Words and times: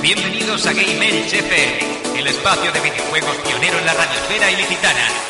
Bienvenidos 0.00 0.66
a 0.66 0.72
Game 0.72 1.08
FM, 1.32 1.87
espacio 2.28 2.70
de 2.72 2.80
videojuegos 2.80 3.36
pionero 3.38 3.78
en 3.78 3.86
la 3.86 3.94
radiosfera 3.94 4.50
ilicitana. 4.50 5.27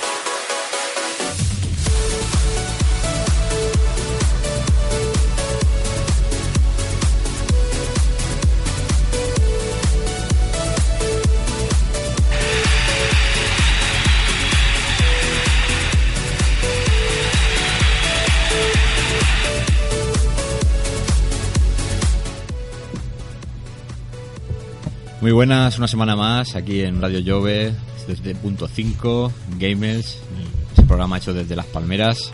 Muy 25.28 25.34
buenas, 25.34 25.76
una 25.76 25.86
semana 25.86 26.16
más 26.16 26.56
aquí 26.56 26.80
en 26.80 27.02
Radio 27.02 27.20
Jove, 27.22 27.74
desde 28.06 28.34
Punto 28.34 28.66
5, 28.66 29.30
Gamers, 29.58 30.20
ese 30.72 30.82
programa 30.84 31.18
hecho 31.18 31.34
desde 31.34 31.54
Las 31.54 31.66
Palmeras. 31.66 32.32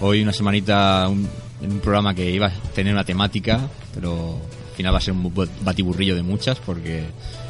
Hoy 0.00 0.22
una 0.22 0.32
semanita 0.32 1.06
un- 1.06 1.28
un 1.60 1.80
programa 1.80 2.14
que 2.14 2.30
iba 2.30 2.46
a 2.46 2.50
tener 2.74 2.94
una 2.94 3.04
temática, 3.04 3.60
pero 3.94 4.40
al 4.70 4.74
final 4.74 4.94
va 4.94 4.96
a 4.96 5.00
ser 5.02 5.12
un 5.12 5.22
bu- 5.34 5.50
batiburrillo 5.60 6.14
de 6.14 6.22
muchas 6.22 6.56
porque 6.60 7.04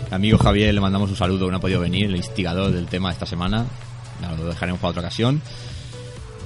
al 0.09 0.15
amigo 0.15 0.39
Javier 0.39 0.75
le 0.75 0.81
mandamos 0.81 1.09
un 1.09 1.17
saludo 1.17 1.49
no 1.49 1.59
ha 1.59 1.61
podido 1.61 1.79
venir, 1.79 2.07
el 2.07 2.17
instigador 2.17 2.73
del 2.73 2.87
tema 2.87 3.11
de 3.11 3.13
esta 3.13 3.27
semana. 3.27 3.65
Lo 4.41 4.45
dejaremos 4.47 4.81
para 4.81 4.91
otra 4.91 5.03
ocasión. 5.03 5.41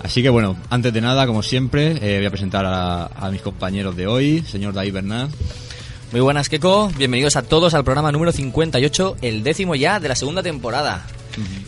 Así 0.03 0.23
que 0.23 0.29
bueno, 0.29 0.59
antes 0.69 0.93
de 0.93 1.01
nada, 1.01 1.27
como 1.27 1.43
siempre, 1.43 1.93
eh, 2.03 2.19
voy 2.19 2.27
a 2.27 2.31
presentar 2.31 2.67
a, 2.67 3.07
a 3.07 3.31
mis 3.31 3.41
compañeros 3.41 3.97
de 3.97 4.07
hoy, 4.07 4.43
señor 4.47 4.75
David 4.75 4.93
Bernard. 4.93 5.31
Muy 6.13 6.21
buenas, 6.21 6.51
Keko. 6.51 6.91
Bienvenidos 6.99 7.37
a 7.37 7.43
todos 7.43 7.73
al 7.73 7.85
programa 7.85 8.13
número 8.13 8.33
58, 8.33 9.17
el 9.23 9.43
décimo 9.43 9.75
ya 9.75 9.99
de 9.99 10.09
la 10.09 10.15
segunda 10.15 10.43
temporada. 10.43 11.07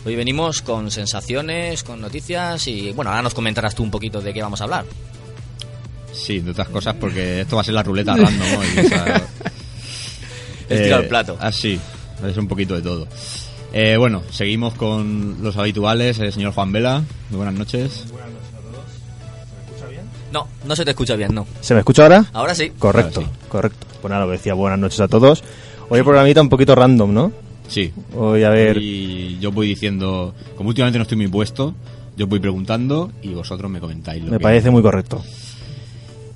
Hoy 0.05 0.15
venimos 0.15 0.61
con 0.61 0.91
sensaciones, 0.91 1.81
con 1.81 1.99
noticias 1.99 2.67
y 2.67 2.91
bueno, 2.91 3.09
ahora 3.09 3.23
nos 3.23 3.33
comentarás 3.33 3.73
tú 3.73 3.81
un 3.81 3.89
poquito 3.89 4.21
de 4.21 4.35
qué 4.35 4.43
vamos 4.43 4.61
a 4.61 4.65
hablar. 4.65 4.85
Sí, 6.13 6.41
de 6.41 6.51
otras 6.51 6.69
cosas, 6.69 6.95
porque 6.99 7.41
esto 7.41 7.55
va 7.55 7.63
a 7.63 7.65
ser 7.65 7.73
la 7.73 7.81
ruleta 7.81 8.15
random 8.15 8.47
hoy. 8.59 8.85
o 8.85 8.87
sea, 8.87 9.27
El 10.69 10.83
tiro 10.83 10.95
al 10.97 11.07
plato. 11.07 11.37
Así, 11.39 11.79
es 12.23 12.37
un 12.37 12.47
poquito 12.47 12.75
de 12.75 12.83
todo. 12.83 13.07
Eh, 13.73 13.97
bueno, 13.97 14.21
seguimos 14.29 14.75
con 14.75 15.37
los 15.41 15.57
habituales, 15.57 16.19
el 16.19 16.31
señor 16.31 16.53
Juan 16.53 16.71
Vela. 16.71 17.01
Muy 17.31 17.37
buenas 17.37 17.55
noches. 17.55 18.05
No, 20.35 20.49
no 20.65 20.75
se 20.75 20.83
te 20.83 20.91
escucha 20.91 21.15
bien, 21.15 21.33
no. 21.33 21.47
¿Se 21.61 21.73
me 21.73 21.79
escucha 21.79 22.03
ahora? 22.03 22.25
Ahora 22.33 22.53
sí. 22.53 22.69
Correcto, 22.77 23.21
Ahora 23.21 23.31
correcto. 23.47 23.87
Pues 24.01 24.09
nada, 24.11 24.25
lo 24.25 24.31
que 24.31 24.37
decía, 24.37 24.53
buenas 24.53 24.77
noches 24.79 24.99
a 24.99 25.07
todos. 25.07 25.41
Hoy 25.87 25.99
el 25.99 26.03
programita 26.03 26.41
un 26.41 26.49
poquito 26.49 26.75
random, 26.75 27.13
¿no? 27.13 27.31
Sí. 27.69 27.93
Hoy 28.13 28.43
a 28.43 28.49
ver... 28.49 28.75
Y 28.77 29.39
yo 29.39 29.53
voy 29.53 29.65
diciendo, 29.67 30.35
como 30.57 30.67
últimamente 30.69 30.99
no 30.99 31.03
estoy 31.03 31.15
muy 31.17 31.29
puesto, 31.29 31.73
yo 32.17 32.27
voy 32.27 32.39
preguntando 32.41 33.13
y 33.21 33.29
vosotros 33.29 33.71
me 33.71 33.79
comentáis. 33.79 34.25
Lo 34.25 34.31
Me 34.31 34.37
que- 34.37 34.43
parece 34.43 34.69
muy 34.71 34.81
correcto. 34.81 35.23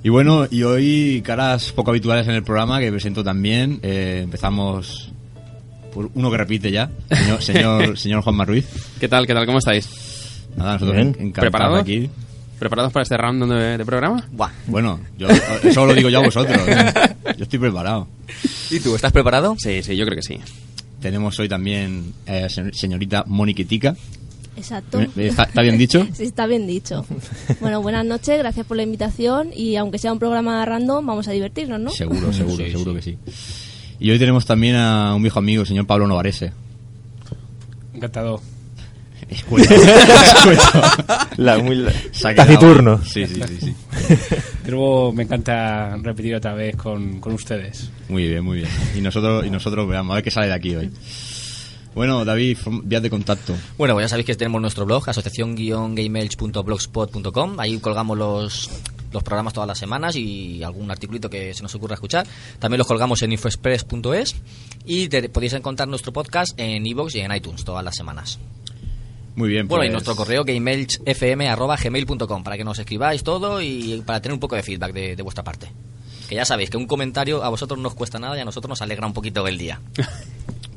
Y 0.02 0.08
bueno, 0.08 0.46
y 0.50 0.62
hoy 0.62 1.20
caras 1.22 1.70
poco 1.72 1.90
habituales 1.90 2.26
en 2.26 2.34
el 2.36 2.42
programa 2.42 2.80
que 2.80 2.90
presento 2.90 3.22
también. 3.22 3.80
Eh, 3.82 4.22
empezamos 4.24 5.12
por 5.92 6.08
uno 6.14 6.30
que 6.30 6.38
repite 6.38 6.70
ya, 6.70 6.90
señor, 7.10 7.42
señor, 7.42 7.98
señor 7.98 8.22
Juanma 8.22 8.46
Ruiz. 8.46 8.66
¿Qué 8.98 9.08
tal? 9.08 9.26
¿Qué 9.26 9.34
tal? 9.34 9.44
¿Cómo 9.44 9.58
estáis? 9.58 10.46
Nada, 10.56 10.72
nosotros 10.74 10.96
Bien. 10.96 11.08
encantados 11.08 11.40
¿Preparados? 11.42 11.80
aquí. 11.82 12.08
¿Preparados 12.60 12.92
para 12.92 13.02
este 13.02 13.16
random 13.16 13.48
de, 13.48 13.78
de 13.78 13.84
programa? 13.84 14.24
Buah. 14.30 14.50
Bueno, 14.68 15.00
yo, 15.18 15.26
eso 15.64 15.84
lo 15.86 15.94
digo 15.94 16.08
yo 16.10 16.20
a 16.20 16.24
vosotros. 16.24 16.56
Yo 17.36 17.42
estoy 17.44 17.58
preparado. 17.58 18.06
¿Y 18.70 18.78
tú, 18.80 18.94
estás 18.94 19.10
preparado? 19.12 19.56
Sí, 19.58 19.82
sí, 19.82 19.96
yo 19.96 20.04
creo 20.04 20.16
que 20.16 20.22
sí. 20.22 20.38
Tenemos 21.00 21.38
hoy 21.40 21.48
también 21.48 22.12
eh, 22.26 22.46
se- 22.50 22.72
señorita 22.72 23.24
Moniquitica. 23.26 23.96
Exacto. 24.56 25.00
¿Eh? 25.00 25.08
¿Está, 25.16 25.44
está 25.44 25.62
bien 25.62 25.78
dicho? 25.78 26.06
Sí, 26.12 26.24
está 26.24 26.46
bien 26.46 26.66
dicho. 26.66 27.06
Bueno, 27.60 27.80
buenas 27.80 28.04
noches, 28.04 28.38
gracias 28.38 28.66
por 28.66 28.76
la 28.76 28.82
invitación 28.82 29.48
y 29.56 29.76
aunque 29.76 29.96
sea 29.98 30.12
un 30.12 30.18
programa 30.18 30.62
random, 30.66 31.06
vamos 31.06 31.26
a 31.28 31.30
divertirnos, 31.32 31.80
¿no? 31.80 31.90
Seguro, 31.90 32.30
seguro, 32.34 32.62
Sí, 32.64 32.70
seguro 32.70 32.94
que 32.94 33.00
sí. 33.02 33.16
Y 33.98 34.10
hoy 34.10 34.18
tenemos 34.18 34.44
también 34.44 34.76
a 34.76 35.14
un 35.14 35.22
viejo 35.22 35.38
amigo, 35.38 35.62
el 35.62 35.66
señor 35.66 35.86
Pablo 35.86 36.06
Novarese. 36.06 36.52
Encantado. 37.94 38.42
Escueto. 39.30 39.74
Escueto. 40.36 40.62
La, 41.36 41.58
muy, 41.58 41.86
taciturno. 42.36 43.00
Sí, 43.04 43.26
sí, 43.26 43.40
sí, 43.46 43.58
sí. 43.60 43.74
De 44.64 44.70
nuevo 44.72 45.12
me 45.12 45.22
encanta 45.22 45.96
repetir 46.02 46.34
otra 46.34 46.54
vez 46.54 46.76
con, 46.76 47.20
con 47.20 47.32
ustedes. 47.34 47.90
Muy 48.08 48.26
bien, 48.28 48.44
muy 48.44 48.58
bien. 48.58 48.68
Y 48.96 49.00
nosotros, 49.00 49.46
y 49.46 49.50
nosotros 49.50 49.88
veamos, 49.88 50.12
a 50.12 50.14
ver 50.16 50.24
qué 50.24 50.30
sale 50.30 50.48
de 50.48 50.54
aquí 50.54 50.74
hoy. 50.74 50.90
Bueno, 51.94 52.24
David, 52.24 52.58
vías 52.84 53.02
de 53.02 53.10
contacto. 53.10 53.54
Bueno, 53.76 53.94
pues 53.94 54.04
ya 54.04 54.08
sabéis 54.08 54.26
que 54.26 54.34
tenemos 54.36 54.60
nuestro 54.60 54.86
blog, 54.86 55.08
asociación-gameelch.blogspot.com. 55.08 57.58
Ahí 57.58 57.78
colgamos 57.78 58.16
los, 58.16 58.70
los 59.12 59.22
programas 59.24 59.52
todas 59.54 59.66
las 59.66 59.78
semanas 59.78 60.14
y 60.16 60.62
algún 60.62 60.90
articulito 60.90 61.28
que 61.28 61.52
se 61.54 61.62
nos 61.62 61.74
ocurra 61.74 61.94
escuchar. 61.94 62.26
También 62.58 62.78
los 62.78 62.86
colgamos 62.86 63.20
en 63.22 63.32
infoexpress.es 63.32 64.36
y 64.86 65.08
te- 65.08 65.28
podéis 65.28 65.52
encontrar 65.54 65.88
nuestro 65.88 66.12
podcast 66.12 66.52
en 66.58 66.86
iVoox 66.86 67.14
y 67.16 67.20
en 67.20 67.34
iTunes 67.34 67.64
todas 67.64 67.84
las 67.84 67.96
semanas. 67.96 68.38
Muy 69.36 69.48
bien, 69.48 69.68
Bueno, 69.68 69.84
y 69.84 69.88
pues- 69.88 69.92
nuestro 69.92 70.16
correo 70.16 70.44
gameelchfm.gmail.com 70.44 72.42
para 72.42 72.56
que 72.56 72.64
nos 72.64 72.78
escribáis 72.78 73.22
todo 73.22 73.60
y 73.62 74.02
para 74.04 74.20
tener 74.20 74.34
un 74.34 74.40
poco 74.40 74.56
de 74.56 74.62
feedback 74.62 74.92
de, 74.92 75.16
de 75.16 75.22
vuestra 75.22 75.44
parte. 75.44 75.68
Que 76.28 76.34
ya 76.36 76.44
sabéis 76.44 76.70
que 76.70 76.76
un 76.76 76.86
comentario 76.86 77.42
a 77.42 77.48
vosotros 77.48 77.78
no 77.80 77.88
os 77.88 77.94
cuesta 77.94 78.18
nada 78.18 78.36
y 78.36 78.40
a 78.40 78.44
nosotros 78.44 78.68
nos 78.68 78.82
alegra 78.82 79.06
un 79.06 79.12
poquito 79.12 79.46
el 79.46 79.58
día. 79.58 79.80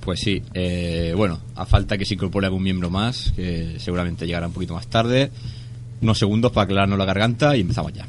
Pues 0.03 0.19
sí, 0.19 0.44
eh, 0.53 1.14
bueno, 1.16 1.40
a 1.56 1.66
falta 1.66 1.97
que 1.97 2.03
se 2.03 2.16
incorpore 2.16 2.46
algún 2.47 2.62
miembro 2.62 2.90
más, 2.90 3.31
que 3.38 3.75
seguramente 3.80 4.25
llegará 4.25 4.47
un 4.47 4.52
poquito 4.53 4.74
más 4.74 4.88
tarde. 4.88 5.31
Unos 6.02 6.20
segundos 6.20 6.52
para 6.52 6.66
aclararnos 6.66 7.00
la 7.00 7.06
garganta 7.06 7.56
y 7.56 7.62
empezamos 7.62 7.94
ya. 7.94 8.06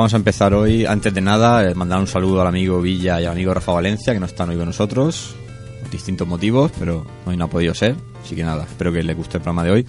Vamos 0.00 0.14
a 0.14 0.16
empezar 0.16 0.54
hoy. 0.54 0.86
Antes 0.86 1.12
de 1.12 1.20
nada, 1.20 1.62
eh, 1.68 1.74
mandar 1.74 2.00
un 2.00 2.06
saludo 2.06 2.40
al 2.40 2.46
amigo 2.46 2.80
Villa 2.80 3.20
y 3.20 3.26
al 3.26 3.32
amigo 3.32 3.52
Rafa 3.52 3.72
Valencia, 3.72 4.14
que 4.14 4.18
no 4.18 4.24
están 4.24 4.48
hoy 4.48 4.56
con 4.56 4.64
nosotros, 4.64 5.34
por 5.78 5.90
distintos 5.90 6.26
motivos, 6.26 6.72
pero 6.78 7.04
hoy 7.26 7.36
no 7.36 7.44
ha 7.44 7.48
podido 7.48 7.74
ser. 7.74 7.96
Así 8.24 8.34
que 8.34 8.42
nada, 8.42 8.62
espero 8.62 8.94
que 8.94 9.02
les 9.02 9.14
guste 9.14 9.36
el 9.36 9.42
programa 9.42 9.62
de 9.64 9.72
hoy. 9.72 9.86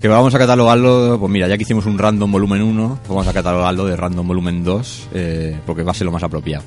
Que 0.00 0.08
vamos 0.08 0.34
a 0.34 0.38
catalogarlo, 0.40 1.18
pues 1.20 1.30
mira, 1.30 1.46
ya 1.46 1.56
que 1.56 1.62
hicimos 1.62 1.86
un 1.86 1.98
random 1.98 2.32
volumen 2.32 2.62
1, 2.62 3.00
vamos 3.08 3.28
a 3.28 3.32
catalogarlo 3.32 3.86
de 3.86 3.96
random 3.96 4.26
volumen 4.26 4.64
2, 4.64 5.08
eh, 5.14 5.60
porque 5.64 5.84
va 5.84 5.92
a 5.92 5.94
ser 5.94 6.06
lo 6.06 6.10
más 6.12 6.24
apropiado. 6.24 6.64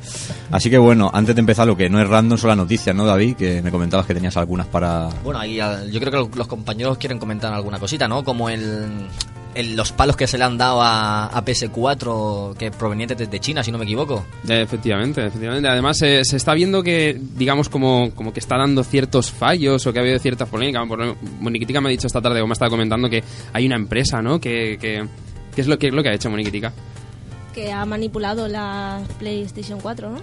Así 0.50 0.70
que 0.70 0.78
bueno, 0.78 1.12
antes 1.14 1.36
de 1.36 1.42
empezar, 1.42 1.68
lo 1.68 1.76
que 1.76 1.90
no 1.90 2.02
es 2.02 2.08
random 2.08 2.38
son 2.38 2.48
las 2.48 2.58
noticias, 2.58 2.96
¿no, 2.96 3.06
David? 3.06 3.36
Que 3.36 3.62
me 3.62 3.72
comentabas 3.72 4.06
que 4.06 4.14
tenías 4.14 4.38
algunas 4.38 4.68
para... 4.68 5.10
Bueno, 5.26 5.42
ahí 5.42 5.60
ah, 5.60 5.84
yo 5.92 6.00
creo 6.00 6.30
que 6.30 6.38
los 6.38 6.48
compañeros 6.48 6.98
quieren 6.98 7.20
comentar 7.20 7.54
alguna 7.54 7.80
cosita, 7.80 8.08
¿no? 8.08 8.24
Como 8.24 8.50
el, 8.50 8.88
el- 9.56 9.76
los 9.76 9.92
palos 9.92 10.16
que 10.16 10.28
se 10.28 10.38
le 10.38 10.44
han 10.44 10.58
dado 10.58 10.82
a, 10.82 11.26
a 11.28 11.46
PS4, 11.46 12.56
que 12.58 12.72
provenientes 12.72 13.18
desde 13.18 13.40
China, 13.40 13.64
si 13.64 13.72
no 13.72 13.78
me 13.78 13.84
equivoco. 13.86 14.26
Efectivamente, 14.48 15.26
efectivamente. 15.26 15.68
Además, 15.68 16.02
eh, 16.02 16.24
se 16.24 16.38
está 16.38 16.54
viendo 16.54 16.84
que, 16.84 17.20
digamos, 17.36 17.70
como, 17.70 18.12
como 18.16 18.34
que 18.34 18.40
está 18.40 18.58
dando 18.58 18.84
ciertos 18.84 19.32
fallos 19.32 19.86
o 19.86 19.94
que 19.94 20.00
ha 20.00 20.02
habido 20.02 20.20
ciertas 20.20 20.48
polémicas. 20.50 20.84
Moniquitica 21.40 21.82
me 21.82 21.90
ha 21.90 21.92
dicho 21.92 22.08
esta 22.08 22.22
tarde, 22.22 22.42
o 22.42 22.48
me 22.48 22.54
estaba 22.54 22.70
comentando, 22.70 23.10
que 23.10 23.24
hay 23.54 23.66
una 23.66 23.76
empresa, 23.76 24.22
¿no? 24.22 24.40
Que, 24.40 24.78
que, 24.80 25.06
¿Qué 25.56 25.62
es 25.62 25.68
lo 25.68 25.78
que, 25.78 25.88
es 25.88 25.94
lo 25.94 26.02
que 26.02 26.10
ha 26.10 26.14
hecho 26.14 26.30
Moniquitica? 26.30 26.72
Que 27.54 27.72
ha 27.72 27.86
manipulado 27.86 28.48
la 28.48 29.02
PlayStation 29.20 29.80
4, 29.82 30.10
¿no? 30.10 30.18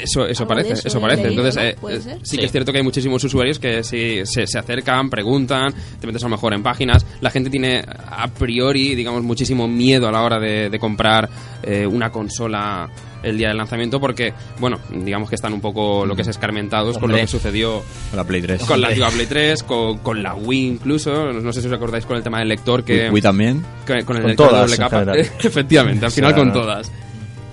Eso, 0.00 0.26
eso 0.26 0.42
Algo 0.44 0.54
parece, 0.54 0.88
eso 0.88 1.00
parece. 1.00 1.22
leído, 1.24 1.42
Entonces, 1.44 1.56
¿no? 1.56 1.68
eh, 1.70 1.76
¿Puede 1.80 1.96
eh, 1.98 2.00
sí, 2.00 2.10
Sí. 2.22 2.38
que 2.38 2.44
es 2.46 2.52
cierto 2.52 2.72
que 2.72 2.78
hay 2.78 2.84
muchísimos 2.84 3.22
usuarios 3.24 3.58
que 3.58 3.82
sí, 3.84 4.20
se, 4.24 4.46
se 4.46 4.58
acercan, 4.58 5.08
preguntan, 5.10 5.72
te 6.00 6.06
metes 6.06 6.22
a 6.22 6.26
lo 6.26 6.30
mejor 6.30 6.54
en 6.54 6.62
páginas. 6.62 7.06
La 7.20 7.30
gente 7.30 7.50
tiene 7.50 7.84
a 7.86 8.26
priori, 8.28 8.94
digamos, 8.94 9.22
muchísimo 9.22 9.68
miedo 9.68 10.08
a 10.08 10.12
la 10.12 10.22
hora 10.22 10.38
de, 10.40 10.70
de 10.70 10.78
comprar 10.78 11.28
eh, 11.62 11.86
una 11.86 12.10
consola 12.10 12.88
el 13.22 13.38
día 13.38 13.48
del 13.48 13.56
lanzamiento 13.56 14.00
porque, 14.00 14.32
bueno, 14.58 14.78
digamos 14.90 15.28
que 15.28 15.34
están 15.34 15.52
un 15.52 15.60
poco 15.60 16.04
lo 16.06 16.14
que 16.16 16.22
es 16.22 16.28
escarmentados 16.28 16.98
con 16.98 17.10
lo 17.10 17.16
que 17.16 17.26
sucedió 17.26 17.82
La 18.14 18.24
Play 18.24 18.42
3. 18.42 18.62
con 18.64 18.80
la 18.80 18.88
antigua 18.88 19.10
Play 19.10 19.26
3, 19.26 19.62
con, 19.62 19.98
con 19.98 20.22
la 20.22 20.34
Wii 20.34 20.66
incluso. 20.66 21.32
No 21.32 21.52
sé 21.52 21.60
si 21.60 21.66
os 21.68 21.72
acordáis 21.72 22.04
con 22.06 22.16
el 22.16 22.22
tema 22.22 22.38
del 22.40 22.48
lector 22.48 22.84
que... 22.84 23.02
Wii, 23.04 23.10
Wii 23.10 23.22
también. 23.22 23.64
que- 23.86 24.04
con 24.04 24.16
el 24.16 24.22
Con 24.22 24.30
lector 24.30 24.48
todas, 24.48 24.62
doble 24.62 24.76
capa. 24.76 25.12
Efectivamente, 25.42 26.04
al 26.06 26.10
O 26.12 26.14
final 26.14 26.34
sea, 26.34 26.38
con 26.42 26.52
todas. 26.52 26.90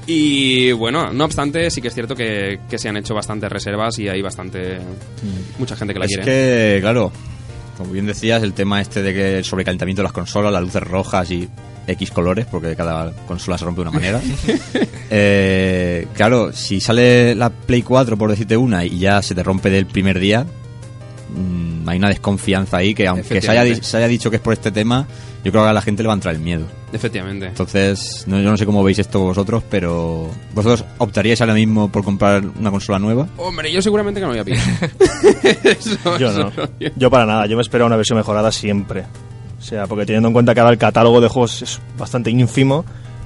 Y 0.07 0.71
bueno, 0.71 1.13
no 1.13 1.25
obstante, 1.25 1.69
sí 1.69 1.81
que 1.81 1.89
es 1.89 1.93
cierto 1.93 2.15
que, 2.15 2.61
que 2.67 2.79
se 2.79 2.89
han 2.89 2.97
hecho 2.97 3.13
bastantes 3.13 3.47
reservas 3.51 3.99
y 3.99 4.07
hay 4.09 4.21
bastante. 4.23 4.79
mucha 5.59 5.75
gente 5.75 5.93
que 5.93 5.99
la 5.99 6.05
Es 6.05 6.15
quiere. 6.15 6.23
que, 6.25 6.77
claro, 6.81 7.11
como 7.79 7.93
bien 7.93 8.05
decías, 8.05 8.43
el 8.43 8.51
tema 8.51 8.81
este 8.81 9.01
de 9.01 9.13
que 9.13 9.37
el 9.37 9.45
sobrecalentamiento 9.45 10.01
de 10.01 10.03
las 10.03 10.11
consolas, 10.11 10.51
las 10.51 10.61
luces 10.61 10.83
rojas 10.83 11.31
y 11.31 11.47
X 11.87 12.11
colores, 12.11 12.45
porque 12.45 12.75
cada 12.75 13.13
consola 13.25 13.57
se 13.57 13.63
rompe 13.63 13.81
de 13.81 13.87
una 13.87 13.91
manera. 13.91 14.21
Eh, 15.11 16.05
claro, 16.13 16.53
si 16.53 16.79
sale 16.79 17.33
la 17.33 17.49
Play 17.49 17.81
4, 17.81 18.15
por 18.15 18.29
decirte 18.29 18.55
una, 18.55 18.85
y 18.85 18.99
ya 18.99 19.23
se 19.23 19.33
te 19.33 19.41
rompe 19.41 19.71
del 19.71 19.87
primer 19.87 20.19
día, 20.19 20.45
mm, 21.35 21.87
hay 21.87 21.97
una 21.97 22.09
desconfianza 22.09 22.77
ahí 22.77 22.93
que 22.93 23.07
aunque 23.07 23.41
se 23.41 23.51
haya, 23.51 23.75
se 23.75 23.97
haya 23.97 24.07
dicho 24.07 24.29
que 24.29 24.37
es 24.37 24.41
por 24.41 24.53
este 24.53 24.71
tema, 24.71 25.07
yo 25.43 25.51
creo 25.51 25.63
que 25.63 25.69
a 25.69 25.73
la 25.73 25.81
gente 25.81 26.03
le 26.03 26.07
va 26.07 26.13
a 26.13 26.15
entrar 26.15 26.35
el 26.35 26.41
miedo. 26.41 26.65
Efectivamente. 26.91 27.45
Entonces, 27.47 28.23
no, 28.27 28.41
yo 28.41 28.49
no 28.49 28.57
sé 28.57 28.65
cómo 28.65 28.83
veis 28.83 28.99
esto 28.99 29.19
vosotros, 29.19 29.63
pero 29.69 30.29
¿vosotros 30.53 30.83
optaríais 30.97 31.39
ahora 31.41 31.53
mismo 31.53 31.89
por 31.91 32.03
comprar 32.03 32.43
una 32.45 32.71
consola 32.71 32.99
nueva? 32.99 33.27
Hombre, 33.37 33.71
yo 33.71 33.81
seguramente 33.81 34.19
que 34.19 34.25
no 34.25 34.31
voy 34.31 34.39
a 34.39 34.43
pillar. 34.43 34.59
Eso- 35.63 36.17
Yo 36.17 36.29
eso 36.29 36.51
no. 36.55 36.89
Yo 36.95 37.09
para 37.11 37.25
nada. 37.25 37.45
Yo 37.45 37.55
me 37.55 37.61
espero 37.61 37.85
una 37.85 37.95
versión 37.95 38.17
mejorada 38.17 38.51
siempre. 38.51 39.03
O 39.57 39.61
sea, 39.61 39.87
porque 39.87 40.05
teniendo 40.05 40.29
en 40.29 40.33
cuenta 40.33 40.53
que 40.53 40.59
ahora 40.61 40.71
el 40.73 40.79
catálogo 40.79 41.21
de 41.21 41.27
juegos 41.27 41.61
es 41.61 41.79
bastante 41.97 42.31
ínfimo 42.31 42.85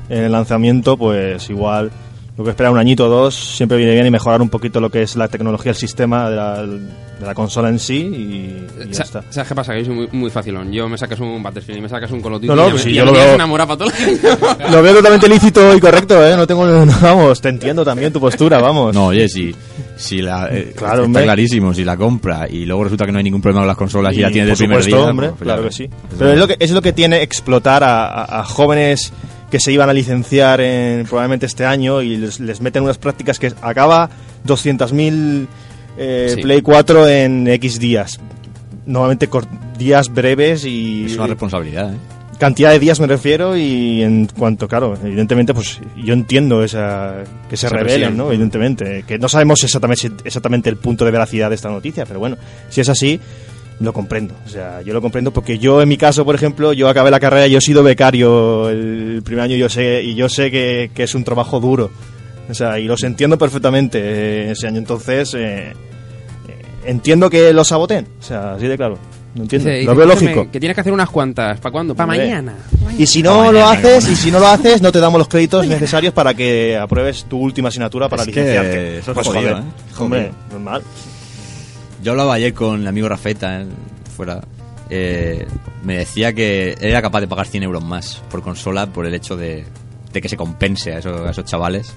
en 0.10 0.24
el 0.24 0.32
lanzamiento, 0.32 0.98
pues 0.98 1.50
igual 1.50 1.92
lo 2.38 2.44
que 2.44 2.50
esperar 2.50 2.72
un 2.72 2.80
añito 2.80 3.06
o 3.06 3.10
dos 3.10 3.36
siempre 3.36 3.78
viene 3.78 3.94
bien 3.94 4.08
y 4.08 4.12
mejorar 4.12 4.42
un 4.42 4.50
poquito 4.50 4.80
lo 4.82 4.90
que 4.90 5.04
es 5.04 5.16
la 5.16 5.28
tecnología, 5.28 5.72
el 5.72 5.76
sistema 5.78 6.30
de 6.32 6.36
la, 6.36 6.64
de 6.64 7.26
la 7.26 7.36
consola 7.36 7.70
en 7.70 7.78
sí 7.78 7.98
y, 7.98 8.84
y 8.84 8.88
ya 8.90 8.94
Sa- 8.96 9.04
está. 9.04 9.24
¿Sabes 9.30 9.50
qué 9.50 9.56
pasa? 9.56 9.74
Que 9.74 9.82
es 9.82 9.88
muy, 9.88 10.08
muy 10.12 10.32
facilón. 10.32 10.72
Yo 10.72 10.90
me 10.90 10.98
sacas 10.98 11.20
un 11.20 11.44
Battlefield 11.44 11.78
y 11.78 11.82
me 11.82 11.90
sacas 11.90 12.10
un 12.12 12.22
Call 12.22 12.34
of 12.34 12.42
Duty 12.42 12.48
No, 12.48 12.56
no, 12.56 12.68
y 12.70 12.72
pues 12.72 12.82
sí, 12.84 12.94
yo 12.94 13.06
lo 13.06 13.14
veo- 13.14 13.36
enamorado 13.36 13.78
para 13.78 13.78
todo 13.78 13.90
el 13.96 14.04
año. 14.04 14.38
Lo 14.72 14.82
veo 14.82 14.96
totalmente 14.96 15.30
lícito 15.30 15.76
y 15.76 15.80
correcto, 15.80 16.26
¿eh? 16.26 16.36
No 16.36 16.48
tengo... 16.48 16.66
no, 16.86 16.94
vamos, 17.02 17.40
te 17.40 17.50
entiendo 17.50 17.86
también 17.86 18.12
tu 18.12 18.20
postura, 18.20 18.60
vamos. 18.60 18.96
No, 18.96 19.08
oye, 19.08 19.30
si, 19.30 19.54
si 19.96 20.22
la, 20.24 20.48
eh, 20.52 20.74
Claro, 20.76 21.06
está 21.06 21.22
clarísimo, 21.22 21.72
si 21.74 21.84
la 21.86 21.96
compra 21.98 22.48
y 22.50 22.66
luego 22.66 22.86
resulta 22.86 23.06
que 23.06 23.12
no 23.12 23.20
hay 23.20 23.24
ningún 23.26 23.42
problema 23.44 23.62
con 23.62 23.68
las 23.68 23.78
consolas 23.78 24.14
y, 24.16 24.22
la 24.22 24.32
tienes 24.32 24.50
por 24.50 24.58
del 24.58 24.68
primer 24.68 24.84
supuesto, 24.84 25.02
día, 25.04 25.10
hombre, 25.12 25.30
pues, 25.30 25.42
claro 25.42 25.62
ya 25.62 25.70
que 25.70 25.76
sí. 25.76 25.90
Pero 26.18 26.32
es 26.34 26.40
lo 26.40 26.48
que, 26.48 26.56
es 26.60 26.72
lo 26.72 26.82
que 26.82 26.94
tiene 26.94 27.22
explotar 27.22 27.84
a, 27.84 28.08
a- 28.08 28.40
a 28.40 28.44
jóvenes 28.44 29.14
que 29.54 29.60
se 29.60 29.72
iban 29.72 29.88
a 29.88 29.94
licenciar 29.94 30.62
en, 30.62 31.06
probablemente 31.06 31.46
este 31.46 31.64
año 31.64 32.02
y 32.02 32.18
les, 32.18 32.40
les 32.40 32.60
meten 32.60 32.82
unas 32.82 32.98
prácticas 32.98 33.38
que 33.38 33.54
acaba 33.62 34.10
200.000 34.48 35.48
eh, 35.96 36.32
Sí. 36.34 36.42
Play 36.42 36.64
4 36.64 37.08
en 37.08 37.48
X 37.48 37.80
días. 37.80 38.20
Normalmente 38.88 39.30
días 39.78 40.12
breves 40.12 40.66
y 40.66 41.06
Es 41.06 41.18
una 41.18 41.28
responsabilidad, 41.28 41.94
¿eh? 41.94 41.98
cantidad 42.40 42.72
de 42.72 42.80
días 42.80 43.00
me 43.00 43.06
refiero 43.06 43.56
y 43.56 44.02
en 44.02 44.26
cuanto, 44.26 44.68
claro, 44.68 44.98
evidentemente, 45.04 45.54
pues 45.54 45.80
yo 46.04 46.16
entiendo 46.16 46.64
esa 46.64 47.24
que 47.48 47.56
se 47.56 47.68
Esa 47.68 47.76
revelen, 47.76 48.00
presión. 48.00 48.18
¿no? 48.18 48.32
Evidentemente, 48.32 49.04
que 49.08 49.20
no 49.20 49.30
sabemos 49.30 49.64
exactamente, 49.64 50.10
exactamente 50.26 50.68
el 50.68 50.78
punto 50.78 51.06
de 51.06 51.12
veracidad 51.12 51.50
de 51.50 51.56
esta 51.56 51.70
noticia, 51.70 52.08
pero 52.08 52.20
bueno, 52.20 52.38
si 52.70 52.82
es 52.82 52.90
así, 52.90 53.20
lo 53.80 53.94
comprendo. 53.94 54.36
O 54.46 54.50
sea, 54.50 54.82
yo 54.82 54.94
lo 54.94 55.02
comprendo 55.02 55.32
porque 55.32 55.58
yo, 55.58 55.82
en 55.82 55.90
mi 55.90 55.98
caso, 55.98 56.26
por 56.26 56.36
ejemplo, 56.36 56.74
yo 56.74 56.88
acabé 56.90 57.12
la 57.12 57.20
carrera, 57.20 57.48
yo 57.48 57.58
he 57.58 57.62
sido 57.62 57.84
becario 57.84 58.70
el 58.70 59.22
primer 59.24 59.44
año, 59.44 59.56
yo 59.56 59.70
sé, 59.70 60.02
y 60.04 60.16
yo 60.16 60.30
sé 60.30 60.52
que, 60.52 60.92
que 60.94 61.04
es 61.04 61.16
un 61.16 61.24
trabajo 61.24 61.60
duro. 61.60 61.92
O 62.50 62.54
sea, 62.54 62.78
y 62.80 62.86
los 62.86 63.04
entiendo 63.04 63.38
perfectamente 63.38 64.00
eh, 64.02 64.52
ese 64.52 64.68
año, 64.68 64.78
entonces, 64.78 65.34
eh, 65.34 65.72
eh, 66.48 66.62
entiendo 66.86 67.30
que 67.30 67.54
lo 67.54 67.64
saboten. 67.64 68.08
O 68.20 68.24
sea, 68.24 68.54
así 68.54 68.68
de 68.68 68.78
claro. 68.78 68.98
No 69.36 69.44
entiendo. 69.44 69.68
Lo 69.86 69.96
veo 69.96 70.06
lógico. 70.06 70.52
Que 70.52 70.60
tienes 70.60 70.76
que 70.76 70.82
hacer 70.82 70.94
unas 70.94 71.10
cuantas. 71.10 71.60
¿Para 71.60 71.72
cuándo? 71.72 71.96
Para 71.96 72.06
mañana. 72.06 72.54
Y 73.00 73.08
si 73.08 73.24
no 73.24 73.52
lo 73.52 73.66
haces, 73.66 74.08
y 74.08 74.16
si 74.16 74.30
no 74.30 74.40
lo 74.40 74.48
haces, 74.48 74.80
no 74.82 74.92
te 74.92 75.00
damos 75.00 75.18
los 75.18 75.28
créditos 75.28 75.66
necesarios 75.66 76.14
para 76.14 76.36
que 76.36 76.78
apruebes 76.78 77.26
tu 77.26 77.40
última 77.40 77.70
asignatura 77.70 78.08
para 78.10 78.22
Es 78.22 78.28
que 78.28 78.36
licenciarte. 78.36 78.98
eso 79.00 79.12
es 79.12 79.16
Pues, 79.16 79.28
jodido, 79.28 79.42
joder, 79.42 79.58
¿eh? 79.58 79.94
Hombre, 79.98 80.32
normal. 80.52 80.84
Yo 82.04 82.12
hablaba 82.12 82.34
ayer 82.34 82.54
con 82.54 82.82
el 82.82 82.88
amigo 82.88 83.08
Rafeta, 83.08 83.62
¿eh? 83.62 83.66
fuera. 84.16 84.42
eh, 84.90 85.48
me 85.84 85.98
decía 85.98 86.34
que 86.34 86.76
era 86.82 87.02
capaz 87.02 87.22
de 87.22 87.28
pagar 87.28 87.48
100 87.48 87.64
euros 87.64 87.84
más 87.84 88.22
por 88.30 88.42
consola 88.42 88.88
por 88.88 89.06
el 89.06 89.14
hecho 89.14 89.36
de, 89.38 89.66
de 90.12 90.22
que 90.22 90.30
se 90.30 90.38
compense 90.38 90.94
a 90.94 91.00
esos, 91.00 91.22
a 91.26 91.32
esos 91.32 91.46
chavales. 91.46 91.94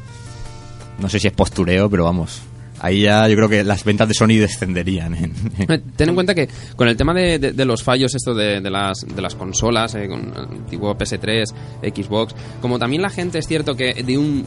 No 0.98 1.08
sé 1.08 1.18
si 1.20 1.26
es 1.26 1.32
postureo, 1.32 1.90
pero 1.90 2.04
vamos. 2.04 2.40
Ahí 2.80 3.02
ya 3.02 3.26
yo 3.28 3.36
creo 3.36 3.48
que 3.48 3.64
las 3.64 3.84
ventas 3.84 4.06
de 4.08 4.14
Sony 4.14 4.36
descenderían. 4.38 5.14
en- 5.14 5.32
Eh, 5.68 5.80
Ten 5.96 6.08
en 6.10 6.14
cuenta 6.14 6.34
que 6.34 6.48
con 6.76 6.88
el 6.88 6.96
tema 6.96 7.14
de, 7.14 7.52
los 7.64 7.82
fallos 7.82 8.14
esto 8.14 8.34
de, 8.34 8.60
las, 8.60 8.98
de 9.00 9.22
las 9.22 9.34
consolas, 9.34 9.94
eh, 9.94 10.06
con 10.08 10.32
el 10.34 10.58
antiguo 10.58 10.94
PS3, 10.96 11.52
Xbox, 11.82 12.34
como 12.60 12.78
también 12.78 13.02
la 13.02 13.10
gente 13.10 13.38
es 13.38 13.46
cierto 13.46 13.74
que 13.74 13.94
de 14.02 14.18
un, 14.18 14.46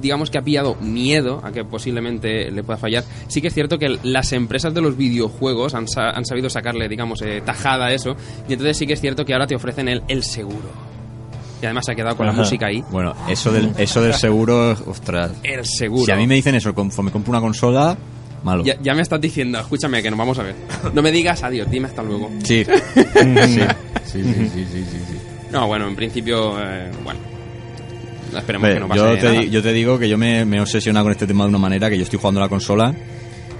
digamos 0.00 0.30
que 0.30 0.38
ha 0.38 0.42
pillado 0.42 0.76
miedo 0.76 1.40
a 1.44 1.50
que 1.52 1.64
posiblemente 1.64 2.50
le 2.50 2.62
pueda 2.62 2.78
fallar, 2.78 3.04
sí 3.28 3.40
que 3.40 3.48
es 3.48 3.54
cierto 3.54 3.78
que 3.78 3.98
las 4.02 4.32
empresas 4.32 4.72
de 4.72 4.80
los 4.80 4.96
videojuegos 4.96 5.74
han, 5.74 5.88
sa- 5.88 6.10
han 6.10 6.24
sabido 6.24 6.48
sacarle, 6.48 6.88
digamos, 6.88 7.22
eh, 7.22 7.42
tajada 7.44 7.86
a 7.86 7.92
eso, 7.92 8.16
y 8.48 8.52
entonces 8.52 8.76
sí 8.76 8.86
que 8.86 8.92
es 8.94 9.00
cierto 9.00 9.24
que 9.24 9.32
ahora 9.32 9.46
te 9.46 9.56
ofrecen 9.56 9.88
el 9.88 10.22
seguro. 10.22 10.93
Y 11.64 11.66
además 11.66 11.86
se 11.86 11.92
ha 11.92 11.94
quedado 11.94 12.14
con 12.14 12.26
la 12.26 12.32
Ajá. 12.32 12.42
música 12.42 12.66
ahí. 12.66 12.82
Bueno, 12.90 13.14
eso 13.26 13.50
del, 13.50 13.70
eso 13.78 14.02
del 14.02 14.12
seguro, 14.12 14.72
ostras. 14.86 15.32
El 15.42 15.64
seguro. 15.64 16.04
Si 16.04 16.12
a 16.12 16.16
mí 16.16 16.26
me 16.26 16.34
dicen 16.34 16.54
eso 16.54 16.74
conforme 16.74 17.10
compro 17.10 17.30
una 17.30 17.40
consola, 17.40 17.96
malo. 18.42 18.62
Ya, 18.62 18.76
ya 18.82 18.92
me 18.92 19.00
estás 19.00 19.18
diciendo, 19.18 19.58
escúchame, 19.58 20.02
que 20.02 20.10
nos 20.10 20.18
vamos 20.18 20.38
a 20.38 20.42
ver. 20.42 20.54
No 20.92 21.00
me 21.00 21.10
digas 21.10 21.42
adiós, 21.42 21.70
dime 21.70 21.88
hasta 21.88 22.02
luego. 22.02 22.30
Sí. 22.42 22.64
sí. 22.66 23.60
Sí, 24.04 24.22
sí, 24.22 24.50
sí, 24.52 24.66
sí, 24.70 24.84
sí. 24.90 25.18
No, 25.50 25.66
bueno, 25.66 25.88
en 25.88 25.96
principio, 25.96 26.54
eh, 26.62 26.90
bueno. 27.02 27.18
Esperemos 28.36 28.66
Hombre, 28.68 28.74
que 28.74 28.80
no 28.80 28.88
pase 28.88 29.00
yo, 29.00 29.18
te, 29.18 29.32
nada. 29.32 29.44
yo 29.44 29.62
te 29.62 29.72
digo 29.72 29.98
que 29.98 30.08
yo 30.10 30.18
me, 30.18 30.44
me 30.44 30.58
he 30.58 30.60
obsesionado 30.60 31.06
con 31.06 31.12
este 31.12 31.26
tema 31.26 31.44
de 31.44 31.48
una 31.48 31.58
manera 31.58 31.88
que 31.88 31.96
yo 31.96 32.02
estoy 32.02 32.18
jugando 32.18 32.40
a 32.40 32.44
la 32.44 32.48
consola 32.50 32.94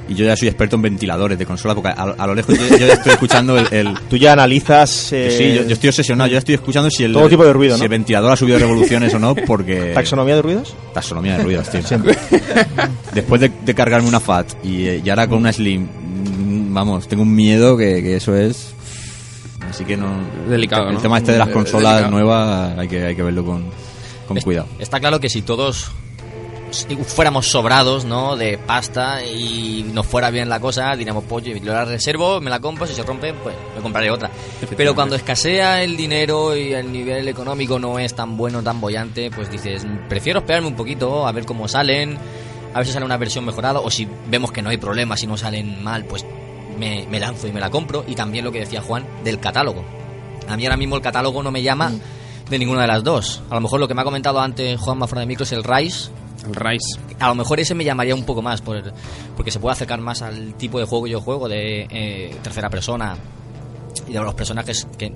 y 0.09 0.15
yo 0.15 0.25
ya 0.27 0.37
soy 0.37 0.49
experto 0.49 0.77
en 0.77 0.83
ventiladores 0.83 1.39
de 1.39 1.47
consola 1.47 1.75
porque 1.75 1.89
a, 1.89 2.03
a 2.03 2.27
lo 2.27 2.35
lejos 2.35 2.59
yo, 2.59 2.67
yo 2.77 2.87
ya 2.87 2.93
estoy 2.95 3.13
escuchando 3.13 3.57
el... 3.59 3.67
el- 3.73 3.95
Tú 4.11 4.17
ya 4.17 4.33
analizas. 4.35 5.13
eh, 5.13 5.31
sí, 5.31 5.55
yo, 5.55 5.63
yo 5.67 5.73
estoy 5.75 5.89
obsesionado, 5.89 6.29
yo 6.29 6.33
ya 6.35 6.39
estoy 6.41 6.55
escuchando 6.57 6.91
si 6.91 7.05
el, 7.05 7.13
Todo 7.13 7.29
tipo 7.29 7.45
de 7.45 7.53
ruido, 7.53 7.75
si 7.75 7.81
¿no? 7.81 7.85
el 7.85 7.91
ventilador 7.91 8.33
ha 8.33 8.37
subido 8.37 8.59
revoluciones 8.59 9.13
o 9.15 9.19
no 9.19 9.35
porque... 9.35 9.91
¿Taxonomía 9.95 10.37
de 10.37 10.43
ruidos? 10.43 10.75
Taxonomía 10.93 11.39
de 11.39 11.45
ruidos, 11.45 11.69
tío. 11.71 11.83
Siempre. 11.83 12.17
Después 13.15 13.41
de, 13.41 13.51
de 13.65 13.75
cargarme 13.75 14.09
una 14.09 14.21
FAT 14.21 14.65
y, 14.65 14.87
eh, 14.87 15.03
y 15.05 15.09
ahora 15.11 15.27
con 15.29 15.39
una 15.39 15.53
Slim, 15.53 15.83
mm, 15.85 16.75
vamos, 16.75 17.09
tengo 17.09 17.23
un 17.23 17.35
miedo 17.35 17.77
que, 17.77 18.03
que 18.03 18.17
eso 18.17 18.37
es... 18.37 18.73
Así 19.71 19.85
que 19.85 19.97
no... 19.97 20.09
Delicado, 20.49 20.89
El 20.89 20.95
¿no? 20.95 21.01
tema 21.01 21.19
este 21.19 21.33
de 21.33 21.39
las 21.39 21.49
Eh, 21.49 21.53
consolas 21.53 21.95
delicado. 21.97 22.11
nuevas 22.11 22.79
hay 22.79 22.89
que, 22.89 23.05
hay 23.05 23.17
que 23.17 23.23
verlo 23.23 23.45
con, 23.45 23.65
con 24.29 24.37
Es- 24.37 24.45
cuidado. 24.45 24.67
Está 24.79 25.01
claro 25.01 25.19
que 25.19 25.29
si 25.29 25.43
todos 25.43 25.91
fuéramos 27.07 27.49
sobrados, 27.49 28.05
¿no? 28.05 28.37
De 28.37 28.59
pasta 28.59 29.25
y 29.25 29.83
nos 29.93 30.07
fuera 30.07 30.31
bien 30.31 30.49
la 30.49 30.61
cosa, 30.61 30.95
diríamos, 30.97 31.25
pues 31.29 31.45
yo 31.45 31.55
la 31.63 31.85
reservo, 31.85 32.41
me 32.41 32.51
la 32.51 32.61
compro, 32.61 32.87
si 32.87 32.95
se 32.95 33.03
rompe, 33.03 33.33
pues 33.35 33.55
me 33.75 33.83
compraré 33.83 34.11
otra. 34.11 34.31
Pero 34.77 34.95
cuando 34.95 35.17
escasea 35.17 35.83
el 35.83 35.97
dinero 35.97 36.57
y 36.57 36.73
el 36.73 36.91
nivel 36.93 37.29
económico 37.29 37.79
no 37.79 37.99
es 37.99 38.15
tan 38.15 38.37
bueno, 38.37 38.63
tan 38.63 38.81
bollante, 38.81 39.31
pues 39.31 39.51
dices, 39.51 39.87
prefiero 40.09 40.41
esperarme 40.41 40.69
un 40.69 40.77
poquito, 40.77 41.27
a 41.27 41.33
ver 41.33 41.45
cómo 41.47 41.69
salen, 41.69 42.19
a 42.73 42.79
ver 42.79 42.87
si 42.87 42.93
sale 42.93 43.05
una 43.05 43.17
versión 43.17 43.45
mejorada, 43.45 43.81
o 43.81 43.91
si 43.91 44.09
vemos 44.29 44.51
que 44.53 44.63
no 44.63 44.71
hay 44.71 44.77
problema, 44.77 45.17
si 45.17 45.27
no 45.27 45.37
salen 45.37 45.83
mal, 45.83 46.05
pues 46.05 46.27
me, 46.79 47.07
me 47.09 47.21
lanzo 47.21 47.47
y 47.47 47.53
me 47.53 47.61
la 47.61 47.71
compro. 47.71 48.05
Y 48.07 48.15
también 48.15 48.45
lo 48.45 48.53
que 48.53 48.61
decía 48.61 48.83
Juan 48.83 49.07
del 49.23 49.39
catálogo. 49.39 49.85
A 50.49 50.57
mí 50.57 50.67
ahora 50.67 50.77
mismo 50.77 50.97
el 50.97 51.03
catálogo 51.03 51.43
no 51.43 51.51
me 51.51 51.63
llama 51.63 51.93
de 52.49 52.59
ninguna 52.59 52.83
de 52.83 52.89
las 52.89 53.05
dos. 53.05 53.43
A 53.51 53.55
lo 53.55 53.61
mejor 53.61 53.81
lo 53.81 53.89
que 53.89 53.95
me 53.95 54.03
ha 54.03 54.05
comentado 54.05 54.41
antes 54.41 54.79
Juan 54.81 54.99
Mafra 54.99 55.21
de 55.21 55.27
Micro 55.27 55.45
es 55.45 55.53
el 55.53 55.65
Rise. 55.65 56.11
El 56.47 56.55
Rise. 56.55 56.99
A 57.19 57.29
lo 57.29 57.35
mejor 57.35 57.61
ese 57.61 57.75
me 57.75 57.85
llamaría 57.85 58.15
un 58.15 58.25
poco 58.25 58.43
más, 58.43 58.61
por, 58.61 58.83
porque 59.37 59.51
se 59.51 59.59
puede 59.61 59.73
acercar 59.73 60.01
más 60.01 60.23
al 60.23 60.55
tipo 60.55 60.79
de 60.79 60.85
juego 60.87 61.05
que 61.05 61.11
yo 61.11 61.21
juego, 61.21 61.49
de 61.49 61.87
eh, 61.91 62.37
tercera 62.43 62.69
persona 62.71 63.17
y 64.09 64.13
de 64.13 64.21
los 64.21 64.35
personajes 64.35 64.87
que 64.99 65.13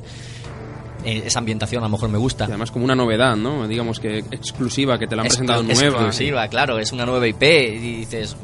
eh, 1.04 1.22
esa 1.26 1.38
ambientación 1.38 1.82
a 1.82 1.86
lo 1.86 1.90
mejor 1.92 2.08
me 2.08 2.18
gusta. 2.18 2.44
Y 2.44 2.48
además 2.48 2.70
como 2.70 2.84
una 2.84 2.94
novedad, 2.94 3.36
¿no? 3.36 3.68
Digamos 3.68 4.00
que 4.00 4.18
exclusiva, 4.18 4.98
que 4.98 5.06
te 5.06 5.14
la 5.16 5.22
han 5.22 5.28
Exclu- 5.28 5.30
presentado 5.30 5.62
nueva. 5.62 5.86
Exclusiva, 6.06 6.48
claro, 6.48 6.78
es 6.78 6.92
una 6.92 7.06
nueva 7.06 7.26
IP 7.28 7.42
y 7.42 7.78
dices, 7.98 8.36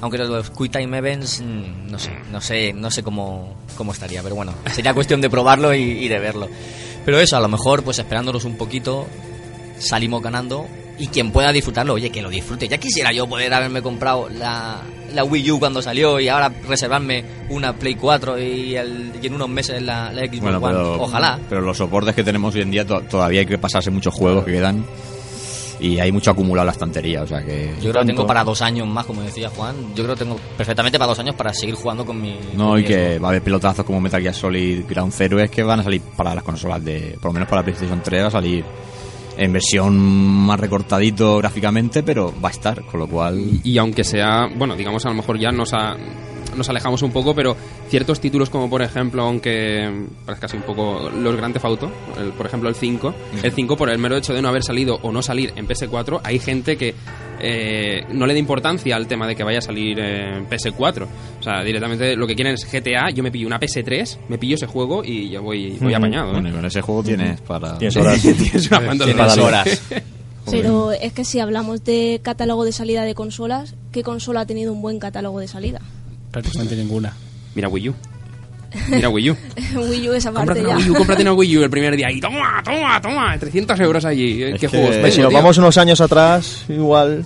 aunque 0.00 0.18
los 0.18 0.50
Quick 0.50 0.72
Time 0.72 0.98
Events, 0.98 1.40
mm, 1.40 1.90
no 1.90 1.98
sé, 1.98 2.12
no 2.30 2.40
sé, 2.40 2.72
no 2.72 2.90
sé 2.90 3.02
cómo, 3.02 3.54
cómo 3.76 3.92
estaría, 3.92 4.22
pero 4.22 4.34
bueno, 4.34 4.54
sería 4.72 4.94
cuestión 4.94 5.20
de 5.20 5.28
probarlo 5.30 5.74
y, 5.74 5.80
y 5.82 6.08
de 6.08 6.18
verlo. 6.18 6.48
Pero 7.04 7.18
eso, 7.18 7.36
a 7.36 7.40
lo 7.40 7.48
mejor, 7.48 7.82
pues 7.82 7.98
esperándonos 7.98 8.44
un 8.44 8.56
poquito, 8.56 9.06
salimos 9.78 10.22
ganando 10.22 10.66
y 11.00 11.06
quien 11.08 11.32
pueda 11.32 11.50
disfrutarlo, 11.52 11.94
oye, 11.94 12.10
que 12.10 12.22
lo 12.22 12.28
disfrute. 12.30 12.68
Ya 12.68 12.78
quisiera 12.78 13.10
yo 13.12 13.26
poder 13.26 13.52
haberme 13.52 13.82
comprado 13.82 14.28
la, 14.28 14.82
la 15.12 15.24
Wii 15.24 15.50
U 15.52 15.58
cuando 15.58 15.80
salió 15.82 16.20
y 16.20 16.28
ahora 16.28 16.52
reservarme 16.68 17.24
una 17.48 17.72
Play 17.74 17.94
4 17.96 18.38
y, 18.38 18.76
el- 18.76 19.12
y 19.20 19.26
en 19.26 19.34
unos 19.34 19.48
meses 19.48 19.82
la, 19.82 20.12
la 20.12 20.22
Xbox 20.26 20.40
Bueno, 20.40 20.58
One. 20.58 20.66
pero, 20.68 21.02
Ojalá. 21.02 21.38
pero 21.48 21.60
los 21.62 21.76
soportes 21.78 22.14
que 22.14 22.22
tenemos 22.22 22.54
hoy 22.54 22.60
en 22.62 22.70
día 22.70 22.86
to- 22.86 23.00
todavía 23.02 23.40
hay 23.40 23.46
que 23.46 23.58
pasarse 23.58 23.90
muchos 23.90 24.14
juegos 24.14 24.44
que 24.44 24.52
quedan 24.52 24.84
y 25.80 25.98
hay 25.98 26.12
mucho 26.12 26.30
acumulado 26.30 26.64
en 26.64 26.66
la 26.66 26.72
estantería, 26.72 27.22
o 27.22 27.26
sea 27.26 27.42
que... 27.42 27.72
Yo 27.80 27.90
creo 27.90 28.02
que 28.02 28.08
tengo 28.08 28.26
para 28.26 28.44
dos 28.44 28.60
años 28.60 28.86
más, 28.86 29.06
como 29.06 29.22
decía 29.22 29.48
Juan. 29.48 29.74
Yo 29.94 30.04
creo 30.04 30.14
que 30.14 30.24
tengo 30.24 30.36
perfectamente 30.54 30.98
para 30.98 31.08
dos 31.08 31.18
años 31.18 31.34
para 31.34 31.54
seguir 31.54 31.74
jugando 31.74 32.04
con 32.04 32.20
mi. 32.20 32.38
No, 32.54 32.70
con 32.72 32.78
y 32.80 32.82
mi 32.82 32.88
que 32.88 33.18
va 33.18 33.28
a 33.28 33.30
haber 33.30 33.42
pelotazos 33.42 33.86
como 33.86 33.98
Metal 33.98 34.20
Gear 34.20 34.34
Solid 34.34 34.84
Ground 34.86 35.10
Zero 35.14 35.40
es 35.40 35.50
que 35.50 35.62
van 35.62 35.80
a 35.80 35.82
salir 35.82 36.02
para 36.14 36.34
las 36.34 36.44
consolas 36.44 36.84
de... 36.84 37.14
Por 37.14 37.30
lo 37.30 37.32
menos 37.32 37.48
para 37.48 37.62
la 37.62 37.64
PlayStation 37.64 38.02
3 38.04 38.24
va 38.24 38.26
a 38.26 38.30
salir 38.30 38.62
en 39.40 39.52
versión 39.54 39.98
más 39.98 40.60
recortadito 40.60 41.38
gráficamente, 41.38 42.02
pero 42.02 42.32
va 42.44 42.48
a 42.50 42.52
estar, 42.52 42.84
con 42.84 43.00
lo 43.00 43.06
cual... 43.08 43.60
Y 43.64 43.78
aunque 43.78 44.04
sea, 44.04 44.46
bueno, 44.54 44.76
digamos 44.76 45.04
a 45.06 45.08
lo 45.08 45.14
mejor 45.14 45.38
ya 45.38 45.50
nos, 45.50 45.72
ha- 45.72 45.96
nos 46.56 46.68
alejamos 46.68 47.00
un 47.02 47.10
poco, 47.10 47.34
pero 47.34 47.56
ciertos 47.88 48.20
títulos 48.20 48.50
como 48.50 48.68
por 48.68 48.82
ejemplo, 48.82 49.22
aunque 49.22 49.90
parezca 50.26 50.44
así 50.46 50.56
un 50.58 50.62
poco 50.64 51.08
los 51.10 51.36
Grand 51.36 51.54
Theft 51.54 51.64
Auto, 51.64 51.90
el- 52.20 52.32
por 52.32 52.46
ejemplo 52.46 52.68
el 52.68 52.74
5, 52.74 53.14
el 53.42 53.52
5 53.52 53.76
por 53.76 53.88
el 53.88 53.98
mero 53.98 54.16
hecho 54.16 54.34
de 54.34 54.42
no 54.42 54.48
haber 54.48 54.62
salido 54.62 54.98
o 55.02 55.10
no 55.10 55.22
salir 55.22 55.52
en 55.56 55.66
PS4, 55.66 56.20
hay 56.22 56.38
gente 56.38 56.76
que 56.76 56.94
eh, 57.40 58.04
no 58.12 58.26
le 58.26 58.32
da 58.34 58.38
importancia 58.38 58.94
al 58.96 59.06
tema 59.06 59.26
de 59.26 59.34
que 59.34 59.42
vaya 59.44 59.58
a 59.58 59.62
salir 59.62 59.98
en 59.98 60.48
PS4. 60.48 61.06
O 61.40 61.42
sea, 61.42 61.62
directamente 61.64 62.16
lo 62.16 62.26
que 62.26 62.34
quieren 62.34 62.54
es 62.54 62.64
GTA, 62.70 63.10
yo 63.10 63.22
me 63.22 63.30
pillo 63.30 63.46
una 63.46 63.58
PS3, 63.58 64.18
me 64.28 64.38
pillo 64.38 64.54
ese 64.56 64.66
juego 64.66 65.02
y 65.04 65.30
ya 65.30 65.40
voy, 65.40 65.70
voy 65.80 65.88
Ujú. 65.88 65.96
apañado. 65.96 66.28
¿eh? 66.30 66.32
Bueno, 66.32 66.48
y 66.48 66.52
con 66.52 66.64
ese 66.64 66.80
juego 66.80 67.02
tienes 67.02 67.40
para... 67.40 67.78
Tienes 67.78 67.96
horas. 67.96 68.20
Tienes 68.22 68.72
horas. 68.72 69.38
horas. 69.38 69.82
Pero 70.50 70.92
es 71.00 71.12
que 71.12 71.24
si 71.24 71.40
hablamos 71.40 71.84
de 71.84 72.20
catálogo 72.22 72.64
de 72.64 72.72
salida 72.72 73.04
de 73.04 73.14
consolas, 73.14 73.74
¿qué 73.92 74.02
consola 74.02 74.40
ha 74.40 74.46
tenido 74.46 74.72
un 74.72 74.82
buen 74.82 74.98
catálogo 74.98 75.40
de 75.40 75.48
salida? 75.48 75.80
Prácticamente 76.30 76.76
ninguna. 76.76 77.14
Mira 77.54 77.68
Wii 77.68 77.88
U. 77.90 77.94
Mira 78.88 79.08
Wii 79.08 79.30
U. 79.30 79.36
Wii 79.76 80.08
U 80.08 80.12
esa 80.14 80.32
parte 80.32 80.52
Cómprate 80.54 80.60
una 80.60 80.68
ya. 80.70 80.76
Wii 80.76 80.90
U, 80.90 80.94
cómprate 80.94 81.22
una 81.22 81.32
Wii 81.32 81.58
U 81.58 81.62
el 81.64 81.70
primer 81.70 81.96
día 81.96 82.10
y 82.10 82.20
toma, 82.20 82.62
toma, 82.64 83.00
toma, 83.00 83.38
300 83.38 83.80
euros 83.80 84.04
allí. 84.04 84.42
¿eh? 84.42 84.48
Es 84.50 84.60
¿Qué 84.60 84.60
que- 84.60 84.68
juegos? 84.68 84.94
Hombre, 84.96 85.12
si 85.12 85.20
nos 85.20 85.32
vamos 85.32 85.58
unos 85.58 85.76
años 85.78 86.00
atrás, 86.00 86.64
igual. 86.68 87.24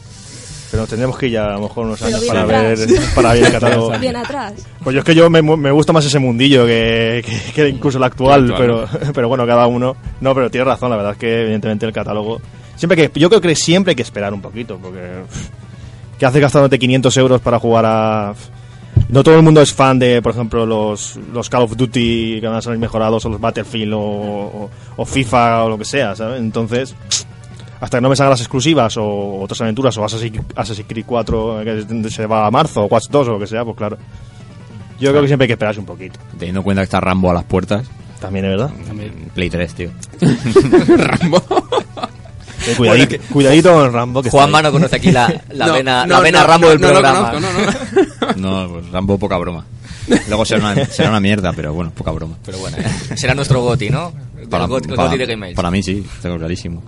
Pero 0.71 0.83
nos 0.83 0.91
tendremos 0.91 1.17
que 1.17 1.27
ir 1.27 1.33
ya 1.33 1.45
a 1.47 1.53
lo 1.53 1.61
mejor 1.61 1.87
unos 1.87 2.03
años 2.03 2.25
para 2.25 2.45
ver, 2.47 2.79
para 3.15 3.33
ver 3.35 3.45
el 3.45 3.53
catálogo. 3.61 3.97
Bien 3.99 4.17
atrás. 4.17 4.55
Pues 4.83 4.95
yo 4.95 5.01
es 5.01 5.05
que 5.05 5.15
yo 5.15 5.31
me, 5.31 5.41
me 5.41 5.71
gusta 5.71 5.93
más 5.93 6.05
ese 6.05 6.19
mundillo 6.19 6.67
que, 6.67 7.23
que- 7.25 7.53
que 7.53 7.69
incluso 7.69 7.99
el 7.99 8.05
actual, 8.05 8.47
El 8.47 8.51
actual, 8.53 8.89
pero, 8.99 9.13
pero 9.13 9.29
bueno, 9.29 9.47
cada 9.47 9.67
uno. 9.69 9.97
No, 10.21 10.35
pero 10.35 10.51
tienes 10.51 10.67
razón, 10.67 10.91
la 10.91 10.97
verdad 10.97 11.13
es 11.13 11.19
que 11.19 11.43
evidentemente 11.43 11.87
el 11.87 11.93
catálogo. 11.93 12.41
Siempre 12.77 12.97
que, 13.09 13.21
yo 13.21 13.29
creo 13.29 13.41
que 13.41 13.55
siempre 13.55 13.93
hay 13.93 13.97
que 13.97 14.03
esperar 14.03 14.35
un 14.35 14.41
poquito, 14.43 14.79
porque. 14.83 14.99
¿Qué 16.19 16.27
haces 16.27 16.41
gastándote 16.41 16.79
500 16.79 17.17
euros 17.19 17.41
para 17.41 17.59
jugar 17.61 17.85
a.? 17.87 18.35
No 19.15 19.23
todo 19.23 19.37
el 19.37 19.43
mundo 19.43 19.63
es 19.63 19.73
fan 19.73 19.97
de, 20.01 20.21
por 20.21 20.33
ejemplo, 20.33 20.67
los, 20.67 21.17
los 21.33 21.49
Call 21.49 21.63
of 21.63 21.77
Duty 21.77 22.41
que 22.41 22.47
van 22.49 22.57
a 22.57 22.61
salir 22.61 22.81
mejorados, 22.81 23.25
o 23.25 23.29
los 23.29 23.41
Battlefield, 23.41 23.93
o, 23.95 24.01
o- 24.01 24.71
o 24.97 25.05
FIFA, 25.05 25.63
o 25.65 25.69
lo 25.69 25.79
que 25.79 25.85
sea, 25.85 26.17
¿sabes? 26.17 26.41
Entonces, 26.41 26.97
hasta 27.81 27.99
que 27.99 28.03
no 28.03 28.09
me 28.09 28.17
salgan 28.17 28.31
las 28.33 28.41
exclusivas, 28.41 28.97
o 28.97 29.41
otras 29.41 29.61
aventuras, 29.61 29.97
o 29.99 30.05
Assassin's 30.05 30.41
Assassin's 30.57 30.89
Creed 30.89 31.05
4, 31.07 31.61
que 31.63 32.11
se 32.11 32.27
va 32.27 32.45
a 32.45 32.51
marzo, 32.51 32.83
o 32.83 32.87
Watch 32.87 33.05
2, 33.09 33.29
o 33.29 33.31
lo 33.33 33.39
que 33.39 33.47
sea, 33.47 33.65
pues 33.65 33.77
claro. 33.77 33.97
Yo 34.99 35.11
creo 35.11 35.23
que 35.23 35.29
siempre 35.29 35.45
hay 35.45 35.49
que 35.49 35.53
esperarse 35.55 35.79
un 35.81 35.87
poquito. 35.87 36.19
Teniendo 36.37 36.61
en 36.61 36.65
cuenta 36.65 36.83
que 36.83 36.85
está 36.85 36.99
Rambo 37.01 37.31
a 37.31 37.35
las 37.35 37.45
puertas, 37.45 37.87
También 38.21 38.47
es 38.47 38.51
verdad. 38.53 38.71
Play 39.35 39.49
3, 39.49 39.75
tío. 39.75 39.91
Rambo. 40.97 41.41
Eh, 42.67 42.75
cuidadito, 42.77 43.17
cuidadito 43.33 43.73
con 43.75 43.85
el 43.87 43.93
Rambo. 43.93 44.23
Que 44.23 44.31
Juanma 44.31 44.63
no 44.63 44.73
conoce 44.73 44.97
aquí 44.97 45.11
la, 45.13 45.29
la 45.53 45.67
No, 45.67 45.73
vena, 45.75 46.07
no, 46.07 46.15
la 46.15 46.21
vena 46.21 46.41
no, 46.41 46.47
Rambo 46.47 46.67
no, 46.67 46.71
del 46.71 46.81
no 46.81 46.87
lo 46.89 46.93
programa. 46.95 47.31
conozco, 47.33 47.53
no, 48.21 48.33
no. 48.37 48.65
No, 48.67 48.73
pues 48.73 48.91
Rambo 48.91 49.19
poca 49.19 49.37
broma. 49.39 49.65
Luego 50.29 50.45
será 50.45 50.73
una, 50.73 50.85
será 50.87 51.09
una 51.09 51.21
mierda, 51.21 51.53
pero 51.55 51.73
bueno, 51.73 51.91
poca 51.95 52.11
broma. 52.11 52.37
Pero 52.45 52.59
bueno, 52.59 52.77
eh, 53.11 53.17
será 53.17 53.35
nuestro 53.35 53.63
Goti, 53.63 53.89
¿no? 53.91 54.13
Para, 54.51 54.67
Goti, 54.67 54.89
para- 54.89 55.05
Goti 55.05 55.17
de 55.19 55.27
Game 55.27 55.47
Age. 55.47 55.55
para 55.55 55.71
mí 55.71 55.83
sí, 55.83 56.05
tengo 56.21 56.37
clarísimo. 56.37 56.83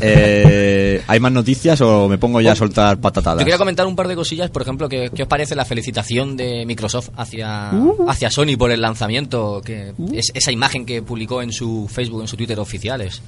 Eh, 0.00 1.02
¿Hay 1.06 1.20
más 1.20 1.32
noticias 1.32 1.80
o 1.82 2.08
me 2.08 2.16
pongo 2.18 2.40
ya 2.40 2.52
a 2.52 2.56
soltar 2.56 2.98
patatadas? 2.98 3.40
Yo 3.40 3.44
quería 3.44 3.58
comentar 3.58 3.86
un 3.86 3.94
par 3.96 4.08
de 4.08 4.14
cosillas, 4.16 4.50
por 4.50 4.62
ejemplo, 4.62 4.88
¿qué, 4.88 5.10
qué 5.14 5.22
os 5.22 5.28
parece 5.28 5.54
la 5.54 5.64
felicitación 5.66 6.36
de 6.36 6.64
Microsoft 6.66 7.10
hacia, 7.16 7.70
hacia 8.08 8.30
Sony 8.30 8.56
por 8.58 8.70
el 8.70 8.80
lanzamiento? 8.80 9.60
Que 9.64 9.92
es, 10.14 10.30
esa 10.34 10.50
imagen 10.52 10.86
que 10.86 11.02
publicó 11.02 11.42
en 11.42 11.52
su 11.52 11.88
Facebook, 11.92 12.22
en 12.22 12.28
su 12.28 12.36
Twitter 12.36 12.58
oficiales. 12.58 13.20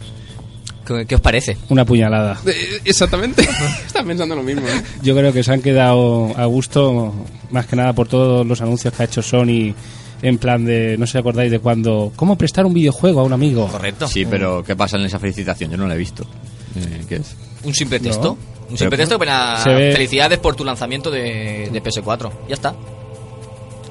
¿Qué, 0.89 1.07
qué 1.07 1.15
os 1.17 1.21
parece? 1.21 1.57
Una 1.69 1.85
puñalada. 1.85 2.39
Eh, 2.47 2.81
Exactamente. 2.85 3.43
Estaba 3.87 4.07
pensando 4.07 4.35
lo 4.35 4.43
mismo. 4.43 4.67
¿eh? 4.67 4.83
Yo 5.03 5.15
creo 5.15 5.33
que 5.33 5.43
se 5.45 5.53
han 5.53 5.61
quedado 5.63 6.33
a 6.37 6.47
gusto, 6.47 7.15
más 7.51 7.67
que 7.67 7.77
nada 7.77 7.93
por 7.93 8.09
todos 8.09 8.47
los 8.47 8.61
anuncios 8.63 8.93
que 8.95 9.03
ha 9.03 9.07
hecho 9.07 9.21
Sony, 9.23 9.75
en 10.23 10.39
plan 10.39 10.65
de, 10.65 10.97
no 10.99 11.07
sé 11.07 11.13
si 11.13 11.19
acordáis 11.19 11.51
de 11.51 11.59
cuando, 11.61 12.13
¿cómo 12.17 12.37
prestar 12.37 12.67
un 12.67 12.75
videojuego 12.75 13.21
a 13.21 13.25
un 13.25 13.33
amigo? 13.33 13.69
¿Correcto? 13.69 14.09
Sí, 14.09 14.25
pero 14.25 14.65
¿qué 14.65 14.75
pasa 14.75 14.97
en 14.97 15.05
esa 15.05 15.19
felicitación? 15.19 15.71
Yo 15.71 15.77
no 15.77 15.87
la 15.87 15.95
he 15.95 15.99
visto. 15.99 16.25
Eh, 16.77 17.05
¿Qué 17.09 17.17
es? 17.17 17.37
Un 17.65 17.75
simple 17.75 18.01
texto. 18.01 18.37
Un 18.71 18.77
simple 18.77 18.97
Pero- 18.97 19.09
texto 19.09 19.19
que 19.19 19.27
pone 19.27 19.75
ve- 19.79 19.93
felicidades 19.93 20.39
por 20.39 20.55
tu 20.57 20.65
lanzamiento 20.65 21.11
de, 21.11 21.71
de 21.73 21.83
PS4. 21.83 22.31
Ya 22.49 22.55
está. 22.55 22.75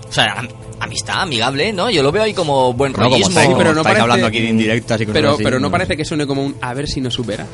O 0.09 0.11
sea, 0.13 0.33
am- 0.39 0.47
amistad, 0.79 1.21
amigable, 1.21 1.73
¿no? 1.73 1.89
Yo 1.89 2.01
lo 2.03 2.11
veo 2.11 2.23
ahí 2.23 2.33
como 2.33 2.73
buen 2.73 2.91
No, 2.93 2.97
como 2.97 3.09
rollismo. 3.09 3.29
estáis, 3.29 3.47
como 3.47 3.57
pero 3.57 3.69
no 3.73 3.81
estáis 3.81 3.83
parece- 3.93 4.01
hablando 4.01 4.27
aquí 4.27 4.39
de 4.41 4.49
indirectas 4.49 5.01
y 5.01 5.05
cosas 5.05 5.13
Pero, 5.21 5.33
así, 5.33 5.43
pero 5.43 5.59
no 5.59 5.69
parece 5.71 5.97
que 5.97 6.05
suene 6.05 6.25
como 6.27 6.43
un 6.45 6.55
a 6.61 6.73
ver 6.73 6.87
si 6.87 7.01
nos 7.01 7.13
superas. 7.13 7.47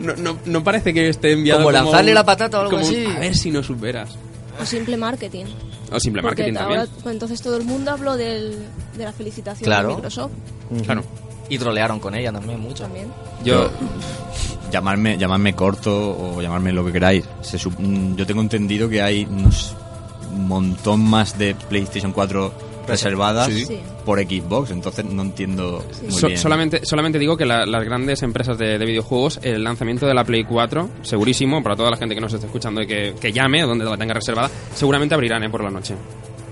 No, 0.00 0.14
no, 0.16 0.38
no 0.46 0.64
parece 0.64 0.92
que 0.92 1.08
esté 1.08 1.32
enviado 1.32 1.60
Como 1.60 1.70
lanzarle 1.72 2.10
un- 2.10 2.14
la 2.16 2.24
patata 2.24 2.58
o 2.58 2.60
algo 2.62 2.72
como 2.72 2.84
un, 2.86 2.92
así. 2.94 3.04
a 3.06 3.18
ver 3.20 3.36
si 3.36 3.50
nos 3.50 3.66
superas. 3.66 4.16
O 4.60 4.66
simple 4.66 4.96
marketing. 4.96 5.44
O 5.92 6.00
simple 6.00 6.22
Porque 6.22 6.42
marketing 6.42 6.58
ahora, 6.58 6.80
también. 6.86 7.00
pues 7.02 7.14
entonces 7.14 7.42
todo 7.42 7.56
el 7.56 7.64
mundo 7.64 7.90
habló 7.90 8.16
del, 8.16 8.56
de 8.96 9.04
la 9.04 9.12
felicitación 9.12 9.64
Claro. 9.64 9.88
de 9.90 9.94
Microsoft 9.96 10.32
Claro. 10.84 11.04
Y 11.48 11.58
trolearon 11.58 12.00
con 12.00 12.14
ella 12.14 12.32
también 12.32 12.58
mucho. 12.60 12.84
también. 12.84 13.08
Yo, 13.44 13.70
llamarme, 14.70 15.18
llamarme 15.18 15.54
corto 15.54 16.16
o 16.36 16.40
llamarme 16.40 16.72
lo 16.72 16.84
que 16.86 16.92
queráis. 16.92 17.24
Se 17.42 17.58
yo 17.58 18.26
tengo 18.26 18.40
entendido 18.40 18.88
que 18.88 19.02
hay 19.02 19.24
unos 19.26 19.74
un 19.74 19.91
montón 20.32 21.00
más 21.04 21.38
de 21.38 21.54
PlayStation 21.54 22.12
4 22.12 22.52
reservadas 22.86 23.46
Sí. 23.46 23.64
Sí. 23.64 23.78
por 24.04 24.18
Xbox, 24.20 24.72
entonces 24.72 25.04
no 25.04 25.22
entiendo 25.22 25.84
muy 26.02 26.10
So- 26.12 26.26
bien. 26.26 26.38
solamente, 26.38 26.80
solamente 26.84 27.18
digo 27.18 27.36
que 27.36 27.46
la- 27.46 27.64
las 27.64 27.84
grandes 27.84 28.22
empresas 28.24 28.58
de, 28.58 28.76
de 28.76 28.84
videojuegos, 28.84 29.38
el 29.42 29.62
lanzamiento 29.62 30.04
de 30.06 30.14
la 30.14 30.24
Play 30.24 30.42
4, 30.44 30.88
segurísimo, 31.02 31.62
para 31.62 31.76
toda 31.76 31.90
la 31.92 31.96
gente 31.96 32.14
que 32.16 32.20
nos 32.20 32.32
esté 32.32 32.46
escuchando 32.46 32.82
y 32.82 32.86
que, 32.88 33.14
que 33.20 33.32
llame 33.32 33.62
o 33.62 33.68
donde 33.68 33.84
la 33.84 33.96
tenga 33.96 34.14
reservada, 34.14 34.50
seguramente 34.74 35.14
abrirán 35.14 35.44
¿eh? 35.44 35.50
por 35.50 35.62
la 35.62 35.70
noche. 35.70 35.94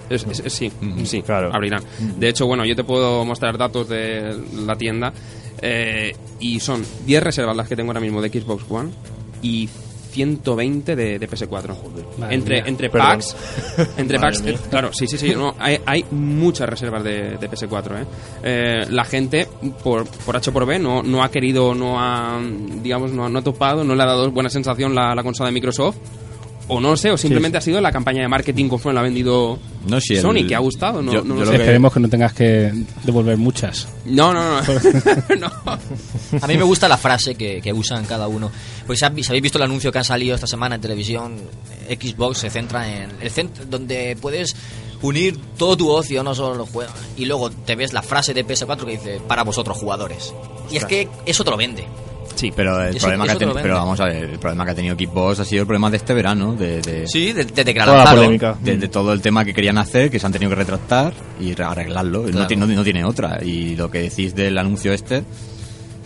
Es- 0.09 0.25
es- 0.29 0.41
es- 0.41 0.53
sí, 0.53 0.71
sí, 1.05 1.23
Claro. 1.23 1.51
abrirán. 1.53 1.83
De 2.17 2.29
hecho, 2.29 2.47
bueno, 2.47 2.65
yo 2.65 2.77
te 2.77 2.85
puedo 2.85 3.25
mostrar 3.25 3.59
datos 3.59 3.89
de 3.89 4.37
la 4.67 4.77
tienda 4.77 5.13
eh, 5.63 6.15
y 6.39 6.59
son 6.61 6.85
10 7.07 7.23
reservas 7.23 7.57
las 7.57 7.69
que 7.69 7.77
tengo 7.77 7.91
ahora 7.91 8.01
mismo 8.01 8.23
de 8.23 8.29
Xbox 8.29 8.65
One 8.71 8.91
y 9.43 9.69
120 10.11 10.97
de, 10.97 11.19
de 11.19 11.29
PS4. 11.29 11.75
Madre 12.19 12.35
entre 12.35 12.55
mía. 12.57 12.65
entre 12.69 12.91
packs, 12.91 13.37
entre 13.97 14.19
packs, 14.19 14.43
eh, 14.47 14.59
claro, 14.71 14.93
sí, 14.93 15.07
sí, 15.07 15.17
sí, 15.19 15.35
no, 15.35 15.55
hay, 15.59 15.79
hay 15.87 16.05
muchas 16.11 16.69
reservas 16.69 17.03
de, 17.05 17.37
de 17.39 17.51
PS4. 17.51 18.01
¿eh? 18.03 18.05
Eh, 18.43 18.87
la 18.91 19.05
gente, 19.05 19.47
por, 19.83 20.07
por 20.07 20.37
H 20.37 20.51
por 20.53 20.67
B, 20.67 20.79
no, 20.79 21.03
no 21.03 21.23
ha 21.23 21.31
querido, 21.31 21.75
no 21.75 22.01
ha, 22.01 22.41
digamos, 22.83 23.13
no, 23.13 23.25
ha- 23.27 23.29
no 23.29 23.39
ha 23.39 23.43
topado, 23.43 23.85
no 23.85 23.95
le 23.95 24.03
ha 24.03 24.07
dado 24.07 24.31
buena 24.31 24.51
sensación 24.51 24.95
la, 24.95 25.15
la 25.15 25.23
consola 25.23 25.49
de 25.49 25.55
Microsoft. 25.55 25.97
O 26.71 26.81
no 26.81 26.97
sé, 26.97 27.11
o 27.11 27.19
simplemente 27.19 27.59
ha 27.59 27.61
sido 27.61 27.81
la 27.81 27.91
campaña 27.93 28.23
de 28.23 28.29
marketing 28.29 28.69
conforme 28.69 28.95
la 28.95 29.01
ha 29.01 29.03
vendido 29.03 29.59
No, 29.87 30.01
si 30.01 30.15
el- 30.15 30.23
Sony, 30.23 30.47
que 30.47 30.55
ha 30.55 30.61
gustado. 30.61 31.03
No, 31.03 31.13
yo- 31.13 31.25
no 31.25 31.35
lo 31.35 31.45
yo 31.45 31.53
Esperemos 31.53 31.93
que 31.93 32.01
no 32.01 32.09
tengas 32.09 32.33
que 32.33 32.73
devolver 33.05 33.37
muchas. 33.37 33.89
No, 34.05 34.33
no, 34.33 34.61
no. 34.61 34.67
no. 35.39 35.53
A 36.41 36.47
mí 36.47 36.57
me 36.57 36.63
gusta 36.63 36.89
la 36.89 36.97
frase 36.97 37.35
que, 37.35 37.61
que 37.61 37.73
usan 37.73 38.05
cada 38.05 38.29
uno. 38.29 38.51
Pues 38.87 39.01
si 39.01 39.05
habéis 39.05 39.43
visto 39.43 39.59
el 39.59 39.65
anuncio 39.65 39.91
que 39.91 39.99
han 39.99 40.05
salido 40.05 40.35
esta 40.35 40.47
semana 40.47 40.77
en 40.77 40.81
televisión, 40.81 41.37
Xbox 41.89 42.39
se 42.39 42.51
centra 42.51 42.89
en 42.89 43.11
el 43.21 43.31
centro 43.31 43.65
donde 43.67 44.17
puedes 44.21 44.55
unir 45.03 45.39
todo 45.57 45.77
tu 45.77 45.91
ocio, 45.91 46.23
no 46.23 46.35
solo 46.35 46.55
los 46.57 46.69
juegos. 46.71 46.95
Y 47.17 47.25
luego 47.25 47.51
te 47.51 47.75
ves 47.75 47.93
la 47.93 48.03
frase 48.03 48.35
de 48.35 48.47
PS4 48.47 48.85
que 48.85 48.93
dice 48.93 49.21
para 49.27 49.43
vosotros 49.45 49.77
jugadores. 49.77 50.33
Y 50.71 50.77
es 50.77 50.85
que 50.85 51.09
eso 51.27 51.43
te 51.43 51.51
lo 51.51 51.57
vende. 51.57 51.85
Sí, 52.41 52.53
pero 52.55 52.83
el 52.83 52.97
Eso- 52.97 53.01
problema 53.07 53.27
que 53.27 53.33
ha 53.33 53.53
pero 53.63 53.75
vamos 53.75 54.01
a 54.01 54.05
ver, 54.07 54.25
el 54.31 54.39
problema 54.39 54.65
que 54.65 54.71
ha 54.71 54.75
tenido 54.75 54.97
Xbox 54.97 55.41
ha 55.41 55.45
sido 55.45 55.61
el 55.63 55.67
problema 55.67 55.91
de 55.91 55.97
este 55.99 56.15
verano, 56.15 56.55
de, 56.55 56.81
de, 56.81 57.07
Sí, 57.07 57.33
de- 57.33 57.45
desde 57.45 57.73
que 57.73 57.79
la 57.79 57.85
Toda 57.85 57.97
lanzaron. 57.99 58.25
polémica. 58.25 58.57
de- 58.63 58.77
de 58.79 58.89
todo 58.89 59.13
el 59.13 59.21
tema 59.21 59.45
que 59.45 59.53
querían 59.53 59.77
hacer, 59.79 60.11
que 60.11 60.19
se 60.19 60.27
han 60.27 60.33
tenido 60.33 60.49
que 60.51 60.57
retractar 60.57 61.13
y 61.39 61.53
re- 61.55 61.65
arreglarlo. 61.65 62.23
No, 62.23 62.31
Claro. 62.31 62.47
tiene, 62.47 62.67
no, 62.67 62.73
no 62.75 62.83
tiene 62.85 63.05
otra. 63.05 63.39
Y 63.45 63.77
lo 63.77 63.91
que 63.91 63.99
decís 64.01 64.35
del 64.35 64.57
anuncio 64.59 64.93
este, 64.93 65.23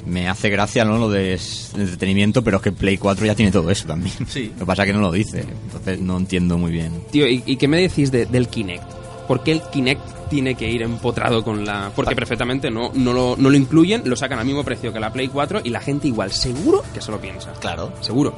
me 0.06 0.28
hace 0.28 0.50
gracia, 0.50 0.84
¿no? 0.84 0.98
Lo 0.98 1.08
de 1.08 1.38
entretenimiento, 1.76 2.42
pero 2.42 2.58
es 2.58 2.62
que 2.62 2.72
Play 2.72 2.98
4 2.98 3.24
ya 3.26 3.34
tiene 3.34 3.50
todo 3.52 3.70
eso 3.70 3.86
también. 3.86 4.14
Sí. 4.28 4.50
Lo 4.54 4.60
que 4.60 4.66
pasa 4.66 4.82
es 4.82 4.88
que 4.88 4.92
no 4.92 5.00
lo 5.00 5.10
dice. 5.12 5.44
Entonces 5.66 6.00
no 6.00 6.18
entiendo 6.18 6.58
muy 6.58 6.72
bien. 6.72 6.92
Tío, 7.10 7.26
¿y, 7.26 7.42
y 7.46 7.56
qué 7.56 7.68
me 7.68 7.80
decís 7.80 8.10
de- 8.10 8.26
del 8.26 8.48
Kinect? 8.48 8.84
¿Por 9.26 9.42
qué 9.42 9.52
el 9.52 9.62
Kinect 9.72 10.02
tiene 10.34 10.54
que 10.56 10.68
ir 10.68 10.82
empotrado 10.82 11.44
con 11.44 11.64
la...? 11.64 11.92
Porque 11.94 12.16
perfectamente 12.16 12.70
no, 12.70 12.90
no, 12.94 13.12
lo, 13.12 13.36
no 13.38 13.50
lo 13.50 13.56
incluyen, 13.56 14.02
lo 14.04 14.16
sacan 14.16 14.38
al 14.40 14.44
mismo 14.46 14.64
precio 14.64 14.92
que 14.92 14.98
la 14.98 15.12
Play 15.12 15.28
4 15.28 15.60
y 15.64 15.70
la 15.70 15.80
gente 15.80 16.08
igual, 16.08 16.32
seguro 16.32 16.82
que 16.92 17.00
se 17.00 17.10
lo 17.12 17.20
piensa. 17.20 17.52
Claro. 17.60 17.92
Seguro. 18.00 18.32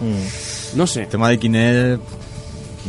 Mm. 0.00 0.76
No 0.78 0.86
sé. 0.86 1.02
El 1.02 1.08
tema 1.08 1.28
de 1.28 1.38
Kinect, 1.38 2.00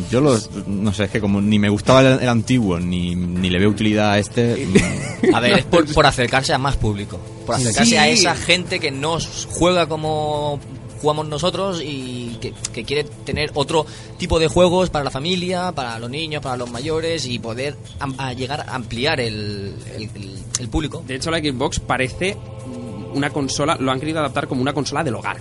yo 0.10 0.22
lo, 0.22 0.38
no 0.68 0.94
sé, 0.94 1.04
es 1.04 1.12
que 1.12 1.20
como 1.22 1.42
ni 1.42 1.60
me 1.60 1.70
gustaba 1.70 2.02
el, 2.02 2.20
el 2.22 2.30
antiguo, 2.30 2.80
ni, 2.80 3.14
ni 3.16 3.50
le 3.50 3.60
veo 3.60 3.70
utilidad 3.70 4.12
a 4.14 4.20
este. 4.20 4.68
A 5.34 5.40
ver, 5.40 5.60
es 5.60 5.66
por, 5.66 5.86
por 5.94 6.06
acercarse 6.06 6.54
a 6.54 6.58
más 6.58 6.76
público. 6.78 7.20
Por 7.46 7.56
acercarse 7.56 7.92
Sí. 7.92 7.96
a 7.98 8.08
esa 8.08 8.36
gente 8.36 8.80
que 8.80 8.90
no 8.92 9.18
juega 9.50 9.88
como 9.88 10.60
jugamos 11.04 11.28
nosotros 11.28 11.82
y 11.86 12.38
que, 12.42 12.54
que 12.74 12.84
quiere 12.84 13.04
tener 13.26 13.52
otro 13.54 13.86
tipo 14.18 14.40
de 14.40 14.48
juegos 14.48 14.90
para 14.90 15.04
la 15.04 15.12
familia, 15.12 15.72
para 15.74 16.00
los 16.00 16.10
niños, 16.10 16.42
para 16.42 16.58
los 16.58 16.72
mayores 16.72 17.28
y 17.28 17.38
poder 17.38 17.76
am- 18.00 18.16
a 18.18 18.34
llegar 18.34 18.62
a 18.62 18.74
ampliar 18.74 19.20
el, 19.20 19.76
el- 19.96 20.10
el- 20.16 20.38
el 20.60 20.68
público. 20.70 21.04
De 21.06 21.16
hecho, 21.16 21.30
la 21.30 21.38
Xbox 21.40 21.80
parece 21.80 22.36
mm, 22.36 23.16
una 23.18 23.30
consola, 23.30 23.76
lo 23.80 23.92
han 23.92 24.00
querido 24.00 24.20
adaptar 24.20 24.48
como 24.48 24.62
una 24.62 24.74
consola 24.74 25.04
del 25.04 25.16
hogar. 25.16 25.38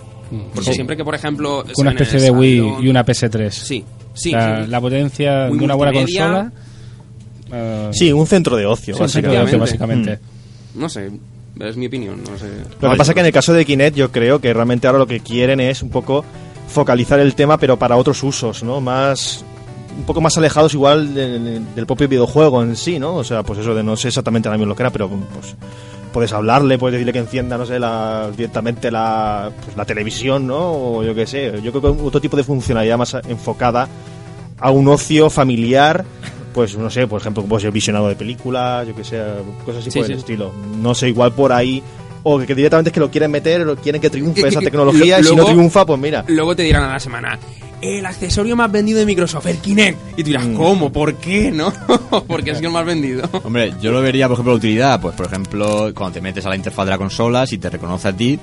Porque 0.54 0.70
Sí. 0.70 0.74
siempre 0.74 0.96
que, 0.96 1.04
por 1.04 1.14
ejemplo... 1.14 1.62
Con 1.74 1.86
una 1.86 1.90
especie 1.92 2.18
de 2.18 2.30
Wii 2.30 2.58
salón- 2.58 2.84
y 2.84 2.88
una 2.88 3.04
PS3. 3.04 3.50
Sí, 3.50 3.84
sí. 4.14 4.34
O 4.34 4.38
sea, 4.40 4.64
sí. 4.64 4.70
La 4.70 4.80
potencia 4.80 5.46
Muy 5.48 5.58
de 5.58 5.64
una 5.66 5.74
buena 5.74 5.92
consola. 5.92 6.52
Sí, 7.92 8.10
un 8.12 8.26
centro 8.26 8.56
de 8.56 8.64
ocio, 8.66 8.94
sí, 8.96 9.02
un 9.02 9.08
centro 9.08 9.30
de 9.32 9.38
básicamente. 9.38 9.44
ocio, 9.44 9.58
básicamente. 9.58 10.18
No 10.74 10.88
sé, 10.88 11.10
es 11.68 11.76
mi 11.76 11.86
opinión, 11.86 12.22
no 12.22 12.38
sé. 12.38 12.48
Lo 12.80 12.90
que 12.90 12.96
pasa 12.96 13.12
es 13.12 13.14
que 13.14 13.20
en 13.20 13.26
el 13.26 13.32
caso 13.32 13.52
de 13.52 13.64
Kinect 13.64 13.96
yo 13.96 14.10
creo 14.10 14.40
que 14.40 14.52
realmente 14.52 14.86
ahora 14.86 14.98
lo 14.98 15.06
que 15.06 15.20
quieren 15.20 15.60
es 15.60 15.82
un 15.82 15.90
poco 15.90 16.24
focalizar 16.68 17.20
el 17.20 17.34
tema 17.34 17.58
pero 17.58 17.78
para 17.78 17.96
otros 17.96 18.22
usos, 18.22 18.62
¿no? 18.62 18.80
Más 18.80 19.44
un 19.96 20.04
poco 20.04 20.20
más 20.20 20.36
alejados 20.38 20.72
igual 20.74 21.14
del, 21.14 21.74
del 21.74 21.86
propio 21.86 22.08
videojuego 22.08 22.62
en 22.62 22.76
sí, 22.76 22.98
¿no? 22.98 23.16
O 23.16 23.24
sea, 23.24 23.42
pues 23.42 23.58
eso 23.58 23.74
de 23.74 23.82
no 23.82 23.96
sé 23.96 24.08
exactamente 24.08 24.48
ahora 24.48 24.58
mismo 24.58 24.70
lo 24.70 24.76
que 24.76 24.82
era, 24.82 24.90
pero 24.90 25.08
pues 25.08 25.54
puedes 26.12 26.32
hablarle, 26.32 26.78
puedes 26.78 26.94
decirle 26.94 27.12
que 27.12 27.18
encienda, 27.18 27.58
no 27.58 27.66
sé, 27.66 27.78
la, 27.78 28.30
directamente 28.36 28.90
la, 28.90 29.50
pues, 29.64 29.76
la 29.76 29.84
televisión, 29.84 30.46
¿no? 30.46 30.58
O 30.58 31.02
yo 31.02 31.14
qué 31.14 31.26
sé. 31.26 31.60
Yo 31.62 31.72
creo 31.72 31.82
que 31.82 32.02
otro 32.02 32.20
tipo 32.20 32.36
de 32.36 32.44
funcionalidad 32.44 32.98
más 32.98 33.14
enfocada 33.28 33.88
a 34.58 34.70
un 34.70 34.86
ocio 34.88 35.28
familiar, 35.30 36.04
pues 36.52 36.76
no 36.76 36.90
sé, 36.90 37.06
por 37.06 37.20
ejemplo, 37.20 37.44
pues 37.44 37.64
el 37.64 37.70
visionado 37.70 38.08
de 38.08 38.16
películas, 38.16 38.86
yo 38.86 38.94
que 38.94 39.04
sé, 39.04 39.20
cosas 39.64 39.82
así 39.82 39.90
Sí, 39.90 39.98
por 39.98 40.06
sí. 40.06 40.12
el 40.12 40.18
estilo. 40.18 40.52
No 40.80 40.94
sé, 40.94 41.08
igual 41.08 41.32
por 41.32 41.52
ahí. 41.52 41.82
O 42.24 42.38
que, 42.38 42.54
directamente 42.54 42.90
es 42.90 42.94
que 42.94 43.00
lo 43.00 43.10
quieren 43.10 43.30
meter, 43.32 43.66
o 43.66 43.74
quieren 43.76 44.00
que 44.00 44.08
triunfe 44.08 44.46
esa 44.46 44.60
tecnología, 44.60 45.18
y 45.18 45.24
si 45.24 45.34
no 45.34 45.44
triunfa, 45.44 45.84
pues 45.84 45.98
mira. 45.98 46.24
Luego 46.28 46.54
te 46.54 46.62
dirán 46.62 46.84
a 46.84 46.92
la 46.92 47.00
semana, 47.00 47.36
el 47.80 48.06
accesorio 48.06 48.54
más 48.54 48.70
vendido 48.70 49.00
de 49.00 49.06
Microsoft, 49.06 49.46
el 49.46 49.58
Kinect. 49.58 49.98
Y 50.16 50.22
tú 50.22 50.28
dirás, 50.28 50.46
Mm. 50.46 50.54
¿cómo? 50.54 50.92
¿Por 50.92 51.14
qué? 51.16 51.50
¿No? 51.50 51.72
Porque 52.28 52.52
es 52.52 52.60
que 52.60 52.66
el 52.66 52.72
más 52.72 52.86
vendido. 52.86 53.28
Hombre, 53.42 53.74
yo 53.80 53.90
lo 53.90 54.00
vería, 54.00 54.28
por 54.28 54.34
ejemplo, 54.36 54.52
la 54.52 54.58
utilidad. 54.58 55.00
Pues, 55.00 55.16
por 55.16 55.26
ejemplo, 55.26 55.90
cuando 55.96 56.12
te 56.14 56.20
metes 56.20 56.46
a 56.46 56.48
la 56.50 56.54
interfaz 56.54 56.84
de 56.84 56.90
la 56.92 56.98
consola, 56.98 57.44
si 57.44 57.58
te 57.58 57.68
reconoce 57.70 58.06
a 58.06 58.12
ti, 58.16 58.38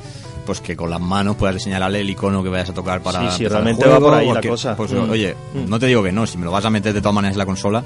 pues 0.46 0.62
que 0.62 0.76
con 0.76 0.90
las 0.90 1.00
manos 1.02 1.36
puedas 1.36 1.62
señalarle 1.62 2.02
el 2.02 2.10
icono 2.10 2.42
que 2.44 2.50
vayas 2.50 2.70
a 2.70 2.74
tocar 2.74 3.02
para. 3.02 3.20
Sí, 3.20 3.26
sí, 3.38 3.44
empezar 3.44 3.46
el 3.46 3.50
realmente 3.52 3.84
juego, 3.84 4.00
va 4.00 4.08
por 4.12 4.18
ahí 4.20 4.32
la 4.32 4.42
cosa. 4.50 4.76
Pues, 4.76 4.92
Mm. 4.92 5.10
oye, 5.10 5.36
Mm. 5.54 5.70
no 5.70 5.80
te 5.80 5.86
digo 5.88 6.02
que 6.04 6.12
no, 6.12 6.26
si 6.28 6.38
me 6.38 6.46
lo 6.46 6.52
vas 6.52 6.66
a 6.66 6.70
meter 6.70 6.94
de 6.94 7.02
todas 7.02 7.14
maneras 7.16 7.34
en 7.36 7.40
la 7.40 7.46
consola, 7.46 7.84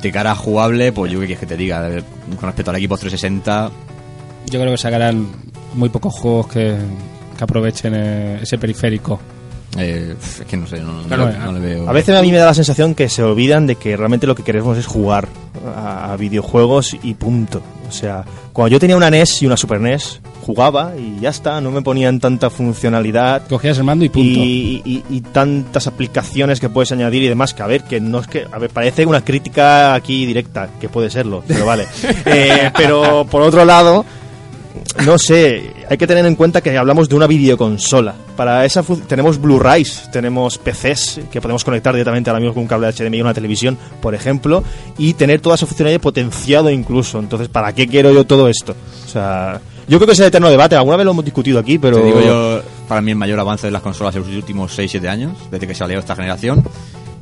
de 0.00 0.10
cara 0.12 0.32
a 0.32 0.34
jugable, 0.36 0.92
pues 0.92 1.12
yo 1.12 1.20
qué 1.20 1.26
quieres 1.26 1.40
que 1.40 1.46
te 1.46 1.56
diga. 1.56 1.88
Con 1.88 2.42
respecto 2.48 2.70
al 2.70 2.76
equipo 2.76 2.96
360, 2.96 3.70
Yo 4.46 4.58
creo 4.60 4.72
que 4.72 4.78
sacarán 4.78 5.26
muy 5.74 5.88
pocos 5.88 6.12
juegos 6.14 6.48
que, 6.48 6.76
que 7.38 7.44
aprovechen 7.44 7.92
eh, 7.94 8.38
ese 8.42 8.58
periférico. 8.58 9.20
eh, 9.78 10.14
es 10.20 10.42
que 10.46 10.56
no 10.56 10.66
sé, 10.66 10.80
no, 10.80 10.92
no- 10.92 11.02
Claro, 11.08 11.30
no 11.46 11.52
le 11.52 11.60
veo. 11.60 11.88
A 11.88 11.92
veces 11.92 12.14
a 12.14 12.20
mí 12.20 12.30
me 12.30 12.36
da 12.38 12.46
la 12.46 12.52
sensación 12.54 12.94
que 12.94 13.08
se 13.08 13.22
olvidan 13.22 13.66
de 13.66 13.76
que 13.76 13.96
realmente 13.96 14.26
lo 14.26 14.34
que 14.34 14.42
queremos 14.42 14.76
es 14.76 14.84
jugar 14.86 15.28
a 15.76 16.14
videojuegos 16.18 16.94
y 17.02 17.14
punto. 17.14 17.62
O 17.88 17.92
sea, 17.92 18.24
cuando 18.52 18.72
yo 18.72 18.80
tenía 18.80 18.96
una 18.96 19.08
NES 19.10 19.42
y 19.42 19.46
una 19.46 19.56
Super 19.56 19.80
NES, 19.80 20.20
jugaba 20.44 20.92
y 20.98 21.20
ya 21.20 21.30
está, 21.30 21.60
no 21.60 21.70
me 21.70 21.82
ponían 21.82 22.18
tanta 22.20 22.50
funcionalidad. 22.50 23.46
Cogías 23.48 23.78
el 23.78 23.84
mando 23.84 24.04
y 24.04 24.08
punto. 24.08 24.40
y, 24.40 24.82
y- 24.84 25.04
y 25.08 25.20
tantas 25.20 25.86
aplicaciones 25.86 26.58
que 26.60 26.68
puedes 26.68 26.90
añadir 26.92 27.22
y 27.22 27.28
demás 27.28 27.54
que 27.54 27.62
a 27.62 27.66
ver 27.66 27.84
que 27.84 28.00
no 28.00 28.18
es 28.18 28.26
que 28.26 28.44
a 28.50 28.58
ver 28.58 28.70
parece 28.70 29.06
una 29.06 29.24
crítica 29.24 29.94
aquí 29.94 30.26
directa 30.26 30.68
que 30.80 30.88
puede 30.88 31.10
serlo 31.10 31.42
pero 31.46 31.64
vale 31.64 31.86
Eh, 32.26 32.70
pero 32.76 33.24
por 33.30 33.42
otro 33.42 33.64
lado 33.64 34.04
no 35.04 35.18
sé 35.18 35.72
hay 35.88 35.96
que 35.96 36.06
tener 36.06 36.24
en 36.26 36.34
cuenta 36.34 36.60
que 36.60 36.76
hablamos 36.76 37.08
de 37.08 37.14
una 37.14 37.26
videoconsola 37.26 38.14
para 38.36 38.64
esa 38.64 38.82
tenemos 39.06 39.40
Blu-rays 39.40 40.08
tenemos 40.12 40.58
PCs 40.58 41.20
que 41.30 41.40
podemos 41.40 41.62
conectar 41.64 41.94
directamente 41.94 42.30
ahora 42.30 42.40
mismo 42.40 42.54
con 42.54 42.62
un 42.62 42.68
cable 42.68 42.92
HDMI 42.92 43.20
a 43.20 43.24
una 43.24 43.34
televisión 43.34 43.78
por 44.00 44.14
ejemplo 44.14 44.64
y 44.98 45.14
tener 45.14 45.40
toda 45.40 45.54
esa 45.56 45.66
funcionalidad 45.66 46.00
potenciado 46.00 46.70
incluso 46.70 47.18
entonces 47.18 47.48
para 47.48 47.72
qué 47.74 47.86
quiero 47.86 48.12
yo 48.12 48.24
todo 48.24 48.48
esto 48.48 48.74
o 49.04 49.08
sea 49.08 49.60
yo 49.88 49.98
creo 49.98 50.06
que 50.06 50.12
es 50.12 50.20
el 50.20 50.26
eterno 50.26 50.48
debate 50.50 50.76
alguna 50.76 50.96
vez 50.96 51.04
lo 51.04 51.10
hemos 51.12 51.24
discutido 51.24 51.58
aquí 51.58 51.78
pero 51.78 51.98
Te 51.98 52.04
digo 52.04 52.20
yo, 52.20 52.62
para 52.88 53.00
mí 53.00 53.10
el 53.10 53.16
mayor 53.16 53.38
avance 53.40 53.66
de 53.66 53.70
las 53.70 53.82
consolas 53.82 54.14
en 54.16 54.22
los 54.22 54.30
últimos 54.30 54.76
6-7 54.78 55.08
años, 55.08 55.36
desde 55.50 55.66
que 55.66 55.74
salió 55.74 55.98
esta 55.98 56.14
generación, 56.16 56.64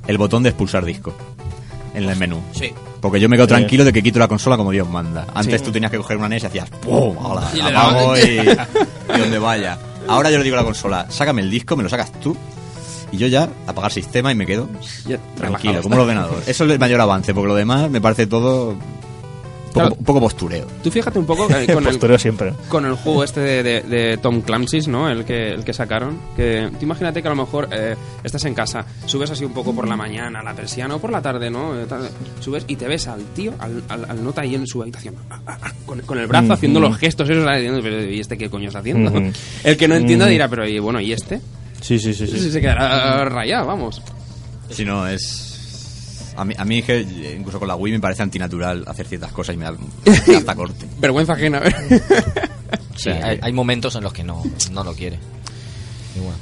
el 0.06 0.18
botón 0.18 0.42
de 0.42 0.50
expulsar 0.50 0.84
disco 0.84 1.14
en 1.94 2.08
el 2.08 2.16
menú. 2.16 2.40
Sí. 2.52 2.72
Porque 3.00 3.18
yo 3.18 3.28
me 3.28 3.36
quedo 3.36 3.46
Sí. 3.46 3.50
tranquilo 3.54 3.84
de 3.84 3.92
que 3.92 4.02
quito 4.02 4.18
la 4.18 4.28
consola 4.28 4.56
como 4.56 4.70
Dios 4.70 4.88
manda. 4.88 5.26
Antes 5.34 5.60
Sí. 5.60 5.66
tú 5.66 5.72
tenías 5.72 5.90
que 5.90 5.96
coger 5.98 6.16
una 6.18 6.28
NES 6.28 6.42
y 6.42 6.46
hacías 6.46 6.68
¡pum! 6.70 7.16
Hola, 7.18 7.50
Y 7.54 7.60
apago 7.60 8.16
y, 8.16 8.20
y 8.20 9.18
donde 9.18 9.38
vaya. 9.38 9.78
Ahora 10.06 10.30
yo 10.30 10.38
le 10.38 10.44
digo 10.44 10.56
a 10.56 10.60
la 10.60 10.64
consola, 10.64 11.06
sácame 11.08 11.42
el 11.42 11.50
disco, 11.50 11.76
me 11.76 11.82
lo 11.82 11.88
sacas 11.88 12.12
tú. 12.20 12.36
Y 13.12 13.16
yo 13.16 13.26
ya 13.26 13.48
apagar 13.66 13.90
sistema 13.90 14.30
y 14.30 14.34
me 14.36 14.46
quedo 14.46 14.68
Ya, 15.06 15.18
tranquilo, 15.36 15.82
como 15.82 15.96
el 15.96 16.02
ordenador. 16.02 16.42
Eso 16.46 16.64
es 16.64 16.70
el 16.70 16.78
mayor 16.78 17.00
avance, 17.00 17.34
porque 17.34 17.48
lo 17.48 17.54
demás 17.56 17.90
me 17.90 18.00
parece 18.00 18.26
todo 18.28 18.76
Claro. 19.72 19.94
un 19.98 20.04
poco 20.04 20.20
postureo. 20.20 20.66
Tú 20.82 20.90
fíjate 20.90 21.18
un 21.18 21.26
poco 21.26 21.48
eh, 21.50 21.66
con 21.72 21.78
el, 21.84 21.90
postureo 21.90 22.18
siempre 22.18 22.52
con 22.68 22.84
el 22.86 22.94
juego 22.94 23.22
este 23.24 23.40
de, 23.40 23.62
de- 23.62 23.80
de 23.82 24.16
Tom 24.18 24.40
Clancy's, 24.40 24.88
¿no? 24.88 25.08
El 25.08 25.24
que, 25.24 25.50
el 25.52 25.64
que 25.64 25.72
sacaron. 25.72 26.18
Que 26.36 26.68
tú 26.78 26.84
imagínate 26.84 27.22
que 27.22 27.28
a 27.28 27.30
lo 27.30 27.36
mejor 27.36 27.68
eh, 27.72 27.94
estás 28.24 28.44
en 28.46 28.54
casa, 28.54 28.84
subes 29.06 29.30
así 29.30 29.44
un 29.44 29.52
poco 29.52 29.74
por 29.74 29.86
la 29.88 29.96
mañana, 29.96 30.42
la 30.42 30.54
persiana 30.54 30.96
o 30.96 30.98
por 30.98 31.12
la 31.12 31.22
tarde, 31.22 31.50
¿no? 31.50 31.78
Eh, 31.80 31.86
subes 32.40 32.64
y 32.68 32.76
te 32.76 32.88
ves 32.88 33.06
al 33.08 33.22
tío, 33.34 33.52
al, 33.58 33.82
al, 33.88 34.04
al 34.10 34.24
nota 34.24 34.40
ahí 34.42 34.54
en 34.54 34.66
su 34.66 34.82
habitación, 34.82 35.14
ah, 35.30 35.40
ah, 35.46 35.58
ah, 35.62 35.72
con, 35.86 36.00
con 36.00 36.18
el 36.18 36.26
brazo 36.26 36.52
haciendo 36.52 36.80
los 36.80 36.96
gestos 36.98 37.28
esos, 37.30 37.44
¿sabes? 37.44 37.60
Diciendo, 37.60 37.80
"Pero, 37.82 38.02
¿y 38.10 38.20
este 38.20 38.36
qué 38.36 38.50
coño 38.50 38.66
está 38.68 38.80
haciendo? 38.80 39.12
El 39.64 39.76
que 39.76 39.86
no 39.88 39.94
entienda 39.94 40.26
dirá, 40.26 40.48
pero 40.48 40.66
y 40.66 40.78
bueno, 40.78 41.00
¿y 41.00 41.12
este? 41.12 41.40
sí 41.80 41.98
sí 41.98 42.12
sí, 42.12 42.26
sí. 42.26 42.50
Se 42.50 42.60
quedará 42.60 43.24
rayado, 43.24 43.66
vamos. 43.66 44.02
Si 44.70 44.84
no, 44.84 45.06
es. 45.06 45.59
A 46.40 46.44
mí, 46.44 46.54
a 46.56 46.64
mí 46.64 46.82
que 46.82 47.00
eh, 47.00 47.36
incluso 47.38 47.58
con 47.58 47.68
la 47.68 47.76
Wii 47.76 47.92
me 47.94 48.00
parece 48.00 48.22
antinatural 48.22 48.84
hacer 48.86 49.06
ciertas 49.06 49.30
cosas 49.32 49.54
y 49.54 49.58
me 49.58 49.64
da, 49.66 49.72
me 49.72 49.78
da 50.32 50.38
hasta 50.38 50.54
corte. 50.54 50.86
Vergüenza 50.98 51.34
ajena. 51.34 51.62
Sí, 52.96 53.08
hay, 53.08 53.38
hay 53.40 53.52
momentos 53.52 53.94
en 53.96 54.02
los 54.04 54.12
que 54.12 54.22
no, 54.22 54.42
no 54.72 54.84
lo 54.84 54.92
quiere. 54.94 55.18
Y 56.14 56.18
bueno. 56.20 56.36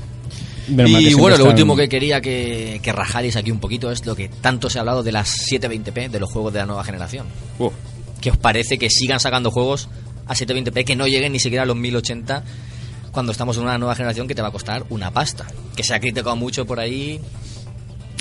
Y 0.91 1.11
lo 1.11 1.29
están- 1.29 1.47
último 1.47 1.77
que 1.77 1.89
quería 1.89 2.21
que, 2.21 2.81
que 2.83 2.93
rajarais 2.93 3.37
aquí 3.37 3.51
un 3.53 3.61
poquito 3.61 3.91
es 3.93 4.05
lo 4.07 4.15
que 4.17 4.29
tanto 4.29 4.69
se 4.69 4.79
ha 4.79 4.81
hablado 4.81 5.03
de 5.05 5.13
las 5.13 5.31
720p 5.51 6.11
de 6.11 6.19
los 6.21 6.31
juegos 6.31 6.53
de 6.53 6.59
la 6.59 6.67
nueva 6.67 6.83
generación. 6.85 7.27
Uf. 7.59 7.73
¿Qué 8.21 8.31
os 8.31 8.37
parece 8.37 8.77
que 8.77 8.91
sigan 8.91 9.21
sacando 9.21 9.51
juegos 9.53 9.89
a 10.27 10.35
720p 10.35 10.85
que 10.85 10.97
no 10.97 11.07
lleguen 11.07 11.33
ni 11.33 11.39
siquiera 11.39 11.63
a 11.63 11.67
los 11.67 11.77
1080 11.77 12.43
cuando 13.13 13.31
estamos 13.33 13.57
en 13.57 13.63
una 13.63 13.79
nueva 13.79 13.95
generación 13.95 14.27
que 14.29 14.35
te 14.35 14.43
va 14.43 14.49
a 14.49 14.53
costar 14.53 14.85
una 14.91 15.13
pasta? 15.13 15.47
Que 15.77 15.85
se 15.85 15.95
ha 15.95 16.01
criticado 16.01 16.35
mucho 16.37 16.67
por 16.67 16.81
ahí, 16.81 17.21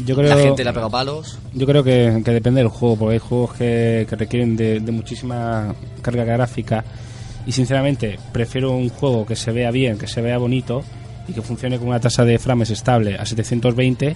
Yo 0.05 0.15
creo, 0.15 0.29
la 0.29 0.41
gente 0.41 0.63
le 0.63 0.69
ha 0.69 0.73
pegado 0.73 0.91
palos. 0.91 1.39
yo 1.53 1.65
creo 1.65 1.83
que, 1.83 2.21
que 2.23 2.31
depende 2.31 2.61
del 2.61 2.69
juego, 2.69 2.95
porque 2.97 3.13
hay 3.13 3.19
juegos 3.19 3.53
que, 3.55 4.05
que 4.07 4.15
requieren 4.15 4.55
de, 4.55 4.79
de 4.79 4.91
muchísima 4.91 5.73
carga 6.01 6.23
gráfica 6.23 6.83
y 7.47 7.51
sinceramente 7.51 8.19
prefiero 8.31 8.71
un 8.71 8.89
juego 8.89 9.25
que 9.25 9.35
se 9.35 9.51
vea 9.51 9.71
bien, 9.71 9.97
que 9.97 10.07
se 10.07 10.21
vea 10.21 10.37
bonito 10.37 10.83
y 11.27 11.33
que 11.33 11.41
funcione 11.41 11.79
con 11.79 11.87
una 11.87 11.99
tasa 11.99 12.25
de 12.25 12.37
frames 12.39 12.69
estable 12.69 13.15
a 13.15 13.25
720 13.25 14.15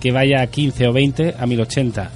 que 0.00 0.12
vaya 0.12 0.42
a 0.42 0.48
15 0.48 0.88
o 0.88 0.92
20 0.92 1.34
a 1.38 1.46
1080. 1.46 2.10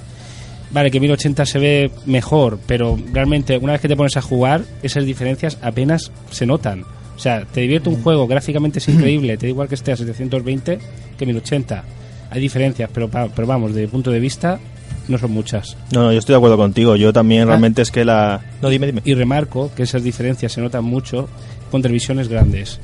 Vale, 0.71 0.91
que 0.91 0.99
1080 0.99 1.45
se 1.45 1.59
ve 1.59 1.91
mejor, 2.05 2.59
pero 2.67 2.99
realmente 3.13 3.57
una 3.57 3.71
vez 3.71 3.81
que 3.81 3.87
te 3.87 3.95
pones 3.95 4.17
a 4.17 4.21
jugar, 4.21 4.63
esas 4.83 5.05
diferencias 5.05 5.57
apenas 5.61 6.11
se 6.29 6.45
notan. 6.45 6.83
O 7.15 7.19
sea, 7.19 7.45
te 7.45 7.61
divierte 7.61 7.87
un 7.87 8.03
juego, 8.03 8.27
gráficamente 8.27 8.79
es 8.79 8.89
increíble, 8.89 9.37
te 9.37 9.45
da 9.47 9.51
igual 9.51 9.69
que 9.69 9.75
esté 9.75 9.93
a 9.93 9.95
720 9.97 10.79
que 11.17 11.25
1080. 11.25 11.83
Hay 12.29 12.41
diferencias, 12.41 12.89
pero, 12.93 13.09
pa- 13.09 13.27
pero 13.29 13.47
vamos, 13.47 13.71
desde 13.71 13.81
mi 13.81 13.87
punto 13.87 14.11
de 14.11 14.19
vista, 14.19 14.59
no 15.07 15.17
son 15.17 15.31
muchas. 15.31 15.77
No, 15.91 16.03
no, 16.03 16.11
yo 16.11 16.19
estoy 16.19 16.33
de 16.33 16.37
acuerdo 16.37 16.57
contigo. 16.57 16.95
Yo 16.95 17.13
también 17.13 17.43
Ah. 17.43 17.45
realmente 17.47 17.81
es 17.81 17.91
que 17.91 18.03
la... 18.05 18.41
No, 18.61 18.69
dime, 18.69 18.87
dime. 18.87 19.01
Y 19.05 19.13
remarco 19.13 19.71
que 19.75 19.83
esas 19.83 20.03
diferencias 20.03 20.51
se 20.51 20.61
notan 20.61 20.83
mucho 20.83 21.29
con 21.71 21.81
televisiones 21.81 22.27
grandes. 22.27 22.79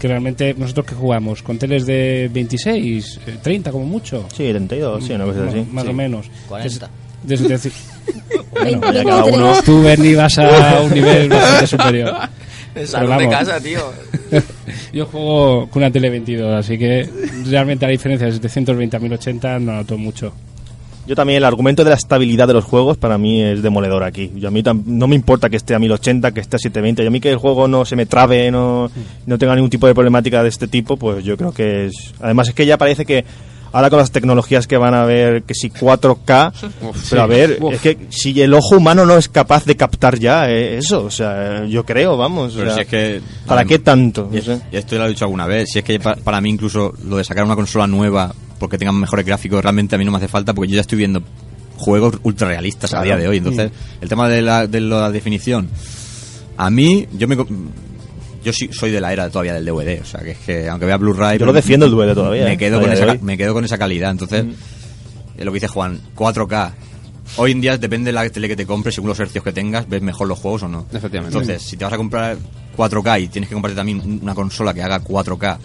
Que 0.00 0.08
realmente 0.08 0.54
nosotros 0.58 0.86
que 0.86 0.94
jugamos 0.94 1.42
con 1.42 1.58
teles 1.58 1.86
de 1.86 2.28
26, 2.32 3.20
eh, 3.26 3.36
30 3.42 3.70
como 3.72 3.84
mucho. 3.86 4.26
Sí, 4.30 4.48
32, 4.48 5.04
sí, 5.04 5.12
una 5.12 5.24
cosa 5.24 5.40
Más- 5.40 5.48
así. 5.54 5.66
Más 5.70 5.84
Sí. 5.84 5.90
o 5.90 5.92
menos. 5.92 6.26
40. 6.48 6.90
De- 7.22 7.36
de- 7.36 7.58
de- 7.58 7.70
bueno, 8.52 8.92
ya 8.92 9.04
cada 9.04 9.22
23. 9.24 9.34
uno- 9.36 9.62
tú, 9.64 9.82
Bernie, 9.82 10.14
vas 10.16 10.38
a 10.38 10.80
un 10.82 10.92
nivel 10.92 11.28
bastante 11.28 11.66
superior. 11.66 12.14
Salud 12.84 13.10
Pero 13.16 13.20
de 13.20 13.28
casa, 13.28 13.60
tío. 13.60 13.80
Yo 14.92 15.06
juego 15.06 15.68
con 15.68 15.82
una 15.82 15.90
tele 15.90 16.10
22, 16.10 16.54
así 16.54 16.76
que 16.76 17.08
realmente 17.46 17.86
la 17.86 17.92
diferencia 17.92 18.26
de 18.26 18.32
720 18.34 18.96
a 18.96 19.00
1080 19.00 19.58
no 19.60 19.72
noto 19.72 19.96
mucho. 19.96 20.32
Yo 21.06 21.14
también, 21.14 21.36
el 21.36 21.44
argumento 21.44 21.84
de 21.84 21.90
la 21.90 21.96
estabilidad 21.96 22.48
de 22.48 22.54
los 22.54 22.64
juegos 22.64 22.96
para 22.96 23.16
mí 23.16 23.40
es 23.40 23.62
demoledor 23.62 24.02
aquí. 24.02 24.32
Yo 24.34 24.48
a 24.48 24.50
mí 24.50 24.64
no 24.86 25.06
me 25.06 25.14
importa 25.14 25.48
que 25.48 25.56
esté 25.56 25.72
a 25.72 25.78
1080, 25.78 26.32
que 26.32 26.40
esté 26.40 26.56
a 26.56 26.58
720. 26.58 27.04
Y 27.04 27.06
a 27.06 27.10
mí 27.10 27.20
que 27.20 27.30
el 27.30 27.36
juego 27.36 27.68
no 27.68 27.84
se 27.84 27.94
me 27.94 28.06
trabe, 28.06 28.50
no, 28.50 28.90
no 29.24 29.38
tenga 29.38 29.54
ningún 29.54 29.70
tipo 29.70 29.86
de 29.86 29.94
problemática 29.94 30.42
de 30.42 30.48
este 30.48 30.66
tipo, 30.66 30.96
pues 30.96 31.24
yo 31.24 31.36
creo 31.36 31.52
que 31.52 31.86
es... 31.86 32.12
Además 32.20 32.48
es 32.48 32.54
que 32.54 32.66
ya 32.66 32.76
parece 32.76 33.06
que 33.06 33.24
ahora 33.72 33.90
con 33.90 33.98
las 33.98 34.10
tecnologías 34.10 34.66
que 34.66 34.76
van 34.76 34.94
a 34.94 35.04
ver, 35.04 35.42
que 35.42 35.54
si 35.54 35.70
4K, 35.70 36.52
Uf, 36.82 37.10
pero 37.10 37.22
a 37.22 37.26
ver, 37.26 37.58
Uf. 37.60 37.74
es 37.74 37.80
que 37.80 37.98
si 38.10 38.40
el 38.40 38.54
ojo 38.54 38.76
humano 38.76 39.04
no 39.06 39.16
es 39.18 39.28
capaz 39.28 39.64
de 39.64 39.76
captar 39.76 40.18
ya 40.18 40.50
eh, 40.50 40.78
eso, 40.78 41.04
o 41.04 41.10
sea, 41.10 41.64
yo 41.66 41.84
creo, 41.84 42.16
vamos. 42.16 42.54
o 42.54 42.58
Pero 42.58 42.68
sea, 42.68 42.74
si 42.76 42.80
es 42.82 42.86
que... 42.88 43.20
¿Para 43.46 43.64
qué 43.64 43.78
tanto? 43.78 44.28
Y, 44.32 44.36
No 44.36 44.42
sé. 44.42 44.60
y 44.72 44.76
esto 44.76 44.94
ya 44.96 45.02
lo 45.02 45.06
he 45.06 45.10
dicho 45.10 45.24
alguna 45.24 45.46
vez. 45.46 45.68
Si 45.70 45.78
es 45.78 45.84
que 45.84 45.98
pa- 46.00 46.16
para 46.16 46.40
mí 46.40 46.50
incluso 46.50 46.92
lo 47.04 47.16
de 47.18 47.24
sacar 47.24 47.44
una 47.44 47.56
consola 47.56 47.86
nueva 47.86 48.34
porque 48.58 48.78
tengan 48.78 48.98
mejores 48.98 49.26
gráficos 49.26 49.62
realmente 49.62 49.94
a 49.96 49.98
mí 49.98 50.04
no 50.04 50.10
me 50.10 50.16
hace 50.16 50.28
falta 50.28 50.54
porque 50.54 50.70
yo 50.70 50.76
ya 50.76 50.80
estoy 50.80 50.98
viendo 50.98 51.22
juegos 51.76 52.14
ultra 52.22 52.48
realistas 52.48 52.94
a 52.94 53.02
día 53.02 53.16
de 53.18 53.28
hoy. 53.28 53.36
Entonces, 53.36 53.70
el 54.00 54.08
tema 54.08 54.28
de 54.28 54.40
la, 54.40 54.66
de 54.66 54.80
la 54.80 55.10
definición, 55.10 55.68
a 56.56 56.70
mí, 56.70 57.06
yo 57.12 57.28
me... 57.28 57.36
Yo 58.46 58.52
sí, 58.52 58.68
soy 58.70 58.92
de 58.92 59.00
la 59.00 59.12
era 59.12 59.28
todavía 59.28 59.54
del 59.54 59.64
DVD, 59.64 60.00
o 60.00 60.04
sea, 60.04 60.20
que 60.20 60.30
es 60.30 60.38
que 60.38 60.68
aunque 60.68 60.86
vea 60.86 60.96
Blu-ray... 60.98 61.36
Yo 61.36 61.46
lo 61.46 61.52
defiendo 61.52 61.84
el 61.86 61.90
DVD 61.90 62.14
todavía, 62.14 62.44
Me 62.44 62.52
¿eh? 62.52 62.56
quedo, 62.56 62.80
con 62.80 62.92
esa, 62.92 63.16
me 63.20 63.36
quedo 63.36 63.52
con 63.54 63.64
esa 63.64 63.76
calidad. 63.76 64.12
Entonces, 64.12 64.44
es 65.36 65.44
lo 65.44 65.50
que 65.50 65.56
dice 65.56 65.66
Juan, 65.66 66.00
4K. 66.14 66.70
Hoy 67.38 67.50
en 67.50 67.60
día 67.60 67.76
depende 67.76 68.10
de 68.10 68.12
la 68.12 68.30
tele 68.30 68.46
que 68.46 68.54
te 68.54 68.64
compres, 68.64 68.94
según 68.94 69.08
los 69.08 69.18
hercios 69.18 69.42
que 69.42 69.50
tengas, 69.50 69.88
ves 69.88 70.00
mejor 70.00 70.28
los 70.28 70.38
juegos 70.38 70.62
o 70.62 70.68
no. 70.68 70.86
Efectivamente. 70.92 71.36
Entonces, 71.36 71.60
si 71.60 71.76
te 71.76 71.82
vas 71.84 71.92
a 71.92 71.96
comprar 71.96 72.36
4K 72.76 73.22
y 73.22 73.26
tienes 73.26 73.48
que 73.48 73.54
comprarte 73.54 73.74
también 73.74 74.20
una 74.22 74.36
consola 74.36 74.72
que 74.72 74.80
haga 74.84 75.02
4K, 75.02 75.58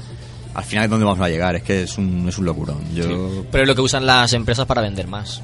al 0.56 0.64
final 0.64 0.86
es 0.86 0.90
donde 0.90 1.06
vamos 1.06 1.24
a 1.24 1.30
llegar. 1.30 1.56
Es 1.58 1.62
que 1.62 1.84
es 1.84 2.00
un, 2.00 2.28
es 2.28 2.36
un 2.40 2.46
locurón. 2.46 2.80
Yo, 2.96 3.46
Pero 3.52 3.64
es 3.64 3.68
lo 3.68 3.76
que 3.76 3.82
usan 3.82 4.08
las 4.08 4.34
empresas 4.34 4.66
para 4.66 4.82
vender 4.82 5.06
más. 5.08 5.40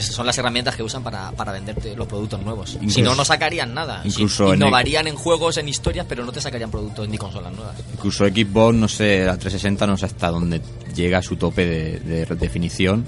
Son 0.00 0.26
las 0.26 0.36
herramientas 0.38 0.74
que 0.76 0.82
usan 0.82 1.02
para, 1.02 1.30
para 1.32 1.52
venderte 1.52 1.94
los 1.96 2.06
productos 2.06 2.40
nuevos. 2.42 2.74
Incluso- 2.74 2.94
si 2.94 3.02
no, 3.02 3.14
no 3.14 3.24
sacarían 3.24 3.74
nada. 3.74 4.02
Si- 4.02 4.08
incluso 4.08 4.44
en 4.48 4.50
el- 4.54 4.56
innovarían 4.58 5.06
en 5.06 5.14
juegos, 5.16 5.56
en 5.58 5.68
historias, 5.68 6.06
pero 6.08 6.24
no 6.24 6.32
te 6.32 6.40
sacarían 6.40 6.70
productos 6.70 7.08
ni 7.08 7.18
consolas 7.18 7.52
nuevas. 7.54 7.74
Incluso 7.92 8.26
Xbox, 8.26 8.74
no 8.74 8.88
sé, 8.88 9.24
la 9.24 9.36
360 9.36 9.86
no 9.86 9.96
sé 9.96 10.06
hasta 10.06 10.28
dónde 10.30 10.60
llega 10.94 11.22
su 11.22 11.36
tope 11.36 11.66
de, 11.66 12.00
de 12.00 12.26
definición. 12.36 13.04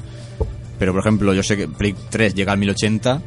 Pero, 0.78 0.92
por 0.92 1.00
ejemplo, 1.02 1.34
yo 1.34 1.42
sé 1.42 1.56
que 1.56 1.68
Play 1.68 1.94
3 2.10 2.34
llega 2.34 2.52
al 2.52 2.58
1080, 2.58 3.20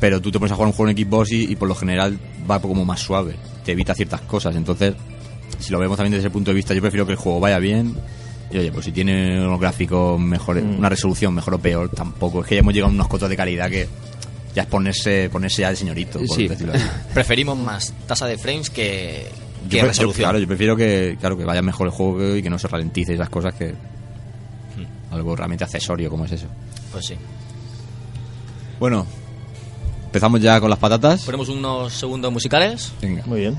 pero 0.00 0.20
tú 0.20 0.30
te 0.32 0.38
pones 0.38 0.52
a 0.52 0.56
jugar 0.56 0.66
un 0.68 0.72
juego 0.74 0.90
en 0.90 0.96
Xbox 0.98 1.32
y, 1.32 1.44
y 1.52 1.56
por 1.56 1.68
lo 1.68 1.74
general 1.74 2.18
va 2.50 2.60
como 2.60 2.84
más 2.84 3.00
suave. 3.00 3.36
Te 3.64 3.72
evita 3.72 3.94
ciertas 3.94 4.20
cosas. 4.22 4.56
Entonces, 4.56 4.94
si 5.60 5.70
lo 5.70 5.78
vemos 5.78 5.96
también 5.96 6.12
desde 6.12 6.26
ese 6.26 6.32
punto 6.32 6.50
de 6.50 6.54
vista, 6.56 6.74
yo 6.74 6.80
prefiero 6.80 7.06
que 7.06 7.12
el 7.12 7.18
juego 7.18 7.38
vaya 7.40 7.58
bien. 7.58 7.94
Y 8.50 8.58
oye, 8.58 8.72
pues 8.72 8.86
si 8.86 8.92
tiene 8.92 9.40
unos 9.44 9.60
gráficos 9.60 10.18
mejores, 10.20 10.64
una 10.64 10.88
resolución 10.88 11.34
mejor 11.34 11.54
o 11.54 11.58
peor, 11.58 11.90
tampoco. 11.90 12.40
Es 12.42 12.46
que 12.48 12.54
ya 12.54 12.60
hemos 12.60 12.72
llegado 12.72 12.90
a 12.90 12.94
unos 12.94 13.08
cotos 13.08 13.28
de 13.28 13.36
calidad 13.36 13.68
que 13.70 13.86
ya 14.54 14.62
es 14.62 14.68
ponerse, 14.68 15.28
ponerse 15.30 15.62
ya 15.62 15.70
de 15.70 15.76
señorito, 15.76 16.18
por 16.18 16.28
Sí. 16.36 16.48
decirlo 16.48 16.72
así. 16.74 16.84
Preferimos 17.14 17.58
más 17.58 17.92
tasa 18.06 18.26
de 18.26 18.38
frames 18.38 18.70
que, 18.70 19.28
yo, 19.68 19.84
resolución. 19.84 20.24
claro, 20.24 20.38
yo 20.38 20.46
prefiero 20.46 20.76
que, 20.76 21.16
claro, 21.20 21.36
que 21.36 21.44
vaya 21.44 21.60
mejor 21.60 21.88
el 21.88 21.92
juego 21.92 22.36
y 22.36 22.42
que 22.42 22.48
no 22.48 22.58
se 22.58 22.68
ralentice 22.68 23.12
esas 23.14 23.28
cosas 23.28 23.54
que 23.54 23.74
algo 25.10 25.34
realmente 25.36 25.64
accesorio 25.64 26.08
como 26.10 26.24
es 26.26 26.32
eso. 26.32 26.46
Pues 26.92 27.06
sí. 27.06 27.14
Bueno, 28.80 29.06
empezamos 30.06 30.40
ya 30.40 30.60
con 30.60 30.70
las 30.70 30.78
patatas. 30.78 31.22
Ponemos 31.24 31.48
unos 31.48 31.92
segundos 31.92 32.32
musicales. 32.32 32.92
Venga. 33.02 33.22
Muy 33.26 33.40
bien. 33.40 33.58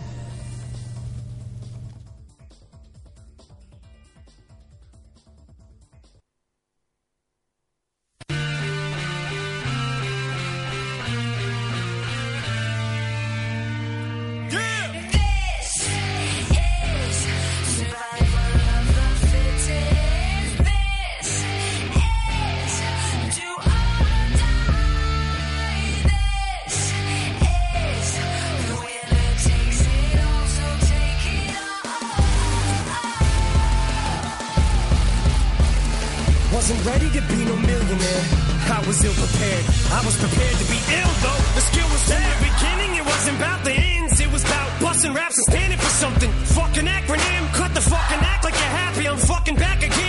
Ready 36.85 37.09
to 37.09 37.21
be 37.27 37.39
no 37.45 37.55
millionaire. 37.55 38.23
I 38.69 38.79
was 38.87 39.03
ill 39.03 39.13
prepared. 39.13 39.65
I 39.91 39.99
was 40.05 40.15
prepared 40.17 40.57
to 40.61 40.67
be 40.69 40.79
ill 40.99 41.13
though. 41.25 41.41
The 41.57 41.63
skill 41.69 41.89
was 41.89 42.03
there. 42.07 42.19
In 42.19 42.29
the 42.29 42.43
beginning, 42.51 42.91
it 43.01 43.05
wasn't 43.05 43.37
about 43.37 43.63
the 43.63 43.73
ends. 43.73 44.19
It 44.19 44.31
was 44.31 44.43
about 44.45 44.69
busting 44.79 45.13
raps 45.13 45.37
and 45.37 45.47
standing 45.51 45.79
for 45.79 45.93
something. 46.03 46.31
Fucking 46.57 46.87
acronym. 46.87 47.41
Cut 47.53 47.73
the 47.73 47.81
fucking 47.81 48.21
act 48.21 48.43
like 48.43 48.53
you're 48.53 48.75
happy. 48.83 49.07
I'm 49.07 49.17
fucking 49.17 49.55
back 49.55 49.83
again 49.83 50.08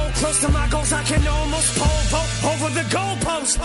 close 0.21 0.39
to 0.41 0.49
my 0.49 0.67
goals, 0.69 0.93
I 0.93 1.03
can 1.03 1.27
almost 1.27 1.69
pole 1.81 2.03
vote 2.13 2.33
over 2.53 2.69
the 2.77 2.85
goalpost. 2.93 3.57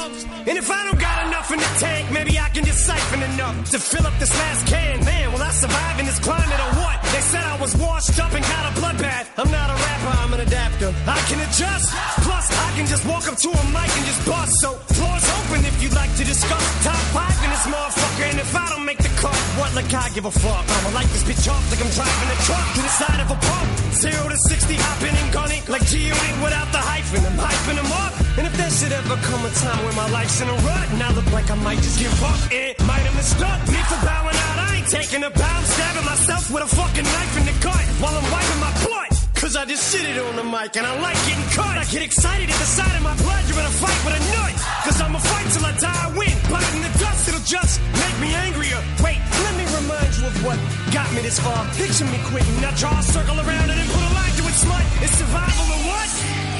And 0.49 0.57
if 0.57 0.69
I 0.71 0.81
don't 0.87 0.99
got 0.99 1.27
enough 1.29 1.53
in 1.53 1.61
the 1.61 1.73
tank, 1.85 2.11
maybe 2.11 2.39
I 2.41 2.49
can 2.49 2.65
just 2.65 2.81
siphon 2.87 3.23
enough 3.23 3.71
to 3.73 3.79
fill 3.79 4.07
up 4.07 4.17
this 4.19 4.33
last 4.33 4.67
can. 4.67 5.05
Man, 5.05 5.33
will 5.33 5.43
I 5.43 5.51
survive 5.51 6.01
in 6.01 6.07
this 6.07 6.19
climate 6.19 6.61
or 6.67 6.73
what? 6.81 6.97
They 7.13 7.21
said 7.21 7.45
I 7.45 7.57
was 7.61 7.77
washed 7.77 8.19
up 8.19 8.33
and 8.33 8.43
got 8.43 8.63
a 8.71 8.73
bloodbath. 8.81 9.27
I'm 9.37 9.51
not 9.53 9.69
a 9.69 9.77
rapper, 9.77 10.13
I'm 10.23 10.33
an 10.33 10.41
adapter. 10.41 10.89
I 11.07 11.21
can 11.29 11.39
adjust. 11.45 11.93
Plus, 12.25 12.47
I 12.49 12.69
can 12.77 12.87
just 12.87 13.05
walk 13.05 13.29
up 13.29 13.37
to 13.37 13.49
a 13.53 13.65
mic 13.77 13.91
and 13.99 14.07
just 14.09 14.23
bust. 14.25 14.53
So, 14.65 14.71
floor's 14.97 15.27
open 15.39 15.61
if 15.69 15.77
you'd 15.83 15.95
like 15.95 16.13
to 16.17 16.25
discuss. 16.25 16.65
Top 16.83 17.03
five 17.13 17.37
in 17.45 17.51
this 17.53 17.67
motherfucker, 17.69 18.25
and 18.33 18.39
if 18.41 18.57
I 18.57 18.67
don't 18.73 18.87
make 18.89 18.99
the 18.99 19.13
cut, 19.21 19.37
what 19.61 19.75
like 19.77 19.93
I 19.93 20.09
give 20.17 20.25
a 20.25 20.33
fuck? 20.33 20.65
I'ma 20.65 20.91
light 20.97 21.11
this 21.13 21.25
bitch 21.29 21.45
off 21.53 21.65
like 21.69 21.85
I'm 21.85 21.93
driving 21.93 22.31
a 22.33 22.39
truck 22.49 22.67
to 22.77 22.81
the 22.81 22.95
side 23.01 23.21
of 23.21 23.29
a 23.29 23.39
pump. 23.45 23.69
Zero 23.93 24.29
to 24.29 24.39
60, 24.39 24.75
hopping 24.77 25.17
and 25.17 25.33
gunning 25.33 25.63
like 25.69 25.85
G-Unit 25.87 26.35
without 26.47 26.71
the 26.71 26.79
hyphen. 26.79 27.27
I'm 27.27 27.39
hyping 27.39 27.79
them 27.83 27.91
up. 27.91 28.13
And 28.39 28.45
if 28.47 28.55
there 28.55 28.71
should 28.71 28.95
ever 28.95 29.17
come 29.27 29.43
a 29.43 29.51
time 29.51 29.81
where 29.85 29.97
my 29.99 30.09
life's 30.15 30.39
in 30.41 30.49
a 30.49 30.59
rut, 30.63 30.87
and 30.95 31.03
I 31.03 31.11
look 31.19 31.29
like 31.33 31.51
I 31.51 31.59
might 31.67 31.81
just 31.83 31.99
give 31.99 32.15
up, 32.23 32.39
it 32.53 32.79
might 32.87 33.03
have 33.03 33.17
mistook 33.19 33.61
me 33.73 33.81
for 33.91 33.99
bowing 34.07 34.39
out. 34.47 34.57
I 34.69 34.69
ain't 34.79 34.89
taking 34.89 35.23
a 35.25 35.31
bow, 35.31 35.57
I'm 35.59 35.67
stabbing 35.67 36.07
myself 36.07 36.45
with 36.53 36.63
a 36.63 36.71
fucking 36.71 37.09
knife 37.15 37.35
in 37.41 37.45
the 37.51 37.57
gut 37.59 37.85
while 37.99 38.15
I'm 38.15 38.29
wiping 38.31 38.61
my 38.63 38.73
blood. 38.85 39.11
Cause 39.37 39.55
I 39.55 39.65
just 39.65 39.85
sit 39.93 40.05
it 40.09 40.17
on 40.17 40.35
the 40.35 40.43
mic 40.43 40.75
and 40.81 40.87
I 40.87 40.97
like 41.01 41.19
getting 41.29 41.49
cut. 41.53 41.77
I 41.77 41.85
get 41.93 42.03
excited 42.03 42.49
at 42.49 42.59
the 42.59 42.71
sight 42.77 42.95
of 42.97 43.03
my 43.05 43.15
blood. 43.21 43.43
You're 43.47 43.61
in 43.61 43.69
a 43.69 43.77
fight 43.83 44.01
with 44.05 44.17
a 44.17 44.23
nut. 44.33 44.55
Cause 44.85 44.99
I'ma 45.01 45.21
fight 45.21 45.47
till 45.53 45.67
I 45.67 45.73
die, 45.77 45.93
I 45.93 46.09
win. 46.17 46.35
Biting 46.49 46.83
the 46.83 46.93
dust, 46.99 47.29
it'll 47.29 47.45
just 47.45 47.81
make 48.01 48.17
me 48.21 48.33
angrier. 48.33 48.81
Wait, 49.05 49.21
let 49.45 49.55
me 49.61 49.65
remind 49.77 50.11
you 50.17 50.25
of 50.25 50.37
what 50.45 50.59
got 50.91 51.09
me 51.13 51.21
this 51.21 51.39
far. 51.39 51.61
Picture 51.77 52.09
me 52.09 52.19
quitting. 52.33 52.57
Now 52.65 52.73
draw 52.81 52.97
a 52.97 53.03
circle 53.05 53.37
around 53.37 53.69
it 53.69 53.77
and 53.77 53.89
put 53.93 54.05
a 54.09 54.13
it, 54.25 54.36
smut. 54.57 54.83
It's 55.03 55.19
survival 55.19 55.65
or 55.75 55.83
what? 55.91 56.56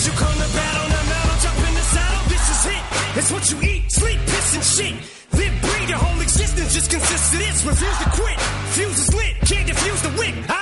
Unless 0.00 0.06
you 0.06 0.26
come 0.26 0.32
to 0.32 0.56
battle. 0.56 0.88
Now 0.88 1.04
mount, 1.12 1.40
jump 1.42 1.68
in 1.68 1.74
the 1.74 1.86
saddle. 1.92 2.22
This 2.28 2.44
is 2.48 2.62
it. 2.72 2.82
It's 3.18 3.30
what 3.32 3.44
you 3.50 3.56
eat, 3.68 3.92
sleep, 3.92 4.18
piss, 4.20 4.54
and 4.54 4.64
shit. 4.64 4.94
Live, 5.32 5.54
breathe, 5.60 5.88
your 5.88 5.98
whole 5.98 6.20
existence 6.20 6.74
just 6.74 6.90
consists 6.90 7.32
of 7.34 7.38
this. 7.38 7.64
Refuse 7.64 7.98
to 7.98 8.10
quit. 8.10 8.40
Fuse 8.74 8.98
is 8.98 9.14
lit, 9.14 9.34
can't 9.44 9.68
defuse 9.68 10.02
the 10.02 10.12
wick. 10.18 10.34
I 10.48 10.59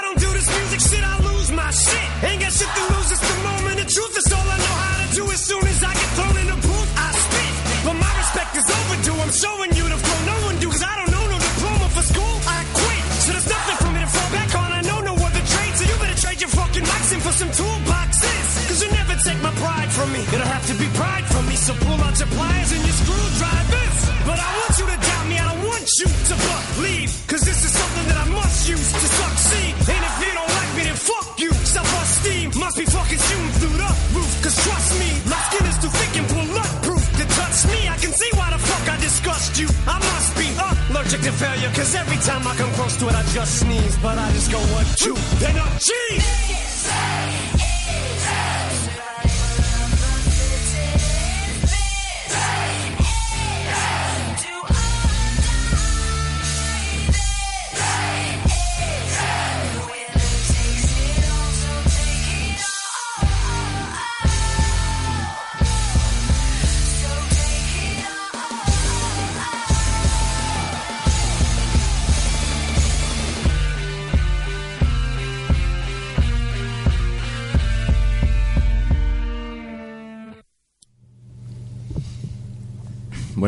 out 22.19 22.27
your 22.27 22.39
pliers 22.39 22.73
and 22.73 22.83
your 22.83 22.97
screwdrivers. 22.99 23.97
But 24.27 24.39
I 24.39 24.49
want 24.59 24.73
you 24.79 24.87
to 24.87 24.99
doubt 24.99 25.27
me, 25.29 25.39
I 25.39 25.45
don't 25.55 25.67
want 25.67 25.87
you 25.99 26.09
to 26.09 26.35
believe. 26.75 27.11
Cause 27.27 27.43
this 27.43 27.65
is 27.65 27.73
something 27.73 28.07
that 28.11 28.19
I 28.19 28.27
must 28.31 28.69
use 28.69 28.93
to 28.93 29.07
succeed. 29.07 29.73
And 29.87 30.03
if 30.03 30.15
you 30.23 30.33
don't 30.35 30.53
like 30.59 30.73
me, 30.77 30.83
then 30.85 30.99
fuck 30.99 31.39
you. 31.39 31.53
Self-esteem 31.53 32.59
must 32.59 32.77
be 32.77 32.87
fucking 32.87 33.19
shooting 33.19 33.55
through 33.63 33.77
the 33.79 33.91
roof. 34.15 34.33
Cause 34.43 34.57
trust 34.65 34.91
me, 34.99 35.11
my 35.31 35.41
skin 35.49 35.65
is 35.67 35.79
too 35.79 35.93
thick 35.95 36.13
and 36.19 36.27
bulletproof 36.29 37.05
to 37.19 37.25
touch 37.39 37.59
me. 37.71 37.89
I 37.89 37.97
can 38.03 38.13
see 38.13 38.31
why 38.35 38.51
the 38.51 38.59
fuck 38.59 38.85
I 38.89 38.97
disgust 38.99 39.59
you. 39.61 39.69
I 39.87 39.97
must 39.99 40.33
be 40.35 40.49
allergic 40.59 41.23
to 41.23 41.33
failure. 41.33 41.71
Cause 41.75 41.95
every 41.95 42.19
time 42.27 42.43
I 42.47 42.55
come 42.57 42.73
close 42.75 42.97
to 42.99 43.09
it, 43.09 43.15
I 43.15 43.23
just 43.31 43.63
sneeze. 43.63 43.97
But 44.03 44.19
I 44.19 44.27
just 44.33 44.51
go 44.51 44.59
one, 44.75 44.87
two, 44.99 45.17
then 45.39 45.57
up, 45.59 45.73
G. 45.79 45.93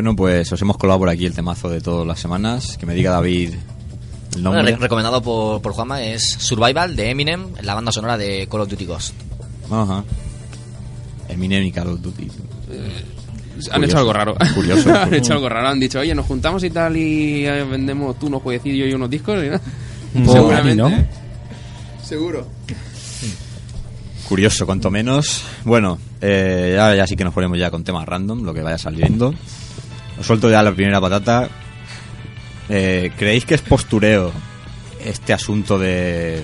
Bueno, 0.01 0.15
pues 0.15 0.51
os 0.51 0.59
hemos 0.59 0.77
colado 0.77 0.97
por 0.97 1.09
aquí 1.09 1.27
el 1.27 1.35
temazo 1.35 1.69
de 1.69 1.79
todas 1.79 2.07
las 2.07 2.19
semanas. 2.19 2.75
Que 2.79 2.87
me 2.87 2.95
diga 2.95 3.11
David 3.11 3.49
el 3.53 3.59
Bueno, 4.41 4.55
nombre. 4.55 4.71
re- 4.71 4.77
recomendado 4.79 5.21
por, 5.21 5.61
por 5.61 5.73
Juanma 5.73 6.01
es 6.01 6.23
Survival 6.39 6.95
de 6.95 7.11
Eminem, 7.11 7.49
la 7.61 7.75
banda 7.75 7.91
sonora 7.91 8.17
de 8.17 8.47
Call 8.49 8.61
of 8.61 8.69
Duty 8.69 8.85
Ghost. 8.85 9.13
Ajá. 9.69 10.03
Eminem 11.29 11.63
y 11.65 11.71
Call 11.71 11.89
of 11.89 12.01
Duty. 12.01 12.27
Han 13.71 13.83
hecho 13.83 13.99
algo 13.99 14.11
raro. 14.11 14.35
Curioso. 14.55 14.91
han 14.95 15.13
hecho 15.13 15.33
algo 15.33 15.47
raro. 15.47 15.67
Han 15.67 15.79
dicho, 15.79 15.99
oye, 15.99 16.15
nos 16.15 16.25
juntamos 16.25 16.63
y 16.63 16.71
tal 16.71 16.97
y 16.97 17.45
eh, 17.45 17.63
vendemos 17.63 18.17
tú 18.17 18.25
unos 18.25 18.41
jueguecillos 18.41 18.89
y 18.89 18.93
unos 18.95 19.07
discos. 19.07 19.37
y 19.43 19.49
nada. 19.49 19.61
Pues, 20.13 20.31
Seguramente. 20.31 20.81
¿no? 20.81 20.91
Seguro. 22.03 22.47
Curioso, 24.27 24.65
cuanto 24.65 24.89
menos. 24.89 25.43
Bueno, 25.63 25.99
eh, 26.21 26.73
ya, 26.75 26.95
ya 26.95 27.05
sí 27.05 27.15
que 27.15 27.23
nos 27.23 27.35
ponemos 27.35 27.59
ya 27.59 27.69
con 27.69 27.83
temas 27.83 28.07
random, 28.07 28.41
lo 28.43 28.51
que 28.51 28.61
vaya 28.63 28.79
saliendo. 28.79 29.35
Suelto 30.23 30.49
ya 30.49 30.63
la 30.63 30.73
primera 30.73 31.01
patata. 31.01 31.49
Eh, 32.69 33.11
¿Creéis 33.17 33.45
que 33.45 33.55
es 33.55 33.61
postureo 33.61 34.31
este 35.03 35.33
asunto 35.33 35.77
de... 35.77 36.43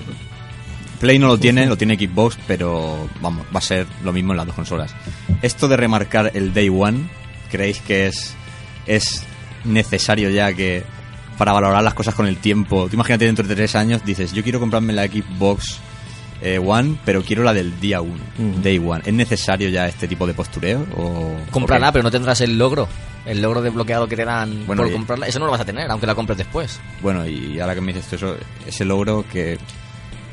Play 1.00 1.18
no 1.18 1.28
lo 1.28 1.38
tiene, 1.38 1.66
lo 1.66 1.76
tiene 1.76 1.96
Xbox, 1.96 2.38
pero 2.46 3.08
vamos, 3.20 3.46
va 3.54 3.58
a 3.58 3.62
ser 3.62 3.86
lo 4.02 4.12
mismo 4.12 4.32
en 4.32 4.38
las 4.38 4.46
dos 4.46 4.56
consolas. 4.56 4.94
Esto 5.42 5.68
de 5.68 5.76
remarcar 5.76 6.32
el 6.34 6.52
Day 6.52 6.68
One, 6.68 7.08
¿creéis 7.50 7.80
que 7.80 8.08
es, 8.08 8.34
es 8.86 9.22
necesario 9.64 10.28
ya 10.30 10.52
que 10.52 10.82
para 11.38 11.52
valorar 11.52 11.84
las 11.84 11.94
cosas 11.94 12.16
con 12.16 12.26
el 12.26 12.38
tiempo? 12.38 12.88
Imagínate 12.92 13.26
dentro 13.26 13.46
de 13.46 13.54
tres 13.54 13.76
años, 13.76 14.04
dices, 14.04 14.32
yo 14.32 14.42
quiero 14.42 14.58
comprarme 14.58 14.92
la 14.92 15.06
Xbox 15.06 15.78
eh, 16.42 16.58
One, 16.58 16.96
pero 17.04 17.22
quiero 17.22 17.42
la 17.42 17.52
del 17.52 17.78
día 17.80 18.00
1, 18.00 18.16
Day 18.62 18.78
One. 18.78 19.02
¿Es 19.04 19.12
necesario 19.14 19.68
ya 19.68 19.86
este 19.88 20.06
tipo 20.08 20.26
de 20.26 20.34
postureo? 20.34 20.86
O, 20.96 21.36
qué? 21.88 21.92
pero 21.92 22.02
no 22.02 22.10
tendrás 22.10 22.40
el 22.40 22.56
logro. 22.58 22.88
El 23.26 23.42
logro 23.42 23.60
desbloqueado 23.60 24.06
que 24.08 24.16
te 24.16 24.24
dan 24.24 24.66
Bueno, 24.66 24.82
por 24.82 24.90
y- 24.90 24.94
comprarla. 24.94 25.26
Eso 25.26 25.38
no 25.38 25.46
lo 25.46 25.52
vas 25.52 25.60
a 25.60 25.64
tener, 25.64 25.90
aunque 25.90 26.06
la 26.06 26.14
compres 26.14 26.38
después. 26.38 26.80
Bueno, 27.02 27.26
y 27.26 27.60
ahora 27.60 27.74
que 27.74 27.80
me 27.80 27.92
dices 27.92 28.12
eso, 28.12 28.36
ese 28.66 28.84
logro 28.84 29.24
que... 29.30 29.58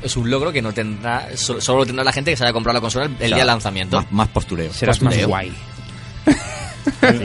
Es 0.02 0.16
un 0.16 0.30
logro 0.30 0.52
que 0.52 0.62
no 0.62 0.72
tendrá. 0.72 1.28
Solo, 1.36 1.60
solo 1.60 1.78
lo 1.80 1.86
tendrá 1.86 2.04
la 2.04 2.12
gente 2.12 2.30
que 2.30 2.36
se 2.36 2.44
haya 2.44 2.52
comprado 2.52 2.74
la 2.74 2.80
consola 2.80 3.06
el 3.06 3.12
o 3.12 3.18
sea, 3.18 3.26
día 3.28 3.36
de 3.38 3.44
lanzamiento. 3.44 3.96
Más, 3.96 4.12
más 4.12 4.28
postureo. 4.28 4.72
Serás 4.72 5.02
más 5.02 5.26
guay. 5.26 5.52
En 7.02 7.18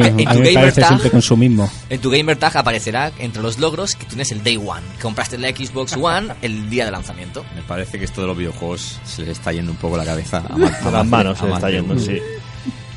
tu, 0.00 0.04
en 0.06 0.16
tu 0.28 0.38
gamer 0.42 0.72
tag, 0.72 0.86
siempre 0.88 1.10
consumismo. 1.10 1.70
en 1.88 2.00
tu 2.00 2.10
gamer 2.10 2.36
tag 2.36 2.56
aparecerá 2.56 3.10
entre 3.18 3.42
los 3.42 3.58
logros 3.58 3.94
que 3.96 4.04
tienes 4.06 4.30
el 4.32 4.42
Day 4.42 4.56
One. 4.56 4.82
que 4.96 5.02
Compraste 5.02 5.38
la 5.38 5.48
Xbox 5.48 5.94
One 5.96 6.34
el 6.42 6.68
día 6.70 6.84
de 6.84 6.90
lanzamiento. 6.90 7.44
Me 7.54 7.62
parece 7.62 7.98
que 7.98 8.04
esto 8.04 8.20
de 8.20 8.26
los 8.26 8.36
videojuegos 8.36 8.98
se 9.04 9.22
les 9.22 9.30
está 9.38 9.52
yendo 9.52 9.70
un 9.72 9.78
poco 9.78 9.96
la 9.96 10.04
cabeza 10.04 10.42
a, 10.48 10.56
ma- 10.56 10.66
a 10.68 10.84
las 10.84 10.92
más- 10.92 11.06
manos 11.06 11.36
a 11.36 11.40
se 11.40 11.44
le 11.44 11.50
más 11.50 11.58
está 11.58 11.70
yendo, 11.70 11.98
sí. 11.98 12.18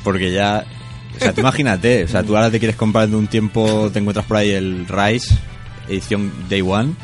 Porque 0.04 0.32
ya... 0.32 0.64
O 1.16 1.18
sea, 1.18 1.32
tú 1.34 1.40
imagínate, 1.42 2.04
o 2.04 2.08
sea, 2.08 2.22
tú 2.22 2.34
ahora 2.36 2.50
te 2.50 2.58
quieres 2.58 2.76
comprar 2.76 3.06
de 3.08 3.16
un 3.16 3.26
tiempo, 3.26 3.90
te 3.92 3.98
encuentras 3.98 4.24
por 4.26 4.38
ahí 4.38 4.50
el 4.50 4.86
Rise, 4.88 5.34
edición 5.86 6.32
Day 6.48 6.62
One, 6.62 6.94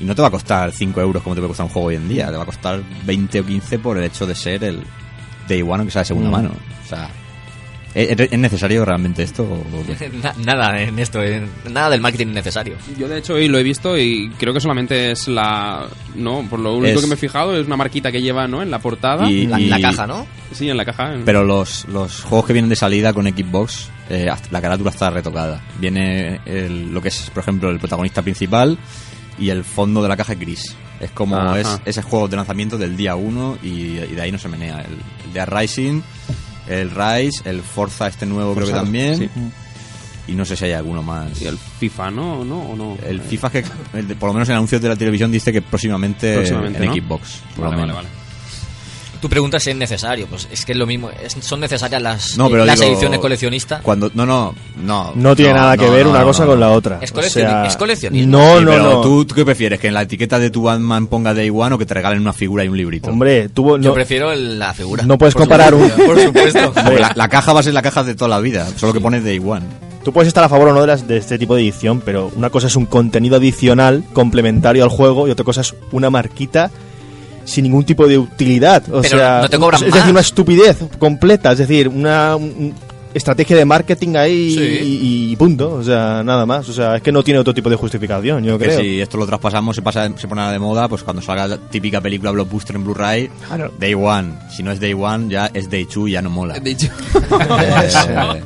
y 0.00 0.04
no 0.04 0.14
te 0.14 0.22
va 0.22 0.28
a 0.28 0.30
costar 0.30 0.72
5 0.72 0.98
euros 1.00 1.22
como 1.22 1.34
te 1.34 1.40
puede 1.42 1.48
costar 1.48 1.66
un 1.66 1.72
juego 1.72 1.88
hoy 1.88 1.96
en 1.96 2.08
día, 2.08 2.30
te 2.30 2.36
va 2.36 2.42
a 2.42 2.46
costar 2.46 2.82
20 3.04 3.40
o 3.40 3.46
15 3.46 3.78
por 3.80 3.98
el 3.98 4.04
hecho 4.04 4.26
de 4.26 4.34
ser 4.34 4.64
el 4.64 4.82
Day 5.46 5.60
One, 5.62 5.74
aunque 5.74 5.90
sea 5.92 6.00
de 6.00 6.06
segunda 6.06 6.30
Mm. 6.30 6.32
mano. 6.32 6.50
O 6.84 6.88
sea, 6.88 7.10
¿es, 7.94 8.18
es 8.32 8.38
necesario 8.38 8.84
realmente 8.84 9.22
esto? 9.22 9.46
nada 10.44 10.80
en 10.80 10.98
esto, 10.98 11.22
en- 11.22 11.48
nada 11.70 11.90
del 11.90 12.00
marketing 12.00 12.28
innecesario. 12.28 12.76
Yo 12.98 13.08
de 13.08 13.18
hecho 13.18 13.34
hoy 13.34 13.48
lo 13.48 13.58
he 13.58 13.62
visto 13.62 13.96
y 13.98 14.30
creo 14.38 14.52
que 14.52 14.60
solamente 14.60 15.12
es 15.12 15.28
la... 15.28 15.86
No, 16.14 16.46
por 16.48 16.60
lo 16.60 16.74
único 16.76 16.94
Es- 16.98 17.00
que 17.02 17.06
me 17.08 17.14
he 17.14 17.18
fijado 17.18 17.56
es 17.58 17.66
una 17.66 17.76
marquita 17.76 18.10
que 18.12 18.20
lleva, 18.22 18.46
¿no? 18.46 18.62
En 18.62 18.70
la 18.70 18.78
portada. 18.78 19.30
Y- 19.30 19.46
La, 19.46 19.58
la 19.58 19.80
caja, 19.80 20.06
¿no? 20.06 20.26
Sí, 20.52 20.68
en 20.70 20.76
la 20.76 20.84
caja. 20.84 21.14
Pero 21.24 21.44
los, 21.44 21.86
los 21.88 22.22
juegos 22.22 22.46
que 22.46 22.52
vienen 22.52 22.68
de 22.68 22.76
salida 22.76 23.12
con 23.12 23.26
Xbox, 23.26 23.88
eh, 24.10 24.28
la 24.50 24.60
carátula 24.60 24.90
está 24.90 25.10
retocada. 25.10 25.60
Viene 25.80 26.40
el- 26.46 26.92
lo 26.92 27.00
que 27.02 27.08
es, 27.08 27.30
por 27.32 27.42
ejemplo, 27.42 27.70
el 27.70 27.78
protagonista 27.78 28.22
principal 28.22 28.78
y 29.38 29.50
el 29.50 29.64
fondo 29.64 30.02
de 30.02 30.08
la 30.08 30.16
caja 30.16 30.34
es 30.34 30.38
gris. 30.40 30.76
Es 31.00 31.10
como 31.10 31.36
Ajá. 31.36 31.60
es 31.60 31.80
ese 31.84 32.02
juego 32.02 32.28
de 32.28 32.36
lanzamiento 32.36 32.78
del 32.78 32.96
día 32.96 33.16
1 33.16 33.58
y, 33.62 33.68
y 33.68 34.14
de 34.14 34.20
ahí 34.22 34.30
no 34.30 34.38
se 34.38 34.48
menea. 34.48 34.80
El, 34.80 34.96
el 35.26 35.32
de 35.32 35.44
Rising, 35.44 36.00
el 36.68 36.90
Rise, 36.90 37.48
el 37.48 37.62
Forza 37.62 38.06
este 38.08 38.26
nuevo 38.26 38.54
creo 38.54 38.66
que 38.66 38.72
también. 38.72 39.16
sí. 39.18 39.30
Y 40.26 40.32
no 40.32 40.46
sé 40.46 40.56
si 40.56 40.64
hay 40.64 40.72
alguno 40.72 41.02
más. 41.02 41.42
Y 41.42 41.46
el 41.46 41.58
FIFA, 41.58 42.10
¿no? 42.10 42.44
¿No? 42.46 42.58
¿O 42.60 42.76
no? 42.76 42.96
El 43.06 43.20
FIFA 43.20 43.50
que, 43.50 43.62
por 44.18 44.28
lo 44.28 44.32
menos 44.32 44.48
en 44.48 44.54
anuncios 44.54 44.80
de 44.80 44.88
la 44.88 44.96
televisión 44.96 45.30
dice 45.30 45.52
que 45.52 45.60
próximamente, 45.60 46.34
Próximamente, 46.36 46.82
en 46.82 46.86
¿no? 46.86 46.94
Xbox. 46.94 47.42
por 47.54 47.64
lo 47.64 47.70
Vale, 47.70 47.76
vale, 47.76 47.92
menos. 47.92 47.96
vale. 47.96 48.08
Tú 49.24 49.28
preguntas 49.30 49.62
si 49.62 49.70
es 49.70 49.76
necesario. 49.76 50.26
Pues 50.26 50.46
es 50.52 50.66
que 50.66 50.72
es 50.72 50.78
lo 50.78 50.84
mismo. 50.86 51.08
es- 51.10 51.34
son 51.40 51.58
necesarias 51.58 52.02
las, 52.02 52.36
No, 52.36 52.50
pero 52.50 52.66
las 52.66 52.78
digo, 52.78 52.92
ediciones 52.92 53.20
coleccionistas. 53.20 53.80
Cuando, 53.80 54.10
no, 54.12 54.26
no, 54.26 54.54
no. 54.84 55.12
No 55.14 55.34
tiene 55.34 55.54
nada 55.54 55.78
que 55.78 55.86
no, 55.86 55.92
ver 55.92 56.04
no, 56.04 56.10
una 56.10 56.18
no, 56.20 56.26
cosa 56.26 56.44
no, 56.44 56.50
con 56.50 56.60
la 56.60 56.66
no. 56.66 56.72
otra. 56.74 56.98
Es 57.00 57.10
O 57.10 57.14
coleccioni- 57.14 57.30
sea, 57.32 57.64
es 57.66 57.76
coleccionismo. 57.78 58.30
No, 58.36 58.58
Sí, 58.58 58.64
no, 58.66 58.70
pero 58.70 58.82
no. 58.82 59.00
¿tú, 59.00 59.24
¿tú 59.24 59.34
qué 59.34 59.46
prefieres? 59.46 59.80
¿Que 59.80 59.88
en 59.88 59.94
la 59.94 60.02
etiqueta 60.02 60.38
de 60.38 60.50
tu 60.50 60.64
Batman 60.64 61.06
ponga 61.06 61.32
Day 61.32 61.48
One 61.48 61.74
o 61.74 61.78
que 61.78 61.86
te 61.86 61.94
regalen 61.94 62.20
una 62.20 62.34
figura 62.34 62.64
y 62.64 62.68
un 62.68 62.76
librito? 62.76 63.08
Hombre, 63.08 63.48
tú 63.48 63.64
Yo 63.66 63.78
no, 63.78 63.94
prefiero 63.94 64.34
la 64.34 64.74
figura. 64.74 65.04
no 65.06 65.16
puedes 65.16 65.32
Por 65.32 65.44
comparar 65.44 65.72
un... 65.74 65.88
Por 65.88 66.20
supuesto. 66.20 66.74
La, 67.00 67.12
la 67.14 67.28
caja 67.30 67.54
va 67.54 67.60
a 67.60 67.62
ser 67.62 67.72
la 67.72 67.80
caja 67.80 68.04
de 68.04 68.14
toda 68.14 68.28
la 68.28 68.40
vida, 68.40 68.68
solo 68.76 68.92
que 68.92 69.00
pone 69.00 69.22
Day 69.22 69.38
One. 69.42 69.64
tú 70.04 70.12
puedes 70.12 70.28
estar 70.28 70.44
a 70.44 70.50
favor 70.50 70.68
o 70.68 70.74
no 70.74 70.82
de, 70.82 70.86
las, 70.88 71.08
de 71.08 71.16
este 71.16 71.38
tipo 71.38 71.54
de 71.54 71.62
edición, 71.62 72.02
pero 72.04 72.30
una 72.36 72.50
cosa 72.50 72.66
es 72.66 72.76
un 72.76 72.84
contenido 72.84 73.36
adicional 73.36 74.04
complementario 74.12 74.84
al 74.84 74.90
juego 74.90 75.26
y 75.26 75.30
otra 75.30 75.46
cosa 75.46 75.62
es 75.62 75.74
una 75.92 76.10
marquita 76.10 76.70
sin 77.44 77.64
ningún 77.64 77.84
tipo 77.84 78.06
de 78.06 78.18
utilidad. 78.18 78.82
O 78.92 79.00
Pero 79.02 79.16
sea, 79.18 79.40
no 79.42 79.48
te 79.48 79.58
cobran 79.58 79.84
es 79.84 79.92
decir, 79.92 80.10
una 80.10 80.20
estupidez 80.20 80.78
completa, 80.98 81.52
es 81.52 81.58
decir, 81.58 81.88
una 81.88 82.36
un- 82.36 82.74
estrategia 83.14 83.56
de 83.56 83.64
marketing 83.64 84.16
ahí 84.16 84.54
Sí. 84.56 84.60
y, 84.60 85.32
y 85.32 85.36
punto, 85.36 85.74
o 85.74 85.84
sea, 85.84 86.22
nada 86.24 86.44
más. 86.46 86.68
O 86.68 86.72
sea, 86.72 86.96
es 86.96 87.02
que 87.02 87.12
no 87.12 87.22
tiene 87.22 87.38
otro 87.38 87.54
tipo 87.54 87.70
de 87.70 87.76
justificación, 87.76 88.42
yo 88.42 88.58
Que 88.58 88.64
creo. 88.64 88.80
si 88.80 89.00
esto 89.00 89.16
lo 89.18 89.24
traspasamos, 89.24 89.76
se, 89.76 89.82
pasa, 89.82 90.10
se 90.16 90.26
pone 90.26 90.42
de 90.50 90.58
moda, 90.58 90.88
pues 90.88 91.04
cuando 91.04 91.22
salga 91.22 91.46
la 91.46 91.56
típica 91.58 92.00
película 92.00 92.32
blockbuster 92.32 92.74
en 92.74 92.82
Blu-ray, 92.84 93.30
Claro. 93.46 93.72
Day 93.78 93.94
One. 93.94 94.32
Si 94.50 94.64
no 94.64 94.72
es 94.72 94.80
Day 94.80 94.94
One, 94.94 95.28
ya 95.30 95.48
es 95.54 95.70
Day 95.70 95.84
Two 95.84 96.08
y 96.08 96.12
ya 96.12 96.22
no 96.22 96.30
mola. 96.30 96.58
De 96.58 96.70
hecho, 96.72 96.88
Eh, 97.60 98.42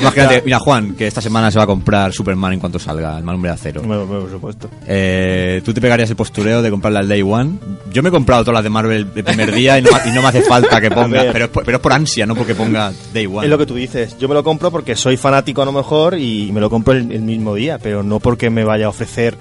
Imagínate, 0.00 0.42
mira 0.44 0.58
Juan, 0.58 0.94
que 0.94 1.06
esta 1.06 1.20
semana 1.20 1.50
se 1.50 1.58
va 1.58 1.64
a 1.64 1.66
comprar 1.66 2.12
Superman 2.12 2.52
en 2.54 2.60
cuanto 2.60 2.78
salga, 2.78 3.16
el 3.18 3.24
mal 3.24 3.36
hombre 3.36 3.50
de 3.50 3.54
acero. 3.54 3.82
Bueno, 3.82 4.04
por 4.06 4.30
supuesto. 4.30 4.68
Eh, 4.86 5.62
¿Tú 5.64 5.72
te 5.72 5.80
pegarías 5.80 6.10
el 6.10 6.16
postureo 6.16 6.62
de 6.62 6.70
comprarla 6.70 7.00
al 7.00 7.08
Day 7.08 7.22
One? 7.22 7.58
Yo 7.92 8.02
me 8.02 8.08
he 8.08 8.12
comprado 8.12 8.42
todas 8.42 8.54
las 8.56 8.64
de 8.64 8.70
Marvel 8.70 9.06
el 9.14 9.24
primer 9.24 9.52
día 9.54 9.78
y 9.78 9.82
no, 9.82 9.90
y 10.06 10.10
no 10.10 10.20
me 10.22 10.28
hace 10.28 10.42
falta 10.42 10.80
que 10.80 10.90
ponga, 10.90 11.24
pero 11.32 11.44
es, 11.46 11.50
por, 11.50 11.64
pero 11.64 11.76
es 11.78 11.82
por 11.82 11.92
ansia, 11.92 12.26
no 12.26 12.34
porque 12.34 12.54
ponga 12.54 12.92
Day 13.12 13.26
One. 13.26 13.44
Es 13.44 13.50
lo 13.50 13.58
que 13.58 13.66
tú 13.66 13.74
dices. 13.74 14.16
Yo 14.18 14.28
me 14.28 14.34
lo 14.34 14.42
compro 14.44 14.70
porque 14.70 14.96
soy 14.96 15.16
fanático 15.16 15.62
a 15.62 15.64
lo 15.64 15.72
mejor 15.72 16.18
y 16.18 16.50
me 16.52 16.60
lo 16.60 16.68
compro 16.70 16.92
el, 16.94 17.10
el 17.12 17.22
mismo 17.22 17.54
día, 17.54 17.78
pero 17.78 18.02
no 18.02 18.20
porque 18.20 18.50
me 18.50 18.64
vaya 18.64 18.86
a 18.86 18.88
ofrecer 18.88 19.36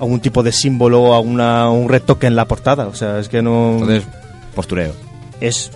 algún 0.00 0.20
tipo 0.20 0.42
de 0.42 0.52
símbolo 0.52 1.00
o 1.02 1.14
alguna, 1.14 1.70
un 1.70 1.88
retoque 1.88 2.26
en 2.26 2.36
la 2.36 2.44
portada. 2.46 2.86
O 2.88 2.94
sea, 2.94 3.18
es 3.18 3.28
que 3.28 3.40
no... 3.40 3.72
Entonces, 3.74 4.04
postureo. 4.54 4.92
es... 5.40 5.70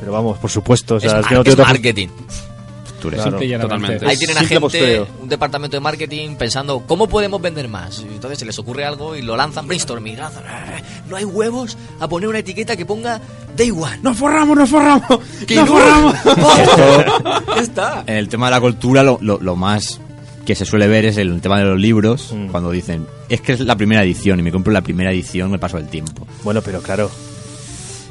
Pero 0.00 0.12
vamos, 0.12 0.38
por 0.38 0.50
supuesto. 0.50 0.96
O 0.96 1.00
sea, 1.00 1.08
es, 1.10 1.14
es, 1.14 1.20
mar- 1.22 1.28
que 1.28 1.34
no 1.36 1.40
es 1.42 1.48
otra- 1.52 1.64
marketing. 3.10 3.20
Postureo. 3.20 3.22
Claro, 3.22 3.30
Simple 3.30 3.46
y 3.46 3.48
llanamente. 3.50 3.76
totalmente. 3.98 4.06
Ahí 4.06 4.16
tienen 4.16 4.36
a 4.36 4.40
gente, 4.40 4.60
postureo. 4.60 5.06
un 5.20 5.28
departamento 5.28 5.76
de 5.76 5.80
marketing 5.80 6.36
pensando 6.36 6.80
cómo 6.86 7.06
podemos 7.08 7.40
vender 7.42 7.68
más. 7.68 8.00
Y 8.00 8.14
entonces 8.14 8.38
se 8.38 8.44
les 8.44 8.58
ocurre 8.58 8.84
algo 8.84 9.16
y 9.16 9.22
lo 9.22 9.36
lanzan 9.36 9.66
brainstorming. 9.66 10.16
lanzan, 10.18 10.44
"Eh, 10.44 10.82
No 11.08 11.16
hay 11.16 11.24
huevos 11.24 11.76
a 12.00 12.08
poner 12.08 12.28
una 12.28 12.38
etiqueta 12.38 12.76
que 12.76 12.86
ponga 12.86 13.20
Day 13.56 13.70
One. 13.70 13.98
¡Nos 14.02 14.16
forramos, 14.16 14.56
nos 14.56 14.70
forramos! 14.70 15.20
¡Que 15.46 15.54
¡Nos 15.56 15.68
no! 15.68 15.74
forramos! 15.76 16.16
está. 17.60 18.04
En 18.06 18.16
el 18.16 18.28
tema 18.28 18.46
de 18.46 18.50
la 18.52 18.60
cultura, 18.60 19.02
lo, 19.02 19.18
lo- 19.20 19.38
lo 19.40 19.56
más 19.56 20.00
que 20.46 20.54
se 20.56 20.64
suele 20.64 20.88
ver 20.88 21.04
es 21.04 21.18
el 21.18 21.40
tema 21.40 21.58
de 21.58 21.64
los 21.66 21.78
libros, 21.78 22.32
Mm. 22.32 22.48
cuando 22.48 22.70
dicen, 22.72 23.06
es 23.28 23.40
que 23.40 23.52
es 23.52 23.60
la 23.60 23.76
primera 23.76 24.02
edición 24.02 24.40
y 24.40 24.42
me 24.42 24.50
compro 24.50 24.72
la 24.72 24.80
primera 24.80 25.12
edición, 25.12 25.50
me 25.52 25.58
paso 25.60 25.78
el 25.78 25.86
tiempo. 25.88 26.26
Bueno, 26.42 26.62
pero 26.62 26.82
claro, 26.82 27.10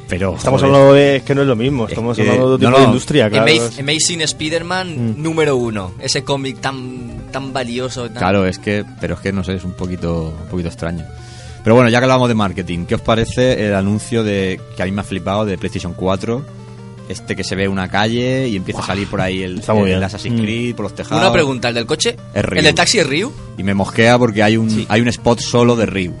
Pero 0.08 0.34
estamos 0.36 0.60
joder, 0.60 0.74
hablando 0.74 0.94
de... 0.94 1.16
Es 1.16 1.22
que 1.22 1.34
no 1.34 1.42
es 1.42 1.48
lo 1.48 1.56
mismo. 1.56 1.84
Es 1.84 1.92
Estamos 1.92 2.16
que- 2.16 2.22
hablando 2.22 2.48
de 2.48 2.54
otro 2.54 2.68
no, 2.68 2.74
tipo 2.76 2.78
de 2.80 2.84
no. 2.86 2.92
industria, 2.92 3.30
claro. 3.30 3.50
Ama- 3.52 3.70
Amazing 3.80 4.20
Spider-Man 4.22 5.12
Mm. 5.18 5.22
número 5.22 5.56
uno. 5.56 5.92
Ese 6.00 6.22
cómic 6.22 6.60
tan, 6.60 7.28
tan 7.32 7.52
valioso. 7.52 8.04
tan- 8.08 8.14
Claro, 8.18 8.46
es 8.46 8.58
que, 8.58 8.84
pero 9.00 9.14
es 9.14 9.20
que 9.20 9.32
no 9.32 9.42
sé, 9.42 9.54
es 9.54 9.64
un 9.64 9.72
poquito, 9.72 10.34
un 10.42 10.48
poquito 10.48 10.68
extraño. 10.68 11.04
Pero 11.64 11.76
bueno, 11.76 11.88
ya 11.90 11.98
que 12.00 12.04
hablamos 12.04 12.28
de 12.28 12.34
marketing, 12.34 12.86
¿qué 12.86 12.96
os 12.96 13.00
parece 13.00 13.66
el 13.66 13.74
anuncio 13.74 14.22
de 14.24 14.60
que 14.76 14.82
a 14.82 14.86
mí 14.86 14.90
me 14.92 15.00
ha 15.00 15.04
flipado 15.04 15.44
de 15.46 15.56
PlayStation 15.56 15.94
4? 15.94 16.44
Este 17.08 17.34
que 17.36 17.44
se 17.44 17.54
ve 17.56 17.68
una 17.68 17.88
calle 17.88 18.48
y 18.48 18.56
empieza 18.56 18.80
a 18.80 18.86
salir 18.86 19.06
por 19.08 19.20
ahí 19.20 19.42
el, 19.42 19.58
Está 19.60 19.72
muy 19.74 19.82
el 19.84 19.88
bien. 19.96 20.02
Assassin's 20.04 20.40
Mm. 20.40 20.42
Creed 20.42 20.74
por 20.74 20.84
los 20.84 20.94
tejados. 20.94 21.22
Una 21.22 21.32
pregunta, 21.32 21.68
¿el 21.68 21.74
del 21.74 21.86
coche? 21.86 22.16
Es 22.34 22.44
Ryu. 22.44 22.58
¿El 22.58 22.64
del 22.64 22.74
taxi 22.74 22.98
es 23.00 23.06
Ryu? 23.06 23.32
Y 23.58 23.62
me 23.62 23.74
mosquea 23.74 24.18
porque 24.18 24.42
hay 24.42 24.56
un, 24.56 24.86
hay 24.88 25.00
un 25.00 25.08
spot 25.08 25.40
solo 25.40 25.74
de 25.76 25.86
Ryu. 25.86 26.14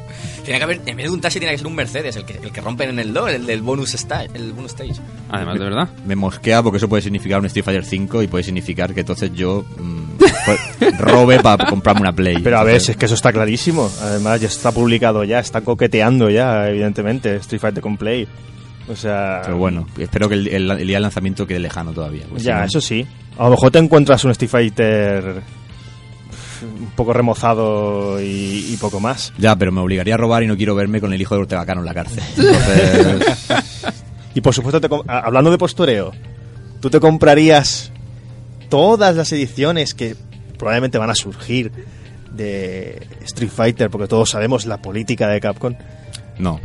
Tiene 0.44 0.58
que 0.58 0.64
haber, 0.64 0.80
en 0.86 0.96
vez 0.96 1.06
de 1.06 1.10
un 1.12 1.20
taxi 1.20 1.38
tiene 1.38 1.52
que 1.52 1.58
ser 1.58 1.66
un 1.66 1.74
Mercedes, 1.74 2.16
el 2.16 2.24
que, 2.24 2.34
el 2.42 2.50
que 2.52 2.60
rompen 2.60 2.90
en 2.90 2.98
el 2.98 3.12
2, 3.12 3.30
el 3.32 3.46
del 3.46 3.62
bonus 3.62 3.94
stage. 3.94 4.28
El 4.34 4.52
bonus 4.52 4.72
stage. 4.72 4.94
Además, 5.30 5.58
de 5.58 5.64
verdad. 5.64 5.88
Me 6.06 6.16
mosquea 6.16 6.62
porque 6.62 6.78
eso 6.78 6.88
puede 6.88 7.02
significar 7.02 7.38
un 7.40 7.46
Street 7.46 7.64
Fighter 7.64 7.84
5 7.84 8.22
y 8.22 8.26
puede 8.26 8.44
significar 8.44 8.92
que 8.92 9.00
entonces 9.00 9.32
yo 9.34 9.64
mm, 9.78 10.02
pues, 10.44 10.98
robe 10.98 11.38
para 11.40 11.66
comprarme 11.66 12.00
una 12.02 12.12
Play. 12.12 12.38
Pero 12.42 12.58
a 12.58 12.64
ver, 12.64 12.76
es 12.76 12.96
que 12.96 13.06
eso 13.06 13.14
está 13.14 13.32
clarísimo. 13.32 13.90
Además, 14.02 14.40
ya 14.40 14.48
está 14.48 14.72
publicado 14.72 15.22
ya, 15.24 15.38
está 15.38 15.60
coqueteando 15.60 16.28
ya, 16.30 16.68
evidentemente, 16.68 17.36
Street 17.36 17.60
Fighter 17.60 17.82
con 17.82 17.96
Play. 17.96 18.26
O 18.88 18.96
sea... 18.96 19.42
Pero 19.44 19.58
bueno, 19.58 19.86
espero 19.96 20.28
que 20.28 20.34
el, 20.34 20.48
el- 20.48 20.70
el 20.72 20.86
día 20.86 20.96
del 20.96 21.02
lanzamiento 21.04 21.46
quede 21.46 21.60
lejano 21.60 21.92
todavía. 21.92 22.24
si 22.36 22.42
Ya, 22.42 22.58
no- 22.58 22.64
eso 22.64 22.80
sí. 22.80 23.06
A 23.38 23.44
lo 23.44 23.50
mejor 23.50 23.70
te 23.70 23.78
encuentras 23.78 24.24
un 24.24 24.32
Street 24.32 24.50
Fighter 24.50 25.42
un 26.82 26.90
poco 26.90 27.12
remozado 27.12 28.20
y, 28.20 28.66
y 28.72 28.76
poco 28.78 29.00
más. 29.00 29.32
Ya, 29.38 29.56
pero 29.56 29.72
me 29.72 29.80
obligaría 29.80 30.14
a 30.14 30.18
robar 30.18 30.42
y 30.42 30.46
no 30.46 30.56
quiero 30.56 30.74
verme 30.74 31.00
con 31.00 31.12
el 31.12 31.20
hijo 31.20 31.34
de 31.34 31.42
Ortega 31.42 31.64
Cano 31.64 31.80
en 31.80 31.86
la 31.86 31.94
cárcel. 31.94 32.22
Entonces, 32.36 33.48
Y 34.34 34.40
por 34.40 34.54
supuesto, 34.54 34.80
te 34.80 34.88
hablando 35.06 35.50
de 35.50 35.58
postureo, 35.58 36.12
¿tú 36.80 36.90
te 36.90 37.00
comprarías 37.00 37.92
todas 38.68 39.14
las 39.14 39.30
ediciones 39.32 39.94
que 39.94 40.16
probablemente 40.58 40.98
van 40.98 41.10
a 41.10 41.14
surgir 41.14 41.70
de 42.32 43.06
Street 43.24 43.50
Fighter? 43.50 43.90
Porque 43.90 44.08
todos 44.08 44.30
sabemos 44.30 44.64
la 44.66 44.78
política 44.80 45.28
de 45.28 45.40
Capcom. 45.40 45.74
no. 46.38 46.60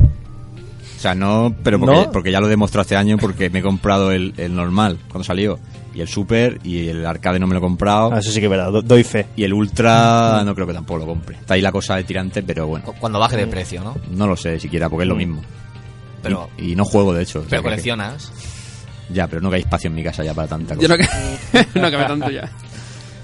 O 0.98 1.00
sea, 1.00 1.14
no, 1.14 1.54
pero 1.62 1.78
porque, 1.78 1.94
¿No? 1.94 2.10
porque 2.10 2.32
ya 2.32 2.40
lo 2.40 2.46
he 2.48 2.50
demostrado 2.50 2.82
este 2.82 2.96
año 2.96 3.18
porque 3.18 3.50
me 3.50 3.60
he 3.60 3.62
comprado 3.62 4.10
el, 4.10 4.34
el 4.36 4.52
normal 4.54 4.98
cuando 5.08 5.22
salió. 5.22 5.58
Y 5.94 6.00
el 6.00 6.08
Super 6.08 6.58
y 6.64 6.88
el 6.88 7.06
arcade 7.06 7.38
no 7.38 7.46
me 7.46 7.54
lo 7.54 7.58
he 7.58 7.62
comprado. 7.62 8.10
Ah, 8.12 8.18
eso 8.18 8.30
sí 8.32 8.40
que 8.40 8.46
es 8.46 8.50
verdad, 8.50 8.70
do- 8.72 8.82
doy 8.82 9.04
fe. 9.04 9.26
Y 9.36 9.44
el 9.44 9.52
Ultra 9.54 10.42
no 10.44 10.54
creo 10.56 10.66
que 10.66 10.74
tampoco 10.74 10.98
lo 10.98 11.06
compre. 11.06 11.36
Está 11.36 11.54
ahí 11.54 11.60
la 11.60 11.70
cosa 11.72 11.94
de 11.96 12.02
tirante, 12.04 12.42
pero 12.42 12.66
bueno. 12.66 12.84
Cu- 12.84 12.94
Cuando 12.98 13.18
baje 13.20 13.36
de 13.36 13.46
precio, 13.46 13.82
¿no? 13.82 13.96
No 14.10 14.26
lo 14.26 14.36
sé 14.36 14.58
siquiera 14.58 14.88
porque 14.88 15.04
es 15.04 15.08
lo 15.08 15.14
Mm. 15.14 15.18
mismo. 15.18 15.42
Pero, 16.22 16.50
Y, 16.58 16.72
y 16.72 16.76
no 16.76 16.84
juego, 16.84 17.14
de 17.14 17.22
hecho. 17.22 17.38
o 17.38 17.42
sea 17.42 17.50
pero 17.50 17.62
que- 17.62 17.68
coleccionas. 17.68 18.32
Ya, 19.10 19.26
pero 19.28 19.40
no 19.40 19.50
hay 19.52 19.60
espacio 19.60 19.88
en 19.88 19.94
mi 19.94 20.02
casa 20.02 20.22
ya 20.24 20.34
para 20.34 20.48
tanta 20.48 20.74
cosa. 20.74 20.86
Yo 20.86 20.88
no, 20.88 20.96
que- 20.96 21.66
no 21.80 21.90
cabe 21.90 22.04
tanto 22.06 22.30
ya. 22.30 22.50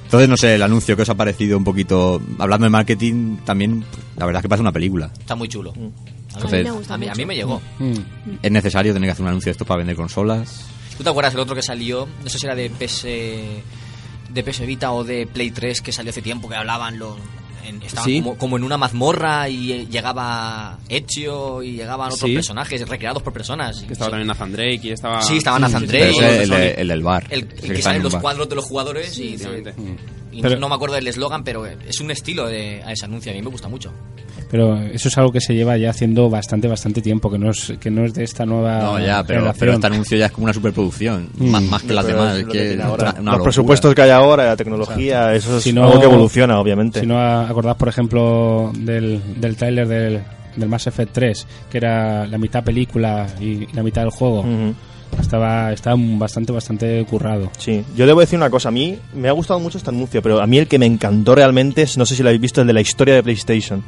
Entonces, 0.04 0.28
no 0.28 0.36
sé, 0.36 0.54
el 0.54 0.62
anuncio 0.62 0.94
que 0.96 1.02
os 1.02 1.08
ha 1.08 1.14
parecido 1.16 1.58
un 1.58 1.64
poquito... 1.64 2.22
Hablando 2.38 2.64
de 2.66 2.70
marketing, 2.70 3.38
también, 3.44 3.84
la 4.16 4.26
verdad 4.26 4.38
es 4.40 4.42
que 4.42 4.48
pasa 4.48 4.62
una 4.62 4.70
película. 4.70 5.10
Está 5.18 5.34
muy 5.34 5.48
chulo. 5.48 5.72
A 6.34 6.38
mí 6.38 6.42
Entonces, 6.58 6.88
me 6.88 6.94
A 6.94 6.98
mí, 6.98 7.08
a 7.08 7.14
mí 7.14 7.24
me 7.26 7.34
llegó. 7.36 7.60
Mm. 7.78 7.94
¿Es 8.42 8.50
necesario 8.50 8.92
tener 8.92 9.06
que 9.08 9.12
hacer 9.12 9.22
un 9.22 9.28
anuncio 9.28 9.48
de 9.50 9.52
esto 9.52 9.64
para 9.64 9.78
vender 9.78 9.96
consolas? 9.96 10.66
¿Tú 10.96 11.02
te 11.04 11.10
acuerdas 11.10 11.34
el 11.34 11.40
otro 11.40 11.54
que 11.54 11.62
salió? 11.62 12.08
No 12.22 12.28
sé 12.30 12.38
si 12.38 12.46
era 12.46 12.54
de 12.54 12.70
PS, 12.70 13.04
de 14.32 14.42
PS 14.44 14.66
Vita 14.66 14.92
o 14.92 15.04
de 15.04 15.26
Play 15.26 15.50
3 15.50 15.80
que 15.80 15.92
salió 15.92 16.10
hace 16.10 16.22
tiempo 16.22 16.48
que 16.48 16.54
hablaban 16.56 16.98
los... 16.98 17.16
en- 17.66 17.82
estaban 17.82 18.04
Sí. 18.04 18.20
como, 18.20 18.36
como 18.36 18.56
en 18.58 18.64
una 18.64 18.76
mazmorra 18.76 19.48
y 19.48 19.72
eh, 19.72 19.86
llegaba 19.90 20.78
Ezio 20.88 21.62
y 21.62 21.72
llegaban 21.72 22.06
otros 22.12 22.28
Sí. 22.28 22.34
personajes 22.34 22.86
recreados 22.88 23.22
por 23.22 23.32
personas. 23.32 23.82
Que 23.82 23.92
estaba 23.94 24.10
también 24.10 24.28
Nathan 24.28 24.52
Drake 24.52 24.80
y 24.82 24.90
estaba... 24.90 25.22
Sí, 25.22 25.38
estaba 25.38 25.58
Nathan 25.58 25.86
Drake. 25.86 26.42
el, 26.42 26.52
el 26.52 26.88
del 26.88 27.02
bar. 27.02 27.26
El, 27.30 27.44
Ese 27.44 27.54
el 27.54 27.60
que 27.70 27.74
que 27.76 27.82
salen 27.82 28.02
los 28.02 28.12
bar. 28.12 28.22
cuadros 28.22 28.48
de 28.48 28.54
los 28.56 28.64
jugadores 28.64 29.18
y. 29.18 29.36
y 30.34 30.42
Pero- 30.42 30.58
no 30.58 30.68
me 30.68 30.74
acuerdo 30.74 30.96
del 30.96 31.06
eslogan, 31.06 31.44
pero 31.44 31.64
es 31.66 32.00
un 32.00 32.10
estilo 32.10 32.46
de, 32.46 32.82
a 32.84 32.92
ese 32.92 33.04
anuncio, 33.04 33.30
a 33.32 33.34
mí 33.34 33.42
me 33.42 33.48
gusta 33.50 33.68
mucho. 33.68 33.92
Pero 34.50 34.78
eso 34.82 35.08
es 35.08 35.18
algo 35.18 35.32
que 35.32 35.40
se 35.40 35.54
lleva 35.54 35.76
ya 35.76 35.90
haciendo 35.90 36.28
bastante, 36.30 36.68
bastante 36.68 37.00
tiempo, 37.00 37.30
que 37.30 37.38
no 37.38 37.50
es, 37.50 37.72
que 37.80 37.90
no 37.90 38.04
es 38.04 38.14
de 38.14 38.24
esta 38.24 38.44
nueva 38.46 38.78
No, 38.80 39.00
ya, 39.00 39.24
pero, 39.24 39.52
pero 39.58 39.72
este 39.72 39.86
anuncio 39.86 40.16
ya 40.18 40.26
es 40.26 40.32
como 40.32 40.44
una 40.44 40.52
superproducción. 40.52 41.28
Mm. 41.36 41.48
Más, 41.50 41.62
más 41.62 41.82
que 41.82 41.92
las 41.94 42.04
Pero 42.04 42.18
demás. 42.24 42.38
es 42.38 42.46
que 42.46 42.82
ahora. 42.82 43.14
Los 43.20 43.42
presupuestos 43.42 43.94
que 43.94 44.02
hay 44.02 44.10
ahora, 44.10 44.44
la 44.46 44.56
tecnología, 44.56 45.34
eso 45.34 45.56
es 45.58 45.62
Si 45.64 45.72
no- 45.72 45.84
algo 45.84 45.98
que 46.00 46.06
evoluciona, 46.06 46.60
obviamente. 46.60 47.00
Si 47.00 47.06
no 47.06 47.18
acordás, 47.20 47.76
por 47.76 47.88
ejemplo, 47.88 48.70
del, 48.76 49.20
del 49.40 49.56
tráiler 49.56 49.88
del, 49.88 50.22
del 50.56 50.68
Mass 50.68 50.86
Effect 50.86 51.12
3, 51.12 51.46
que 51.70 51.78
era 51.78 52.26
la 52.26 52.38
mitad 52.38 52.62
película 52.62 53.26
y 53.40 53.66
la 53.74 53.82
mitad 53.82 54.02
del 54.02 54.10
juego, 54.10 54.40
Ujú. 54.40 54.74
Estaba, 55.20 55.72
estaba 55.72 55.96
bastante, 55.98 56.52
bastante 56.52 57.04
currado. 57.04 57.50
Sí, 57.58 57.84
yo 57.96 58.06
debo 58.06 58.20
decir 58.20 58.38
una 58.38 58.50
cosa, 58.50 58.68
a 58.68 58.72
mí 58.72 58.98
me 59.14 59.28
ha 59.28 59.32
gustado 59.32 59.60
mucho 59.60 59.78
este 59.78 59.90
anuncio, 59.90 60.22
pero 60.22 60.40
a 60.40 60.46
mí 60.46 60.58
el 60.58 60.66
que 60.66 60.78
me 60.78 60.86
encantó 60.86 61.34
realmente 61.34 61.82
es, 61.82 61.96
no 61.98 62.06
sé 62.06 62.14
si 62.16 62.22
lo 62.22 62.28
habéis 62.28 62.42
visto, 62.42 62.60
el 62.60 62.66
de 62.66 62.72
la 62.72 62.80
historia 62.80 63.14
de 63.14 63.22
PlayStation. 63.22 63.82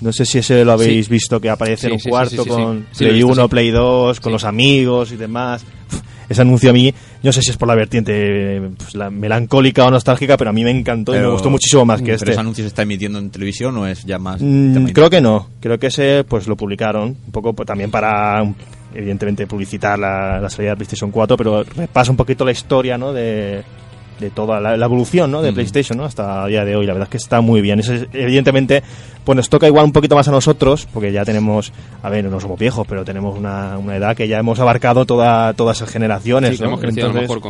No 0.00 0.12
sé 0.12 0.26
si 0.26 0.38
ese 0.38 0.64
lo 0.64 0.72
habéis 0.72 1.08
visto, 1.08 1.40
que 1.40 1.48
aparece 1.48 1.86
en 1.86 1.92
un 1.92 2.00
sí, 2.00 2.10
cuarto 2.10 2.30
sí, 2.30 2.36
sí, 2.36 2.42
sí. 2.42 2.50
con 2.50 2.86
Play 2.98 3.12
visto, 3.12 3.28
1, 3.28 3.42
sí. 3.42 3.48
Play 3.48 3.70
2, 3.70 4.20
con 4.20 4.32
los 4.32 4.44
amigos 4.44 5.12
y 5.12 5.16
demás. 5.16 5.64
Ese 6.28 6.40
anuncio 6.40 6.70
a 6.70 6.72
mí, 6.72 6.92
no 7.22 7.32
sé 7.32 7.42
si 7.42 7.50
es 7.50 7.56
por 7.56 7.68
la 7.68 7.74
vertiente 7.74 8.70
pues, 8.76 8.94
la 8.94 9.10
melancólica 9.10 9.84
o 9.84 9.90
nostálgica, 9.90 10.36
pero 10.36 10.50
a 10.50 10.52
mí 10.52 10.64
me 10.64 10.70
encantó 10.70 11.14
y 11.14 11.18
me 11.18 11.28
gustó 11.28 11.50
muchísimo 11.50 11.84
más 11.84 12.00
que 12.00 12.06
¿Pero 12.06 12.16
este. 12.16 12.30
ese 12.32 12.40
anuncio 12.40 12.64
se 12.64 12.68
está 12.68 12.82
emitiendo 12.82 13.18
en 13.18 13.30
televisión 13.30 13.76
o 13.76 13.86
es 13.86 14.04
ya 14.04 14.18
más.? 14.18 14.40
Mm, 14.40 14.86
creo 14.86 15.10
que 15.10 15.20
no, 15.20 15.48
creo 15.60 15.78
que 15.78 15.88
ese 15.88 16.24
pues 16.24 16.48
lo 16.48 16.56
publicaron 16.56 17.16
un 17.26 17.32
poco 17.32 17.52
pues, 17.52 17.66
también 17.66 17.90
para 17.90 18.42
evidentemente 18.94 19.46
publicitar 19.46 19.98
la, 19.98 20.40
la 20.40 20.48
salida 20.50 20.70
de 20.70 20.76
PlayStation 20.76 21.10
4, 21.10 21.36
pero 21.36 21.62
repasa 21.64 22.10
un 22.10 22.16
poquito 22.16 22.44
la 22.44 22.52
historia, 22.52 22.96
¿no? 22.98 23.12
de, 23.12 23.62
de 24.20 24.30
toda 24.30 24.60
la, 24.60 24.76
la 24.76 24.86
evolución, 24.86 25.30
¿no? 25.30 25.42
de 25.42 25.50
Mm. 25.50 25.54
PlayStation, 25.54 25.98
¿no? 25.98 26.04
hasta 26.04 26.44
el 26.44 26.50
día 26.50 26.64
de 26.64 26.76
hoy. 26.76 26.86
La 26.86 26.92
verdad 26.92 27.06
es 27.08 27.10
que 27.10 27.16
está 27.16 27.40
muy 27.40 27.60
bien. 27.60 27.80
Eso 27.80 27.94
es- 27.94 28.06
evidentemente 28.12 28.82
pues 29.24 29.36
nos 29.36 29.48
toca 29.48 29.68
igual 29.68 29.84
un 29.84 29.92
poquito 29.92 30.16
más 30.16 30.26
a 30.26 30.32
nosotros, 30.32 30.88
porque 30.92 31.12
ya 31.12 31.24
tenemos, 31.24 31.72
a 32.02 32.10
ver, 32.10 32.24
no 32.24 32.40
somos 32.40 32.58
viejos, 32.58 32.84
pero 32.88 33.04
tenemos 33.04 33.38
una, 33.38 33.78
una 33.78 33.96
edad 33.96 34.16
que 34.16 34.26
ya 34.26 34.38
hemos 34.40 34.58
abarcado 34.58 35.06
toda, 35.06 35.52
todas 35.54 35.76
esas 35.76 35.90
generaciones, 35.90 36.58
Sí, 36.58 36.64
hemos 36.64 36.80
crecido 36.80 37.06
a 37.08 37.12
lo 37.12 37.20
Entonces, 37.20 37.36
mejor 37.36 37.40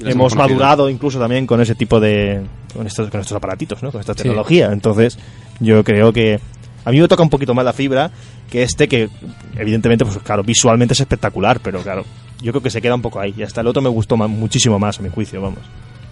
con... 0.00 0.10
hemos 0.10 0.34
madurado 0.34 0.90
incluso 0.90 1.20
también 1.20 1.46
con 1.46 1.60
ese 1.60 1.76
tipo 1.76 2.00
de 2.00 2.40
con 2.74 2.86
estos 2.88 3.08
con 3.08 3.20
estos 3.20 3.36
aparatitos 3.36 3.82
no 3.84 3.92
con 3.92 4.00
esta 4.00 4.14
Sí. 4.14 4.22
tecnología 4.24 4.70
entonces 4.72 5.16
yo 5.60 5.84
creo 5.84 6.12
que 6.12 6.40
a 6.84 6.90
mí 6.90 7.00
me 7.00 7.08
toca 7.08 7.22
un 7.22 7.30
poquito 7.30 7.54
más 7.54 7.64
la 7.64 7.72
fibra 7.72 8.10
que 8.50 8.62
este 8.62 8.88
que 8.88 9.08
evidentemente 9.56 10.04
pues 10.04 10.18
claro 10.18 10.42
visualmente 10.42 10.94
es 10.94 11.00
espectacular 11.00 11.60
pero 11.60 11.80
claro 11.82 12.04
yo 12.40 12.52
creo 12.52 12.62
que 12.62 12.70
se 12.70 12.80
queda 12.82 12.94
un 12.94 13.02
poco 13.02 13.20
ahí 13.20 13.32
y 13.36 13.42
hasta 13.42 13.60
el 13.60 13.66
otro 13.68 13.80
me 13.82 13.88
gustó 13.88 14.16
ma- 14.16 14.26
muchísimo 14.28 14.78
más 14.78 14.98
a 14.98 15.02
mi 15.02 15.08
juicio 15.08 15.40
vamos 15.40 15.60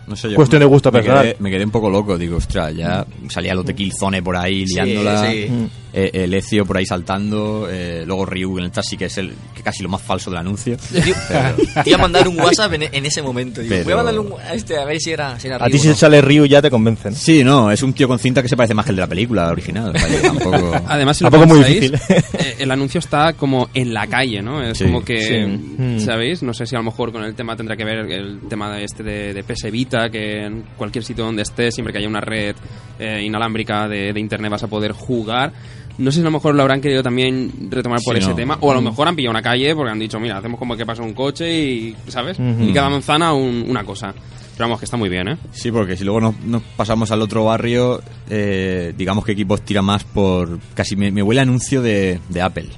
No 0.07 0.17
sé, 0.17 0.29
yo 0.31 0.37
cuestión 0.37 0.61
de 0.61 0.67
gusto 0.67 0.91
me 0.93 0.99
personal. 1.01 1.23
Quedé, 1.25 1.37
me 1.41 1.51
quedé 1.51 1.65
un 1.65 1.71
poco 1.71 1.89
loco, 1.91 2.17
digo, 2.19 2.37
ostras, 2.37 2.75
ya 2.75 3.07
salía 3.29 3.55
los 3.55 3.65
de 3.65 3.75
Killzone 3.75 4.23
por 4.23 4.37
ahí 4.37 4.67
Sí, 4.67 4.75
liándola, 4.75 5.31
sí. 5.31 5.49
Eh, 5.93 6.11
el 6.13 6.35
Ezio 6.35 6.65
por 6.65 6.77
ahí 6.77 6.87
saltando, 6.87 7.69
eh, 7.71 8.05
luego 8.07 8.27
Ryu 8.27 8.59
en 8.59 8.65
el 8.65 8.71
taxi, 8.71 8.97
que 8.97 9.07
es 9.07 9.19
el 9.19 9.33
que 9.55 9.63
casi 9.63 9.83
lo 9.83 9.89
más 9.89 10.03
falso 10.03 10.31
del 10.31 10.39
anuncio. 10.41 10.77
Tío, 11.05 11.15
Pero- 11.29 11.83
te 11.85 11.91
iba 11.91 11.99
a 11.99 12.03
mandar 12.03 12.29
un 12.29 12.39
WhatsApp 12.41 12.73
en, 12.75 12.83
en 12.85 13.07
ese 13.07 13.23
momento. 13.23 13.61
Digo, 13.61 13.71
Pero- 13.75 13.85
Voy 13.85 13.93
a 13.93 13.97
mandarle 13.97 14.21
un 14.21 14.33
a 14.41 14.55
este 14.55 14.77
a 14.79 14.85
ver 14.85 15.01
si 15.01 15.11
era, 15.13 15.39
si 15.39 15.47
era 15.49 15.57
A 15.57 15.67
ti 15.67 15.73
Ryu 15.73 15.79
si 15.79 15.89
no. 15.89 15.95
sale 15.95 16.21
Ryu 16.21 16.47
ya 16.47 16.63
te 16.63 16.71
convencen. 16.71 17.15
Sí, 17.15 17.43
no, 17.45 17.71
es 17.71 17.83
un 17.83 17.93
tío 17.93 18.07
con 18.09 18.19
cinta 18.19 18.43
que 18.43 18.49
se 18.49 18.57
parece 18.57 18.75
más 18.75 18.85
que 18.85 18.91
el 18.91 18.97
de 18.97 19.03
la 19.03 19.09
película 19.09 19.49
original. 19.51 19.93
que 19.93 20.19
tampoco... 20.27 20.73
Además, 20.89 21.17
si 21.19 21.25
lo 21.25 21.31
Tampoco 21.31 21.55
muy 21.55 21.65
difícil. 21.65 21.95
eh, 22.09 22.57
el 22.59 22.71
anuncio 22.71 22.99
está 22.99 23.33
como 23.35 23.69
en 23.75 23.93
la 23.95 24.07
calle, 24.07 24.43
¿no? 24.43 24.63
Es 24.63 24.79
Sí. 24.79 24.85
como 24.85 25.05
que, 25.05 25.21
Sí. 25.21 25.83
Mm. 25.83 26.01
¿sabéis? 26.01 26.43
No 26.43 26.55
sé 26.55 26.67
si 26.67 26.75
a 26.75 26.79
lo 26.79 26.85
mejor 26.85 27.13
con 27.13 27.23
el 27.25 27.35
tema 27.35 27.57
tendrá 27.57 27.77
que 27.77 27.85
ver 27.85 27.99
el 28.11 28.41
tema 28.49 28.75
de 28.75 28.85
este 28.85 29.03
de, 29.03 29.35
de 29.35 29.43
PS 29.43 29.71
Vita, 29.71 30.09
que 30.11 30.45
en 30.47 30.63
cualquier 30.77 31.05
sitio 31.05 31.25
donde 31.25 31.43
estés, 31.43 31.75
siempre 31.75 31.93
que 31.93 31.99
haya 31.99 32.09
una 32.09 32.21
red 32.21 32.55
eh, 32.99 33.23
inalámbrica 33.23 33.89
de, 33.89 34.13
de 34.13 34.21
internet 34.21 34.51
vas 34.51 34.63
a 34.63 34.69
poder 34.69 34.93
jugar. 34.93 35.53
No 36.01 36.11
sé 36.11 36.17
si 36.17 36.21
a 36.23 36.25
lo 36.25 36.31
mejor 36.33 36.55
lo 36.55 36.63
habrán 36.63 36.81
querido 36.81 37.03
también 37.03 37.53
retomar 37.71 38.01
por 38.05 38.15
Sí, 38.17 38.21
ese 38.21 38.31
no. 38.31 38.37
tema, 38.37 38.59
o 38.61 38.71
a 38.71 38.75
lo 38.75 38.81
mejor 38.83 39.07
han 39.09 39.15
pillado 39.17 39.31
una 39.31 39.43
calle 39.43 39.75
porque 39.75 39.93
han 39.93 39.99
dicho, 39.99 40.19
mira, 40.19 40.39
hacemos 40.39 40.59
como 40.59 40.77
que 40.77 40.85
pasa 40.87 41.03
un 41.03 41.15
coche 41.15 41.53
y, 41.53 41.97
¿sabes? 42.09 42.39
Y 42.39 42.73
cada 42.73 42.89
manzana 42.91 43.33
un- 43.33 43.65
una 43.69 43.85
cosa. 43.85 44.13
Pero 44.55 44.65
vamos, 44.69 44.79
que 44.81 44.85
está 44.85 44.97
muy 44.97 45.09
bien, 45.09 45.29
¿eh? 45.29 45.37
Sí, 45.53 45.71
porque 45.71 45.97
si 45.97 46.05
luego 46.05 46.21
nos, 46.21 46.41
nos 46.41 46.63
pasamos 46.77 47.11
al 47.13 47.23
otro 47.23 47.45
barrio, 47.47 48.03
eh, 48.29 48.93
digamos 48.97 49.25
que 49.25 49.33
equipos 49.33 49.63
tira 49.63 49.81
más 49.83 50.05
por... 50.05 50.59
Casi 50.75 50.97
me, 50.97 51.11
me 51.11 51.23
huele 51.23 51.41
a 51.41 51.45
anuncio 51.45 51.81
de, 51.81 52.19
de 52.29 52.43
Apple. 52.43 52.69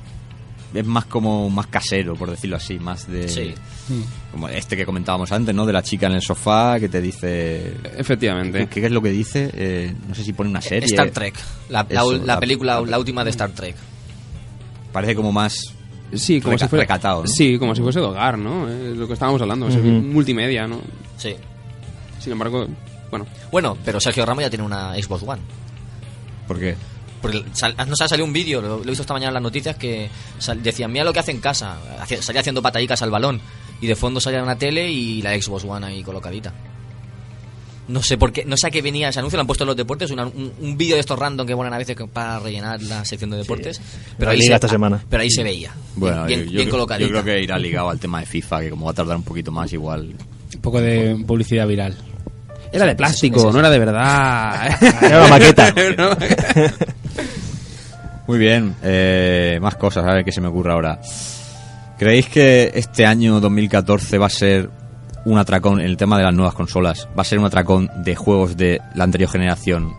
Es 0.75 0.87
más 0.87 1.05
como 1.07 1.51
más 1.51 1.67
casero, 1.67 2.15
por 2.15 2.31
decirlo 2.31 2.57
así, 2.57 2.79
más 2.79 3.11
de... 3.11 3.29
Sí. 3.29 3.53
Como 4.31 4.49
este 4.49 4.77
que 4.77 4.87
comentábamos 4.87 5.31
antes, 5.33 5.55
¿no? 5.55 5.67
De 5.67 5.73
la 5.73 5.83
chica 5.83 6.07
en 6.07 6.13
el 6.13 6.23
sofá 6.23 6.79
que 6.81 6.89
te 6.89 7.01
dice... 7.01 7.75
Efectivamente. 7.97 8.67
¿Qué, 8.69 8.81
qué 8.81 8.87
es 8.87 8.93
lo 8.93 9.03
que 9.03 9.11
dice? 9.11 9.51
Eh, 9.55 9.95
no 10.09 10.15
sé 10.15 10.25
si 10.25 10.33
pone 10.33 10.49
una 10.51 10.61
serie. 10.63 10.87
Star 10.87 11.11
Trek. 11.11 11.35
La, 11.69 11.87
la- 11.91 12.01
Eso, 12.01 12.13
la 12.19 12.25
la- 12.35 12.41
película, 12.41 12.81
la- 12.81 12.87
la 12.87 12.99
última 12.99 13.25
de 13.25 13.31
Star 13.31 13.51
Trek. 13.51 13.75
Parece 14.93 15.15
como 15.15 15.33
más... 15.33 15.75
Sí, 16.15 16.41
como 16.41 16.53
Reca- 16.57 16.65
si 16.67 16.69
fuese 16.69 16.83
recatado, 16.83 17.23
¿no? 17.23 17.27
Sí, 17.27 17.59
como 17.59 17.75
si 17.75 17.81
fuese 17.83 18.01
de 18.01 18.07
hogar, 18.07 18.37
¿no? 18.39 18.69
Es 18.69 18.97
lo 18.97 19.07
que 19.07 19.15
estábamos 19.15 19.41
hablando, 19.41 19.67
multimedia, 19.69 20.67
¿no? 20.67 20.81
Sí. 21.17 21.35
Sin 22.21 22.33
embargo, 22.33 22.67
bueno, 23.11 23.27
Bueno, 23.51 23.77
pero 23.85 23.99
Sergio 23.99 24.25
Ramos 24.27 24.45
ya 24.45 24.51
tiene 24.51 24.65
una 24.65 24.95
Xbox 24.95 25.23
One. 25.27 25.41
Porque 26.47 26.77
Porque 27.23 27.43
sal- 27.55 27.75
nos 27.89 28.01
ha 28.03 28.09
salido 28.09 28.27
un 28.27 28.33
vídeo, 28.33 28.61
lo, 28.61 28.77
lo 28.79 28.83
he 28.85 28.89
visto 28.89 29.03
esta 29.03 29.15
mañana 29.15 29.29
en 29.31 29.35
las 29.35 29.43
noticias, 29.43 29.77
que 29.77 30.11
sal- 30.39 30.63
decían, 30.63 30.93
mira 30.93 31.05
lo 31.05 31.13
que 31.15 31.21
hace 31.21 31.31
en 31.31 31.41
casa. 31.41 31.79
Hacía- 32.01 32.21
salía 32.21 32.41
haciendo 32.41 32.61
patadicas 32.61 33.01
al 33.01 33.11
balón. 33.11 33.41
Y 33.83 33.87
de 33.87 33.95
fondo 33.97 34.19
salía 34.21 34.43
una 34.43 34.57
tele 34.57 34.89
y 34.91 35.21
la 35.21 35.39
Xbox 35.39 35.65
One 35.65 35.85
ahí 35.87 36.03
colocadita. 36.03 36.55
No 37.89 38.01
sé 38.01 38.17
por 38.17 38.33
qué, 38.33 38.45
no 38.45 38.57
sé 38.57 38.69
a 38.69 38.71
qué 38.71 38.81
venía 38.81 39.09
ese 39.09 39.19
anuncio, 39.19 39.37
lo 39.37 39.41
han 39.41 39.47
puesto 39.49 39.65
en 39.65 39.69
los 39.69 39.77
deportes, 39.77 40.11
una- 40.13 40.25
un, 40.25 40.53
un 40.61 40.77
vídeo 40.79 40.95
de 40.95 41.01
estos 41.01 41.19
random 41.19 41.45
que 41.47 41.55
ponen 41.57 41.75
a 41.75 41.79
veces 41.79 41.97
para 42.13 42.39
rellenar 42.39 42.81
la 42.81 43.05
sección 43.05 43.31
de 43.31 43.39
deportes. 43.39 43.81
Pero 44.17 44.31
La 44.31 44.35
ahí 44.37 44.43
se, 44.43 44.55
esta 44.55 44.69
semana. 44.69 45.05
Pero 45.11 45.23
ahí 45.23 45.31
se 45.31 45.43
veía. 45.43 45.73
Bueno, 45.97 46.25
bien, 46.25 46.41
yo, 46.41 46.47
yo 46.47 46.51
bien 46.53 46.63
creo- 46.69 46.71
colocadita. 46.71 47.07
yo 47.09 47.13
creo 47.13 47.25
que 47.25 47.43
irá 47.43 47.59
ligado 47.59 47.91
al 47.91 47.99
tema 47.99 48.21
de 48.21 48.27
FIFA, 48.27 48.61
que 48.61 48.71
como 48.71 48.87
va 48.87 48.93
a 48.93 48.95
tardar 48.95 49.17
un 49.17 49.25
poquito 49.25 49.51
más, 49.51 49.71
igual. 49.73 50.15
Un 50.55 50.61
poco 50.61 50.81
de 50.81 51.17
publicidad 51.27 51.67
viral. 51.67 51.97
era 52.73 52.87
de 52.87 52.95
plástico, 52.95 53.51
no 53.53 53.59
era 53.59 53.69
de 53.69 53.79
verdad. 53.81 54.79
Era 55.03 55.19
una 55.19 55.29
maqueta. 55.29 55.75
Muy 58.29 58.39
bien, 58.39 58.77
eh, 58.85 59.59
más 59.61 59.75
cosas, 59.75 60.05
a 60.07 60.15
ver 60.15 60.25
qué 60.25 60.31
se 60.33 60.41
me 60.41 60.47
ocurre 60.49 60.71
ahora. 60.73 61.01
¿Creéis 62.03 62.27
que 62.29 62.73
este 62.75 63.07
año 63.07 63.39
2014 63.39 64.19
va 64.19 64.27
a 64.27 64.29
ser 64.29 64.71
un 65.25 65.39
atracón 65.39 65.79
en 65.79 65.87
el 65.87 65.97
tema 65.97 66.17
de 66.19 66.25
las 66.25 66.35
nuevas 66.35 66.53
consolas? 66.53 67.09
¿Va 67.17 67.23
a 67.23 67.25
ser 67.25 67.39
un 67.39 67.45
atracón 67.45 67.89
de 67.99 68.17
juegos 68.17 68.57
de 68.57 68.81
la 68.97 69.05
anterior 69.05 69.31
generación? 69.31 69.93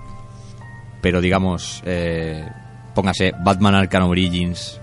Pero 1.02 1.22
digamos, 1.22 1.82
eh, 1.86 2.46
póngase 2.94 3.32
Batman 3.42 3.76
Arkham 3.76 4.10
Origins, 4.10 4.82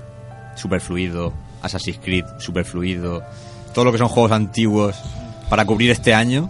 super 0.57 0.81
fluido, 0.81 1.35
Assassin's 1.61 1.99
Creed, 2.03 2.25
super 2.39 2.65
fluido, 2.65 3.23
todo 3.75 3.85
lo 3.85 3.93
que 3.93 3.99
son 3.99 4.09
juegos 4.09 4.33
antiguos 4.33 4.97
para 5.51 5.67
cubrir 5.67 5.91
este 5.91 6.15
año 6.15 6.49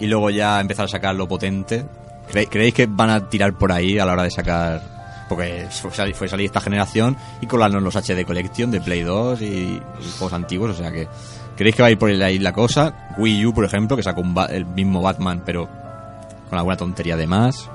y 0.00 0.08
luego 0.08 0.30
ya 0.30 0.60
empezar 0.60 0.86
a 0.86 0.88
sacar 0.88 1.14
lo 1.14 1.28
potente. 1.28 1.84
¿Cre- 2.32 2.48
¿Creéis 2.50 2.74
que 2.74 2.86
van 2.86 3.10
a 3.10 3.28
tirar 3.28 3.56
por 3.56 3.70
ahí 3.70 3.96
a 4.00 4.04
la 4.06 4.14
hora 4.14 4.24
de 4.24 4.30
sacar 4.32 4.99
porque 5.30 5.66
fue 5.70 5.90
salir, 5.92 6.14
fue 6.14 6.28
salir 6.28 6.46
esta 6.46 6.60
generación 6.60 7.16
y 7.40 7.46
colarnos 7.46 7.82
los 7.82 7.94
HD 7.96 8.26
Collection 8.26 8.70
de 8.70 8.80
Play 8.82 9.02
2 9.02 9.40
y, 9.40 9.80
juegos 10.18 10.32
antiguos, 10.34 10.72
o 10.72 10.74
sea 10.74 10.90
que 10.90 11.08
¿creéis 11.56 11.76
que 11.76 11.82
va 11.82 11.88
a 11.88 11.90
ir 11.92 11.98
por 11.98 12.10
ahí 12.10 12.38
la 12.38 12.52
cosa? 12.52 12.92
Wii 13.16 13.46
U, 13.46 13.54
por 13.54 13.64
ejemplo, 13.64 13.96
que 13.96 14.02
sacó 14.02 14.20
un 14.20 14.34
el 14.50 14.66
mismo 14.66 15.00
Batman, 15.00 15.42
pero 15.46 15.68
con 16.50 16.58
alguna 16.58 16.76
tontería 16.76 17.16
de 17.16 17.26
más. 17.26 17.70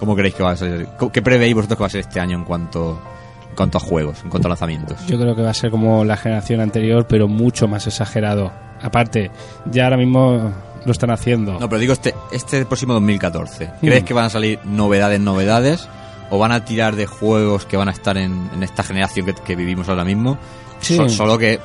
¿Cómo 0.00 0.14
creéis 0.16 0.34
que 0.34 0.42
va 0.42 0.50
a 0.50 0.56
ser? 0.56 0.88
¿Qué 1.12 1.22
prevéis 1.22 1.54
vosotros 1.54 1.78
que 1.78 1.82
va 1.82 1.86
a 1.86 1.90
ser 1.90 2.00
este 2.00 2.20
año 2.20 2.36
en 2.36 2.44
cuanto, 2.44 3.00
en 3.48 3.54
cuanto 3.56 3.78
a 3.78 3.80
juegos, 3.80 4.22
en 4.24 4.28
cuanto 4.28 4.48
a 4.48 4.50
lanzamientos? 4.50 5.06
Yo 5.06 5.18
creo 5.18 5.34
que 5.34 5.42
va 5.42 5.50
a 5.50 5.54
ser 5.54 5.70
como 5.70 6.04
la 6.04 6.16
generación 6.16 6.60
anterior, 6.60 7.06
pero 7.08 7.28
mucho 7.28 7.66
más 7.68 7.86
exagerado. 7.86 8.52
Aparte, 8.82 9.30
ya 9.70 9.84
ahora 9.84 9.96
mismo 9.96 10.52
lo 10.84 10.92
están 10.92 11.10
haciendo. 11.12 11.58
No, 11.58 11.68
pero 11.68 11.78
digo 11.80 11.92
este, 11.94 12.14
este 12.30 12.66
próximo 12.66 12.92
2014. 12.94 13.70
¿Crees 13.80 14.02
Mm. 14.02 14.04
que 14.06 14.14
van 14.14 14.24
a 14.26 14.30
salir 14.30 14.58
novedades, 14.64 15.18
novedades? 15.20 15.88
¿O 16.30 16.38
van 16.38 16.52
a 16.52 16.64
tirar 16.64 16.96
de 16.96 17.06
juegos 17.06 17.66
que 17.66 17.76
van 17.76 17.88
a 17.88 17.92
estar 17.92 18.16
en, 18.16 18.50
en 18.54 18.62
esta 18.62 18.82
generación 18.82 19.26
que, 19.26 19.34
que 19.34 19.54
vivimos 19.56 19.88
ahora 19.88 20.04
mismo? 20.04 20.36
Sí. 20.80 20.96
So- 20.96 21.08
solo 21.08 21.38
que 21.38 21.60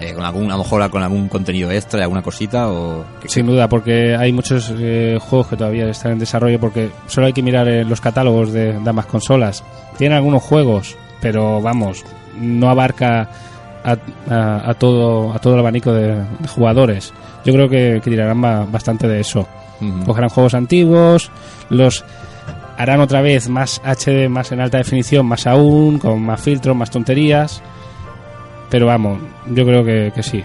eh, 0.00 0.12
con 0.14 0.24
algún, 0.24 0.50
a 0.50 0.56
lo 0.56 0.62
mejor 0.62 0.88
con 0.90 1.02
algún 1.02 1.28
contenido 1.28 1.70
extra, 1.70 2.02
alguna 2.02 2.22
cosita 2.22 2.68
o... 2.70 3.04
que- 3.20 3.28
Sin 3.28 3.46
duda, 3.46 3.68
porque 3.68 4.14
hay 4.16 4.32
muchos 4.32 4.72
eh, 4.76 5.18
juegos 5.20 5.48
que 5.48 5.56
todavía 5.56 5.88
están 5.88 6.12
en 6.12 6.18
desarrollo, 6.18 6.58
porque 6.60 6.90
solo 7.06 7.26
hay 7.26 7.32
que 7.32 7.42
mirar 7.42 7.66
eh, 7.68 7.84
los 7.84 8.00
catálogos 8.00 8.52
de, 8.52 8.78
de 8.78 8.90
ambas 8.90 9.06
consolas. 9.06 9.62
Tienen 9.98 10.16
algunos 10.16 10.42
juegos, 10.42 10.96
pero 11.20 11.60
vamos, 11.62 12.04
no 12.38 12.68
abarca 12.70 13.28
a, 13.84 13.96
a- 14.30 14.70
a 14.70 14.74
todo 14.74 15.32
a 15.32 15.38
todo 15.38 15.54
el 15.54 15.60
abanico 15.60 15.92
de, 15.92 16.14
de 16.16 16.48
jugadores. 16.48 17.12
Yo 17.44 17.52
creo 17.52 17.68
que, 17.68 18.00
que 18.02 18.10
tirarán 18.10 18.40
ba- 18.40 18.64
bastante 18.70 19.06
de 19.08 19.20
eso. 19.20 19.46
Ujú. 19.80 20.04
Cogerán 20.06 20.30
juegos 20.30 20.54
antiguos, 20.54 21.30
los 21.70 22.04
harán 22.76 23.00
otra 23.00 23.20
vez 23.22 23.48
más 23.48 23.80
HD, 23.84 24.28
más 24.28 24.52
en 24.52 24.60
alta 24.60 24.78
definición, 24.78 25.26
más 25.26 25.46
aún, 25.46 25.98
con 25.98 26.22
más 26.22 26.40
filtros, 26.40 26.76
más 26.76 26.90
tonterías. 26.90 27.62
Pero 28.70 28.86
vamos, 28.86 29.20
yo 29.46 29.64
creo 29.64 29.84
que, 29.84 30.12
que 30.14 30.22
sí. 30.22 30.44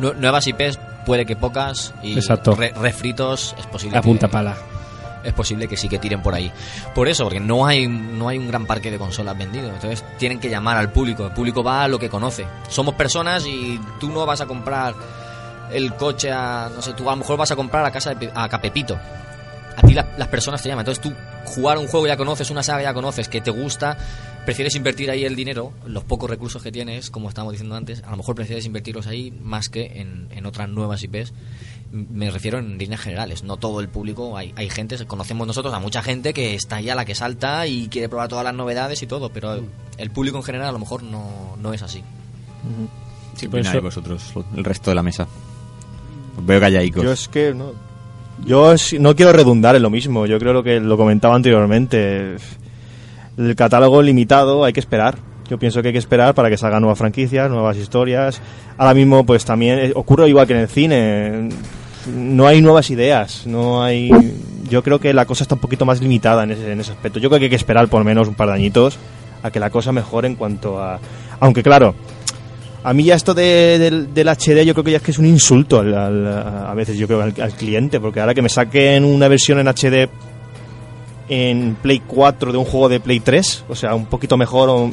Nu- 0.00 0.14
nuevas 0.14 0.46
IPs, 0.46 0.78
puede 1.04 1.26
que 1.26 1.36
pocas. 1.36 1.94
Y 2.02 2.14
Exacto. 2.14 2.54
re- 2.54 2.72
refritos, 2.80 3.54
es 3.58 3.66
posible 3.66 3.98
A 3.98 4.02
punta 4.02 4.28
que- 4.28 4.32
pala. 4.32 4.56
es 5.24 5.32
posible 5.34 5.66
que 5.68 5.76
sí 5.76 5.88
que 5.88 5.98
tiren 5.98 6.22
por 6.22 6.32
ahí. 6.34 6.50
Por 6.94 7.08
eso, 7.08 7.24
porque 7.24 7.40
no 7.40 7.66
hay, 7.66 7.86
no 7.88 8.28
hay 8.28 8.38
un 8.38 8.48
gran 8.48 8.64
parque 8.66 8.90
de 8.90 8.98
consolas 8.98 9.36
vendido. 9.36 9.68
Entonces 9.68 10.04
tienen 10.18 10.38
que 10.40 10.48
llamar 10.48 10.76
al 10.78 10.90
público. 10.92 11.26
El 11.26 11.32
público 11.32 11.62
va 11.62 11.84
a 11.84 11.88
lo 11.88 11.98
que 11.98 12.08
conoce. 12.08 12.46
Somos 12.68 12.94
personas 12.94 13.44
y 13.46 13.78
tú 13.98 14.08
no 14.10 14.24
vas 14.24 14.40
a 14.40 14.46
comprar 14.46 14.94
el 15.72 15.94
coche 15.94 16.30
a. 16.32 16.70
No 16.74 16.80
sé, 16.80 16.92
tú 16.94 17.08
a 17.08 17.12
lo 17.12 17.18
mejor 17.18 17.36
vas 17.36 17.50
a 17.50 17.56
comprar 17.56 17.84
a 17.84 17.90
casa 17.90 18.14
de 18.14 18.30
a 18.34 18.48
Capepito. 18.48 18.96
A 19.82 19.86
ti 19.86 19.94
la- 19.94 20.14
las 20.18 20.28
personas 20.28 20.62
te 20.62 20.68
llaman. 20.68 20.82
Entonces 20.86 21.02
tú 21.02 21.12
jugar 21.44 21.78
un 21.78 21.86
juego 21.88 22.06
ya 22.06 22.16
conoces, 22.16 22.50
una 22.50 22.62
saga 22.62 22.82
ya 22.82 22.94
conoces, 22.94 23.28
que 23.28 23.40
te 23.40 23.50
gusta, 23.50 23.96
prefieres 24.44 24.74
invertir 24.74 25.10
ahí 25.10 25.24
el 25.24 25.34
dinero, 25.36 25.72
los 25.86 26.04
pocos 26.04 26.28
recursos 26.28 26.62
que 26.62 26.70
tienes, 26.72 27.10
como 27.10 27.28
estábamos 27.28 27.52
diciendo 27.52 27.74
antes, 27.76 28.02
a 28.04 28.10
lo 28.10 28.16
mejor 28.18 28.34
prefieres 28.34 28.64
invertirlos 28.66 29.06
ahí 29.06 29.30
más 29.42 29.68
que 29.68 30.00
en, 30.00 30.28
en 30.32 30.46
otras 30.46 30.68
nuevas 30.68 31.02
IPs. 31.02 31.32
Me 31.92 32.30
refiero 32.30 32.58
en 32.58 32.78
líneas 32.78 33.00
generales, 33.00 33.42
no 33.42 33.56
todo 33.56 33.80
el 33.80 33.88
público, 33.88 34.36
hay, 34.36 34.52
hay 34.56 34.70
gente, 34.70 35.04
conocemos 35.06 35.46
nosotros 35.46 35.74
a 35.74 35.78
mucha 35.80 36.02
gente 36.02 36.32
que 36.32 36.54
está 36.54 36.76
ahí 36.76 36.88
a 36.88 36.94
la 36.94 37.04
que 37.04 37.14
salta 37.16 37.66
y 37.66 37.88
quiere 37.88 38.08
probar 38.08 38.28
todas 38.28 38.44
las 38.44 38.54
novedades 38.54 39.02
y 39.02 39.06
todo, 39.08 39.30
pero 39.30 39.60
el 39.96 40.10
público 40.10 40.36
en 40.36 40.44
general 40.44 40.68
a 40.68 40.72
lo 40.72 40.78
mejor 40.78 41.02
no, 41.02 41.56
no 41.60 41.72
es 41.72 41.82
así. 41.82 42.02
¿Qué 43.38 43.48
por 43.48 43.58
opináis 43.60 43.74
eso- 43.76 43.82
vosotros, 43.82 44.32
el 44.56 44.64
resto 44.64 44.90
de 44.90 44.94
la 44.94 45.02
mesa? 45.02 45.26
Os 46.38 46.46
veo 46.46 46.60
callaicos. 46.60 47.02
Yo 47.02 47.12
es 47.12 47.26
que 47.28 47.54
no. 47.54 47.72
Yo 48.44 48.74
no 48.98 49.14
quiero 49.14 49.32
redundar 49.32 49.76
en 49.76 49.82
lo 49.82 49.90
mismo. 49.90 50.26
Yo 50.26 50.38
creo 50.38 50.52
lo 50.52 50.62
que 50.62 50.80
lo 50.80 50.96
comentaba 50.96 51.34
anteriormente. 51.34 52.36
El 53.36 53.54
catálogo 53.56 54.02
limitado 54.02 54.64
hay 54.64 54.72
que 54.72 54.80
esperar. 54.80 55.18
Yo 55.48 55.58
pienso 55.58 55.82
que 55.82 55.88
hay 55.88 55.92
que 55.92 55.98
esperar 55.98 56.34
para 56.34 56.48
que 56.48 56.56
salgan 56.56 56.82
nuevas 56.82 56.98
franquicias, 56.98 57.50
nuevas 57.50 57.76
historias. 57.76 58.40
Ahora 58.78 58.94
mismo, 58.94 59.24
pues 59.26 59.44
también 59.44 59.92
ocurre 59.94 60.28
igual 60.28 60.46
que 60.46 60.54
en 60.54 60.60
el 60.60 60.68
cine. 60.68 61.48
No 62.14 62.46
hay 62.46 62.62
nuevas 62.62 62.90
ideas. 62.90 63.46
No 63.46 63.82
hay. 63.82 64.10
Yo 64.68 64.82
creo 64.82 65.00
que 65.00 65.12
la 65.12 65.26
cosa 65.26 65.44
está 65.44 65.56
un 65.56 65.60
poquito 65.60 65.84
más 65.84 66.00
limitada 66.00 66.44
en 66.44 66.52
ese, 66.52 66.72
en 66.72 66.80
ese 66.80 66.92
aspecto. 66.92 67.18
Yo 67.18 67.28
creo 67.28 67.40
que 67.40 67.46
hay 67.46 67.50
que 67.50 67.56
esperar 67.56 67.88
por 67.88 68.04
menos 68.04 68.28
un 68.28 68.34
par 68.34 68.48
de 68.48 68.54
añitos 68.54 68.98
a 69.42 69.50
que 69.50 69.60
la 69.60 69.70
cosa 69.70 69.92
mejore 69.92 70.28
en 70.28 70.36
cuanto 70.36 70.80
a. 70.80 70.98
Aunque 71.40 71.62
claro, 71.62 71.94
a 72.82 72.92
mí 72.94 73.04
ya 73.04 73.14
esto 73.14 73.34
de- 73.34 73.78
del, 73.78 74.14
del 74.14 74.28
HD 74.28 74.64
yo 74.64 74.74
creo 74.74 74.84
que 74.84 74.90
ya 74.92 74.96
es 74.98 75.02
que 75.02 75.10
es 75.10 75.18
un 75.18 75.26
insulto 75.26 75.80
al- 75.80 75.94
al- 75.94 76.66
a 76.68 76.74
veces 76.74 76.96
yo 76.96 77.06
creo 77.06 77.22
al, 77.22 77.34
al 77.40 77.52
cliente, 77.52 78.00
porque 78.00 78.20
ahora 78.20 78.34
que 78.34 78.42
me 78.42 78.48
saquen 78.48 79.04
una 79.04 79.28
versión 79.28 79.58
en 79.58 79.68
HD 79.68 80.08
en 81.28 81.76
Play 81.80 82.02
4 82.06 82.52
de 82.52 82.58
un 82.58 82.64
juego 82.64 82.88
de 82.88 83.00
Play 83.00 83.20
3, 83.20 83.64
o 83.68 83.74
sea, 83.74 83.94
un 83.94 84.06
poquito 84.06 84.36
mejor 84.36 84.68
o... 84.68 84.90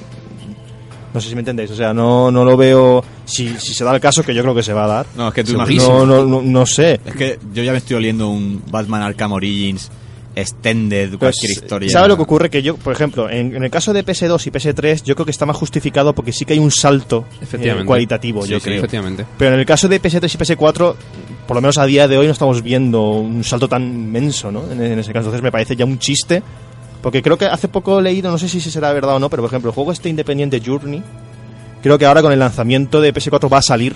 No 1.13 1.21
sé 1.21 1.29
si 1.29 1.35
me 1.35 1.41
entendéis. 1.41 1.71
O 1.71 1.75
sea, 1.75 1.93
no, 1.95 2.29
no 2.29 2.43
lo 2.45 2.55
veo. 2.57 3.03
Si, 3.25 3.49
si 3.57 3.73
se 3.73 3.83
da 3.83 3.95
el 3.95 3.99
caso, 4.01 4.21
que 4.21 4.35
yo 4.35 4.43
creo 4.43 4.53
que 4.53 4.61
se 4.61 4.73
va 4.73 4.83
a 4.83 4.87
dar. 4.87 5.05
No, 5.15 5.29
es 5.29 5.33
que 5.33 5.43
tú 5.43 5.53
no, 5.53 5.59
imaginas- 5.63 5.87
no, 5.87 6.05
no, 6.25 6.41
no 6.43 6.65
sé. 6.67 6.99
Es 7.05 7.15
que 7.15 7.39
yo 7.53 7.63
ya 7.63 7.71
me 7.71 7.79
estoy 7.79 7.95
oliendo 7.95 8.29
un 8.29 8.61
Batman 8.69 9.01
Arkham 9.01 9.31
Origins 9.31 9.89
extended, 10.39 11.09
Pues, 11.09 11.19
cualquier 11.19 11.51
historia. 11.51 11.89
¿Sabe 11.89 12.07
lo 12.09 12.15
que 12.15 12.23
ocurre? 12.23 12.49
Que 12.49 12.61
yo, 12.61 12.75
por 12.77 12.93
ejemplo, 12.93 13.29
en, 13.29 13.55
en 13.55 13.63
el 13.63 13.69
caso 13.71 13.91
de 13.93 14.05
PS2 14.05 14.47
y 14.47 14.51
PS3, 14.51 15.03
yo 15.03 15.15
creo 15.15 15.25
que 15.25 15.31
está 15.31 15.45
más 15.45 15.55
justificado 15.57 16.13
porque 16.13 16.31
sí 16.31 16.45
que 16.45 16.53
hay 16.53 16.59
un 16.59 16.71
salto 16.71 17.25
eh, 17.53 17.83
cualitativo, 17.85 18.43
Sí, 18.43 18.49
yo 18.51 18.59
sí, 18.59 18.65
creo. 18.65 18.77
efectivamente. 18.77 19.25
Pero 19.37 19.53
en 19.55 19.59
el 19.59 19.65
caso 19.65 19.87
de 19.87 20.01
PS3 20.01 20.33
y 20.33 20.37
PS4, 20.37 20.95
por 21.47 21.55
lo 21.55 21.61
menos 21.61 21.77
a 21.77 21.85
día 21.85 22.07
de 22.07 22.17
hoy 22.17 22.27
no 22.27 22.33
estamos 22.33 22.61
viendo 22.61 23.01
un 23.11 23.43
salto 23.43 23.67
tan 23.67 23.83
inmenso, 23.83 24.51
¿no? 24.51 24.63
En, 24.71 24.81
en 24.81 24.99
ese 24.99 25.11
caso, 25.11 25.25
entonces 25.25 25.41
me 25.41 25.51
parece 25.51 25.75
ya 25.75 25.85
un 25.85 25.99
chiste. 25.99 26.41
Porque 27.01 27.21
creo 27.21 27.37
que 27.37 27.45
hace 27.45 27.67
poco 27.67 27.99
he 27.99 28.01
leído, 28.01 28.31
no 28.31 28.37
sé 28.39 28.49
si 28.49 28.59
será 28.59 28.91
verdad 28.91 29.15
o 29.15 29.19
no, 29.19 29.29
pero 29.29 29.43
por 29.43 29.49
ejemplo, 29.49 29.69
el 29.69 29.75
juego 29.75 29.91
este 29.91 30.09
independiente 30.09 30.61
Journey, 30.65 31.01
creo 31.81 31.97
que 31.97 32.05
ahora 32.05 32.21
con 32.23 32.31
el 32.33 32.39
lanzamiento 32.39 32.99
de 33.01 33.13
PS4 33.13 33.53
va 33.53 33.59
a 33.59 33.61
salir, 33.61 33.95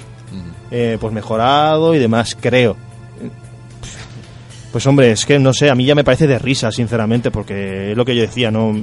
eh, 0.69 0.97
pues 1.01 1.11
mejorado 1.11 1.93
y 1.95 1.99
demás, 1.99 2.37
creo. 2.39 2.77
Pues 4.71 4.87
hombre, 4.87 5.11
es 5.11 5.25
que 5.25 5.37
no 5.37 5.53
sé, 5.53 5.69
a 5.69 5.75
mí 5.75 5.85
ya 5.85 5.95
me 5.95 6.03
parece 6.03 6.27
de 6.27 6.39
risa, 6.39 6.71
sinceramente, 6.71 7.29
porque 7.29 7.91
es 7.91 7.97
lo 7.97 8.05
que 8.05 8.15
yo 8.15 8.21
decía, 8.21 8.51
¿no? 8.51 8.73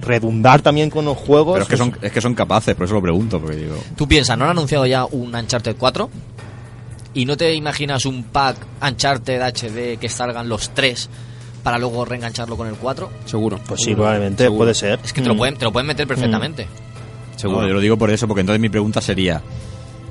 Redundar 0.00 0.60
también 0.60 0.90
con 0.90 1.04
los 1.06 1.16
juegos. 1.16 1.54
Pero 1.54 1.62
es 1.62 1.68
que, 1.70 1.76
son, 1.76 1.96
es 2.02 2.12
que 2.12 2.20
son 2.20 2.34
capaces, 2.34 2.74
por 2.74 2.84
eso 2.84 2.94
lo 2.94 3.02
pregunto, 3.02 3.40
porque 3.40 3.56
digo... 3.56 3.76
Tú 3.96 4.06
piensas, 4.06 4.36
¿no 4.36 4.44
han 4.44 4.50
anunciado 4.50 4.84
ya 4.86 5.06
un 5.06 5.34
Uncharted 5.34 5.76
4? 5.78 6.10
¿Y 7.14 7.24
no 7.24 7.36
te 7.36 7.54
imaginas 7.54 8.04
un 8.04 8.24
pack 8.24 8.58
Uncharted 8.86 9.40
HD 9.40 9.98
que 9.98 10.08
salgan 10.10 10.48
los 10.48 10.70
tres 10.70 11.08
para 11.62 11.78
luego 11.78 12.04
reengancharlo 12.04 12.56
con 12.56 12.68
el 12.68 12.74
4? 12.74 13.10
Seguro. 13.24 13.58
Pues 13.66 13.80
sí, 13.82 13.94
probablemente 13.94 14.44
Seguro. 14.44 14.58
puede 14.58 14.74
ser. 14.74 15.00
Es 15.02 15.12
que 15.14 15.22
te 15.22 15.28
lo 15.28 15.34
Mm. 15.34 15.38
pueden, 15.38 15.56
te 15.56 15.64
lo 15.64 15.72
pueden 15.72 15.86
meter 15.86 16.06
perfectamente. 16.06 16.66
Seguro. 17.36 17.66
yo 17.66 17.72
lo 17.74 17.80
digo 17.80 17.96
por 17.96 18.10
eso, 18.10 18.28
porque 18.28 18.40
entonces 18.42 18.60
mi 18.60 18.68
pregunta 18.68 19.00
sería, 19.00 19.40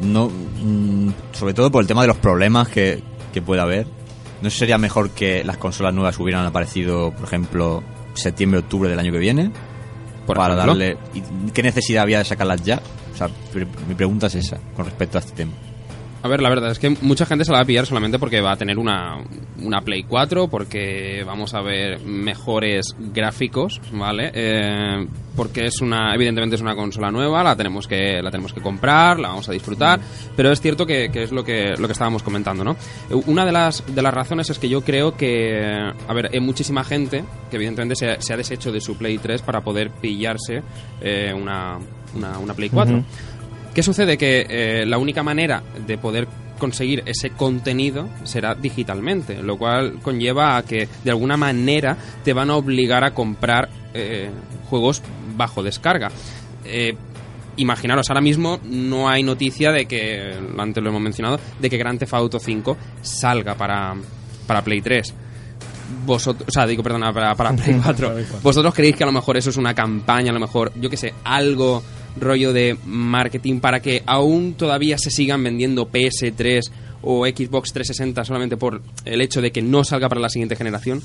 no, 0.02 0.30
mm, 0.30 1.10
sobre 1.34 1.54
todo 1.54 1.70
por 1.72 1.82
el 1.84 1.88
tema 1.88 2.02
de 2.02 2.08
los 2.08 2.18
problemas 2.18 2.68
que, 2.70 3.04
que 3.34 3.42
puede 3.42 3.62
haber, 3.62 3.86
¿no 4.42 4.50
sería 4.50 4.78
mejor 4.78 5.12
que 5.12 5.44
las 5.44 5.58
consolas 5.58 5.94
nuevas 5.94 6.20
hubieran 6.20 6.46
aparecido, 6.46 7.12
por 7.12 7.26
ejemplo, 7.26 7.84
septiembre, 8.14 8.60
octubre 8.60 8.90
del 8.90 9.00
año 9.00 9.12
que 9.12 9.20
viene? 9.20 9.52
Por 10.26 10.38
para 10.38 10.56
ejemplo. 10.56 10.78
darle... 10.78 10.98
¿y 11.14 11.52
¿Qué 11.52 11.64
necesidad 11.64 12.04
había 12.04 12.20
de 12.20 12.26
sacarlas 12.26 12.64
ya? 12.64 12.82
O 13.14 13.18
sea, 13.18 13.30
mi 13.88 13.96
pregunta 13.96 14.28
es 14.28 14.36
esa, 14.36 14.58
con 14.76 14.86
respecto 14.86 15.18
a 15.18 15.22
este 15.22 15.34
tema. 15.34 15.54
A 16.28 16.30
ver, 16.30 16.42
la 16.42 16.50
verdad 16.50 16.72
es 16.72 16.80
que 16.80 16.90
mucha 16.90 17.26
gente 17.26 17.46
se 17.46 17.54
la 17.54 17.60
va 17.60 17.62
a 17.62 17.66
pillar 17.66 17.86
solamente 17.86 18.20
porque 18.20 18.42
va 18.42 18.52
a 18.52 18.58
tener 18.58 18.78
una, 18.78 19.16
una 19.64 19.80
Play 19.80 20.04
4, 20.04 20.50
porque 20.50 21.24
vamos 21.26 21.54
a 21.54 21.62
ver 21.62 22.02
mejores 22.02 22.98
gráficos, 23.00 23.80
¿vale? 23.94 24.30
Eh, 24.34 25.08
porque 25.38 25.68
es 25.68 25.80
una, 25.80 26.14
evidentemente 26.14 26.58
es 26.58 26.62
una 26.62 26.76
consola 26.76 27.12
nueva, 27.12 27.46
la 27.46 27.56
tenemos 27.56 27.88
que, 27.88 28.22
la 28.22 28.30
tenemos 28.30 28.52
que 28.52 28.60
comprar, 28.60 29.22
la 29.22 29.30
vamos 29.30 29.48
a 29.48 29.54
disfrutar, 29.54 30.02
pero 30.36 30.52
es 30.52 30.60
cierto 30.60 30.86
que, 30.86 31.10
que 31.14 31.24
es 31.24 31.32
lo 31.32 31.46
que, 31.46 31.76
lo 31.78 31.88
que 31.88 31.94
estábamos 31.94 32.24
comentando, 32.24 32.66
¿no? 32.66 32.76
Una 33.28 33.46
de 33.46 33.54
las, 33.54 33.86
de 33.88 34.02
las 34.02 34.14
razones 34.14 34.50
es 34.50 34.60
que 34.60 34.68
yo 34.68 34.82
creo 34.82 35.16
que, 35.16 35.62
a 36.10 36.14
ver, 36.14 36.30
hay 36.34 36.42
muchísima 36.42 36.84
gente 36.84 37.24
que 37.50 37.56
evidentemente 37.56 37.96
se, 37.96 38.34
ha 38.34 38.36
deshecho 38.36 38.74
de 38.74 38.82
su 38.82 38.98
Play 38.98 39.18
3 39.18 39.44
para 39.44 39.62
poder 39.62 39.92
pillarse 39.92 40.62
eh, 41.00 41.34
una, 41.34 41.78
una, 42.14 42.38
una 42.38 42.54
Play 42.54 42.70
4. 42.70 42.98
Ujú. 42.98 43.06
¿Qué 43.78 43.84
sucede? 43.84 44.18
Que 44.18 44.48
eh, 44.50 44.86
la 44.88 44.98
única 44.98 45.22
manera 45.22 45.62
de 45.86 46.00
poder 46.00 46.28
conseguir 46.58 47.04
ese 47.06 47.30
contenido 47.30 48.10
será 48.24 48.56
digitalmente, 48.56 49.44
lo 49.44 49.56
cual 49.56 50.00
conlleva 50.02 50.58
a 50.58 50.64
que 50.64 50.90
de 51.04 51.12
alguna 51.12 51.38
manera 51.38 51.96
te 52.24 52.34
van 52.34 52.50
a 52.50 52.56
obligar 52.56 53.04
a 53.04 53.14
comprar 53.14 53.70
eh, 53.94 54.32
juegos 54.68 55.04
bajo 55.36 55.62
descarga. 55.62 56.10
Eh, 56.66 56.96
imaginaros, 57.58 58.10
ahora 58.10 58.22
mismo 58.22 58.60
no 58.64 59.08
hay 59.08 59.22
noticia 59.22 59.72
de 59.72 59.86
que, 59.86 60.34
antes 60.58 60.84
lo 60.84 60.90
hemos 60.90 61.02
mencionado, 61.04 61.40
de 61.60 61.70
que 61.70 61.78
Grand 61.78 62.00
Theft 62.00 62.16
Auto 62.16 62.40
5 62.40 62.78
salga 63.04 63.54
para, 63.54 63.94
para 64.48 64.64
Play 64.64 64.82
3 64.82 65.14
vosotros, 66.04 66.50
o 66.50 66.52
sea, 66.52 66.66
digo, 66.66 66.82
perdona, 66.82 67.14
para, 67.14 67.36
para 67.36 67.52
Play 67.56 67.80
4. 67.82 68.16
¿Vosotros 68.42 68.74
creéis 68.74 68.96
que 68.96 69.04
a 69.04 69.08
lo 69.08 69.14
mejor 69.14 69.38
eso 69.38 69.52
es 69.52 69.58
una 69.58 69.76
campaña, 69.76 70.32
a 70.32 70.34
lo 70.34 70.40
mejor, 70.40 70.72
yo 70.82 70.90
qué 70.90 70.98
sé, 70.98 71.14
algo 71.24 71.84
rollo 72.22 72.54
de 72.54 72.78
marketing 72.86 73.60
para 73.60 73.82
que 73.82 74.04
aún 74.06 74.54
todavía 74.54 74.98
se 74.98 75.12
sigan 75.12 75.44
vendiendo 75.44 75.90
PS3 75.90 76.70
o 77.02 77.26
Xbox 77.26 77.74
360 77.74 78.26
solamente 78.26 78.58
por 78.58 78.82
el 79.06 79.22
hecho 79.22 79.42
de 79.42 79.52
que 79.52 79.62
no 79.62 79.84
salga 79.84 80.10
para 80.10 80.22
la 80.22 80.30
siguiente 80.30 80.56
generación? 80.56 81.02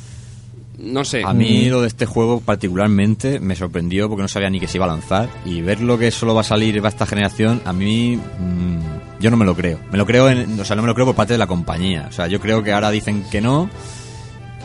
No 0.79 1.05
sé. 1.05 1.23
A 1.25 1.33
mí 1.33 1.69
lo 1.69 1.83
de 1.83 1.89
este 1.89 2.07
juego 2.07 2.41
particularmente 2.41 3.39
me 3.39 3.55
sorprendió 3.55 4.09
porque 4.09 4.23
no 4.23 4.29
sabía 4.29 4.51
ni 4.51 4.59
que 4.59 4.67
se 4.67 4.79
iba 4.79 4.87
a 4.87 4.89
lanzar 4.89 5.29
y 5.45 5.61
ver 5.61 5.81
lo 5.81 5.99
que 5.99 6.11
solo 6.11 6.35
va 6.35 6.41
a 6.41 6.45
salir 6.45 6.77
para 6.77 6.89
esta 6.89 7.07
generación, 7.07 7.63
a 7.65 7.73
mí 7.73 8.17
mm, 8.17 9.21
yo 9.21 9.31
no 9.31 9.37
me 9.37 9.45
lo 9.45 9.55
creo. 9.55 9.79
Me 9.93 9.99
lo 9.99 10.07
creo, 10.07 10.29
en, 10.29 10.59
o 10.59 10.65
sea, 10.65 10.75
no 10.75 10.83
me 10.83 10.89
lo 10.89 10.95
creo 10.95 11.07
por 11.07 11.15
parte 11.15 11.35
de 11.35 11.39
la 11.39 11.47
compañía. 11.47 12.07
O 12.09 12.13
sea, 12.13 12.27
yo 12.27 12.41
creo 12.41 12.63
que 12.63 12.73
ahora 12.73 12.91
dicen 12.91 13.23
que 13.31 13.41
no 13.41 13.71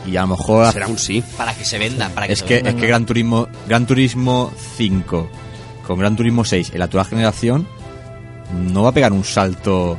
y 0.06 0.16
a 0.16 0.22
lo 0.22 0.28
mejor 0.28 0.72
será 0.72 0.88
un 0.88 0.98
sí. 0.98 1.22
Para 1.36 1.54
que 1.54 1.64
se 1.64 1.78
venda, 1.78 2.08
para 2.08 2.26
que 2.26 2.32
es 2.32 2.40
se 2.40 2.46
que 2.46 2.54
venda. 2.54 2.70
es 2.70 2.76
que 2.76 2.86
Gran 2.86 3.06
Turismo 3.06 3.48
Gran 3.68 3.86
Turismo 3.86 4.52
5 4.76 5.30
con 5.88 5.98
Gran 5.98 6.14
Turismo 6.14 6.44
6 6.44 6.70
en 6.72 6.78
la 6.78 6.84
actual 6.84 7.06
generación 7.06 7.66
no 8.72 8.82
va 8.84 8.90
a 8.90 8.92
pegar 8.92 9.12
un 9.12 9.24
salto 9.24 9.98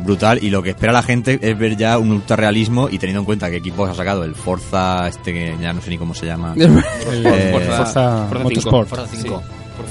brutal 0.00 0.42
y 0.42 0.50
lo 0.50 0.62
que 0.62 0.70
espera 0.70 0.92
la 0.92 1.02
gente 1.02 1.38
es 1.40 1.58
ver 1.58 1.76
ya 1.76 1.98
un 1.98 2.10
ultra 2.10 2.36
realismo 2.36 2.88
y 2.90 2.98
teniendo 2.98 3.20
en 3.20 3.26
cuenta 3.26 3.50
que 3.50 3.60
Xbox 3.60 3.90
ha 3.90 3.94
sacado 3.94 4.24
el 4.24 4.34
Forza 4.34 5.08
este 5.08 5.32
que 5.32 5.56
ya 5.60 5.72
no 5.72 5.80
sé 5.80 5.90
ni 5.90 5.98
cómo 5.98 6.14
se 6.14 6.26
llama 6.26 6.54
El 6.56 6.82
Eh, 7.26 7.50
Forza, 7.52 8.26
Forza 8.26 8.44
Motorsport. 8.44 8.88
Forza 8.88 9.06
5. 9.06 9.42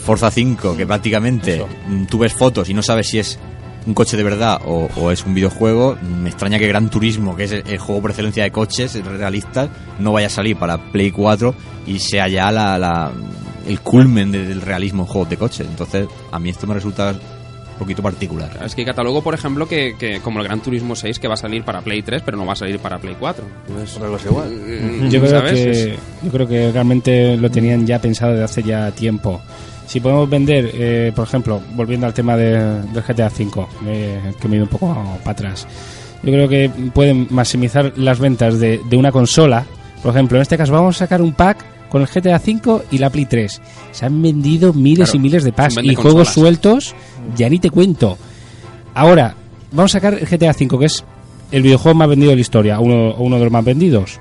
Forza 0.04 0.32
5 0.32 0.78
que 0.78 0.86
prácticamente 0.86 1.56
Eso. 1.56 1.68
mm, 1.88 2.06
tú 2.06 2.20
ves 2.20 2.34
fotos 2.34 2.70
y 2.70 2.74
no 2.74 2.82
sabes 2.84 3.08
si 3.08 3.20
es 3.20 3.40
un 3.88 3.94
coche 3.94 4.18
de 4.18 4.24
verdad 4.24 4.60
o, 4.66 4.90
o 4.98 5.12
es 5.12 5.26
un 5.26 5.34
videojuego 5.34 5.98
me 6.22 6.30
extraña 6.30 6.60
que 6.60 6.68
Gran 6.68 6.90
Turismo 6.90 7.36
que 7.36 7.46
es 7.46 7.52
el, 7.52 7.64
el 7.68 7.78
juego 7.78 8.02
por 8.02 8.12
excelencia 8.12 8.44
de 8.44 8.52
coches 8.52 9.02
realistas 9.06 9.70
no 10.00 10.12
vaya 10.12 10.28
a 10.28 10.30
salir 10.30 10.58
para 10.58 10.78
Play 10.92 11.12
4 11.12 11.56
y 11.88 12.00
sea 12.00 12.28
ya 12.28 12.52
la, 12.52 12.78
la- 12.78 13.12
el 13.68 13.80
culmen 13.82 14.32
de- 14.32 14.46
del 14.46 14.62
realismo 14.62 15.04
en 15.04 15.08
juegos 15.08 15.30
de 15.30 15.38
coches 15.38 15.68
entonces 15.68 16.08
a 16.32 16.40
mí 16.40 16.50
esto 16.50 16.68
me 16.68 16.74
resulta 16.74 17.12
un 17.12 17.80
poquito 17.86 18.02
particular 18.04 18.50
Es 18.66 18.76
que 18.76 18.82
hay 18.82 18.86
catálogo, 18.86 19.22
por 19.24 19.34
ejemplo, 19.34 19.66
que, 19.66 19.96
que 19.98 20.20
como 20.20 20.40
el 20.42 20.46
Gran 20.46 20.60
Turismo 20.60 20.98
6, 20.98 21.18
que 21.18 21.30
va 21.30 21.36
a 21.36 21.38
salir 21.38 21.64
para 21.64 21.80
Play 21.80 22.02
3, 22.02 22.22
pero 22.26 22.36
no 22.36 22.46
va 22.46 22.52
a 22.52 22.56
salir 22.58 22.78
para 22.80 22.98
Play 23.00 23.16
4. 23.18 23.42
Entonces, 23.70 23.96
Otra 23.96 24.10
cosa 24.10 24.28
igual. 24.28 24.50
eh, 24.68 25.08
Yo 25.10 25.22
creo, 25.22 25.32
¿sabes? 25.32 25.54
que, 25.54 25.96
yo 26.24 26.30
creo 26.30 26.46
que 26.46 26.72
realmente 26.74 27.38
lo 27.38 27.50
tenían 27.50 27.88
ya 27.88 28.02
pensado 28.02 28.34
desde 28.34 28.44
hace 28.44 28.64
ya 28.64 28.92
tiempo. 28.92 29.40
Si 29.90 30.00
podemos 30.00 30.30
vender, 30.30 30.70
eh, 30.74 31.12
por 31.16 31.26
ejemplo, 31.28 31.60
volviendo 31.74 32.06
al 32.06 32.14
tema 32.14 32.38
de- 32.38 32.82
del 32.84 33.02
GTA 33.04 33.28
V, 33.28 33.66
eh, 33.88 34.34
que 34.40 34.48
me 34.48 34.54
he 34.54 34.58
ido 34.58 34.66
un 34.66 34.70
poco 34.70 34.96
para 35.24 35.32
atrás, 35.32 35.68
yo 36.22 36.32
creo 36.32 36.48
que 36.48 36.70
pueden 36.94 37.26
maximizar 37.32 37.94
las 37.98 38.20
ventas 38.20 38.60
de, 38.60 38.80
de 38.88 38.98
una 38.98 39.12
consola. 39.12 39.66
Por 40.04 40.14
ejemplo, 40.14 40.38
en 40.38 40.44
este 40.44 40.58
caso 40.58 40.72
vamos 40.74 40.96
a 40.98 41.00
sacar 41.00 41.22
un 41.24 41.34
pack 41.34 41.66
con 41.90 42.04
el 42.04 42.08
GTA 42.08 42.38
V 42.40 42.84
y 42.92 43.00
la 43.00 43.10
Play 43.10 43.26
3. 43.26 43.60
Se 43.92 44.06
han 44.06 44.22
vendido 44.22 44.74
miles 44.74 45.10
Claro, 45.10 45.18
y 45.18 45.20
miles 45.24 45.44
de 45.44 45.54
packs 45.54 45.78
y 45.82 45.96
juegos 45.96 46.28
sueltos, 46.30 46.94
ya 47.36 47.50
ni 47.50 47.58
te 47.58 47.72
cuento. 47.72 48.16
Ahora, 48.94 49.34
vamos 49.72 49.96
a 49.96 49.98
sacar 49.98 50.14
el 50.14 50.28
GTA 50.28 50.52
V, 50.52 50.78
que 50.78 50.86
es 50.86 51.04
el 51.52 51.64
videojuego 51.64 51.98
más 51.98 52.10
vendido 52.10 52.30
de 52.30 52.36
la 52.36 52.42
historia, 52.42 52.80
uno, 52.80 53.16
uno 53.16 53.38
de 53.38 53.44
los 53.46 53.52
más 53.52 53.66
vendidos. 53.66 54.20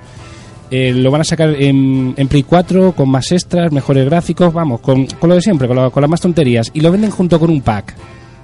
Eh, 0.71 0.93
lo 0.93 1.11
van 1.11 1.23
a 1.23 1.25
sacar 1.25 1.51
en, 1.59 2.15
en 2.17 2.29
Play 2.29 2.43
4 2.43 2.93
con 2.93 3.09
más 3.09 3.33
extras, 3.33 3.73
mejores 3.73 4.05
gráficos, 4.05 4.53
vamos, 4.53 4.81
con, 4.81 5.07
con 5.07 5.29
lo 5.31 5.35
de 5.37 5.41
siempre, 5.43 5.67
con, 5.67 5.77
lo- 5.77 5.91
con 5.91 6.01
las 6.03 6.11
más 6.11 6.21
tonterías. 6.21 6.71
Y 6.75 6.81
lo 6.81 6.93
venden 6.93 7.11
junto 7.11 7.39
con 7.41 7.51
un 7.51 7.63
pack. 7.63 7.95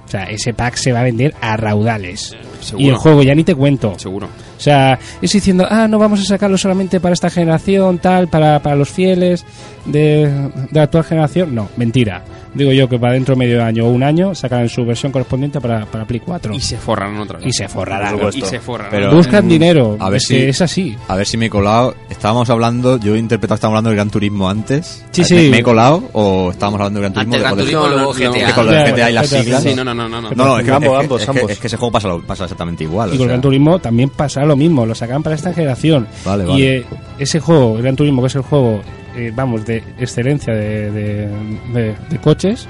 O 0.05 0.09
sea, 0.09 0.23
ese 0.25 0.53
pack 0.53 0.75
se 0.75 0.91
va 0.91 0.99
a 0.99 1.03
vender 1.03 1.33
a 1.41 1.57
raudales. 1.57 2.35
seguro. 2.61 2.85
Y 2.85 2.89
el 2.89 2.95
juego 2.95 3.23
ya 3.23 3.33
ni 3.35 3.43
te 3.43 3.55
cuento. 3.55 3.93
Seguro. 3.97 4.27
O 4.57 4.59
sea, 4.61 4.97
es 5.21 5.31
diciendo, 5.31 5.67
ah, 5.69 5.87
no 5.87 5.99
vamos 5.99 6.21
a 6.21 6.23
sacarlo 6.23 6.57
solamente 6.57 6.99
para 6.99 7.13
esta 7.13 7.29
generación, 7.29 7.97
tal, 7.99 8.27
para, 8.27 8.61
para 8.61 8.75
los 8.75 8.89
fieles 8.89 9.43
de, 9.85 10.27
de 10.29 10.51
la 10.71 10.83
actual 10.83 11.03
generación. 11.03 11.53
No, 11.53 11.69
mentira. 11.77 12.23
Digo 12.53 12.71
yo 12.71 12.87
que 12.87 12.97
para 12.97 13.13
dentro 13.13 13.35
de 13.35 13.39
medio 13.39 13.61
año 13.65 13.85
o 13.85 13.89
un 13.89 14.01
año 14.01 14.33
sacarán 14.33 14.69
su 14.69 14.85
versión 14.85 15.11
correspondiente 15.11 15.59
para, 15.59 15.85
para 15.85 16.05
Play 16.05 16.21
4. 16.21 16.53
Y 16.53 16.61
se 16.61 16.77
forrarán 16.77 17.17
otra 17.19 17.37
vez. 17.39 17.47
Y 17.47 17.51
se 17.51 17.67
forrarán. 17.67 18.17
Por. 18.17 18.33
Y 18.33 18.41
se 18.41 18.59
forrarán. 18.61 18.91
Pero- 18.91 19.13
Buscan 19.13 19.45
Mm, 19.45 19.49
dinero. 19.49 19.97
a 19.99 20.09
ver 20.09 20.17
es 20.17 20.27
si- 20.27 20.35
que 20.37 20.49
es 20.49 20.61
así. 20.61 20.95
a 21.09 21.15
ver 21.17 21.27
si 21.27 21.35
me 21.35 21.47
he 21.47 21.49
colado 21.49 21.93
estábamos 22.09 22.49
hablando 22.49 22.97
yo 22.97 23.15
he 23.15 23.19
interpretado 23.19 23.55
que 23.55 23.57
estábamos 23.57 23.73
hablando 23.79 23.89
del 23.89 23.97
Gran 23.97 24.09
Turismo 24.09 24.49
antes 24.49 25.03
Sí, 25.11 25.21
¿Me- 25.21 25.27
sí. 25.27 25.49
¿me 25.51 25.57
he 25.57 25.63
colado 25.63 26.09
o 26.13 26.49
estábamos 26.51 26.79
hablando 26.79 27.01
del 27.01 27.11
Gran 27.11 27.25
Turismo 27.27 27.35
Antes 27.35 27.41
Gran 27.41 27.55
de- 27.57 27.63
Turismo, 27.63 27.81
luego 27.87 27.97
no, 27.97 28.05
no, 28.05 28.13
GTA. 28.13 29.09
y 29.09 29.13
las 29.13 29.27
siglas 29.27 29.63
Sí, 29.63 29.75
no, 29.75 29.83
no, 29.83 29.93
no, 29.95 30.09
no. 30.09 30.21
no. 30.21 30.29
No, 30.31 30.45
no, 30.45 30.59
es 30.59 30.65
que, 30.65 30.71
Ambos, 30.71 30.89
es 30.91 31.03
ambos, 31.03 31.21
es 31.21 31.25
que- 31.29 31.31
ambos. 31.39 31.51
es 31.51 31.59
que 31.59 31.67
ese 31.67 31.77
juego 31.77 31.91
pasa, 31.91 32.07
lo- 32.07 32.21
pasa 32.21 32.43
exactamente 32.43 32.83
igual. 32.83 33.13
Y 33.13 33.17
con. 33.17 33.27
Gran 33.27 33.41
Turismo 33.41 33.79
también 33.79 34.09
pasará 34.09 34.45
lo 34.45 34.55
mismo, 34.55 34.85
lo 34.85 34.93
sacarán 34.95 35.23
para 35.23 35.35
esta 35.35 35.53
generación. 35.53 36.07
Vale, 36.23 36.43
y 36.43 36.47
vale. 36.47 36.77
eh, 36.77 36.85
ese 37.19 37.39
juego, 37.39 37.75
Gran 37.75 37.95
Turismo, 37.95 38.21
que 38.21 38.27
es 38.27 38.35
el 38.35 38.41
juego, 38.41 38.81
eh, 39.15 39.31
vamos, 39.33 39.65
de 39.65 39.77
excelencia 39.97 40.53
de, 40.53 40.91
de- 40.91 41.27
de- 41.73 41.95
de 42.09 42.17
coches, 42.21 42.67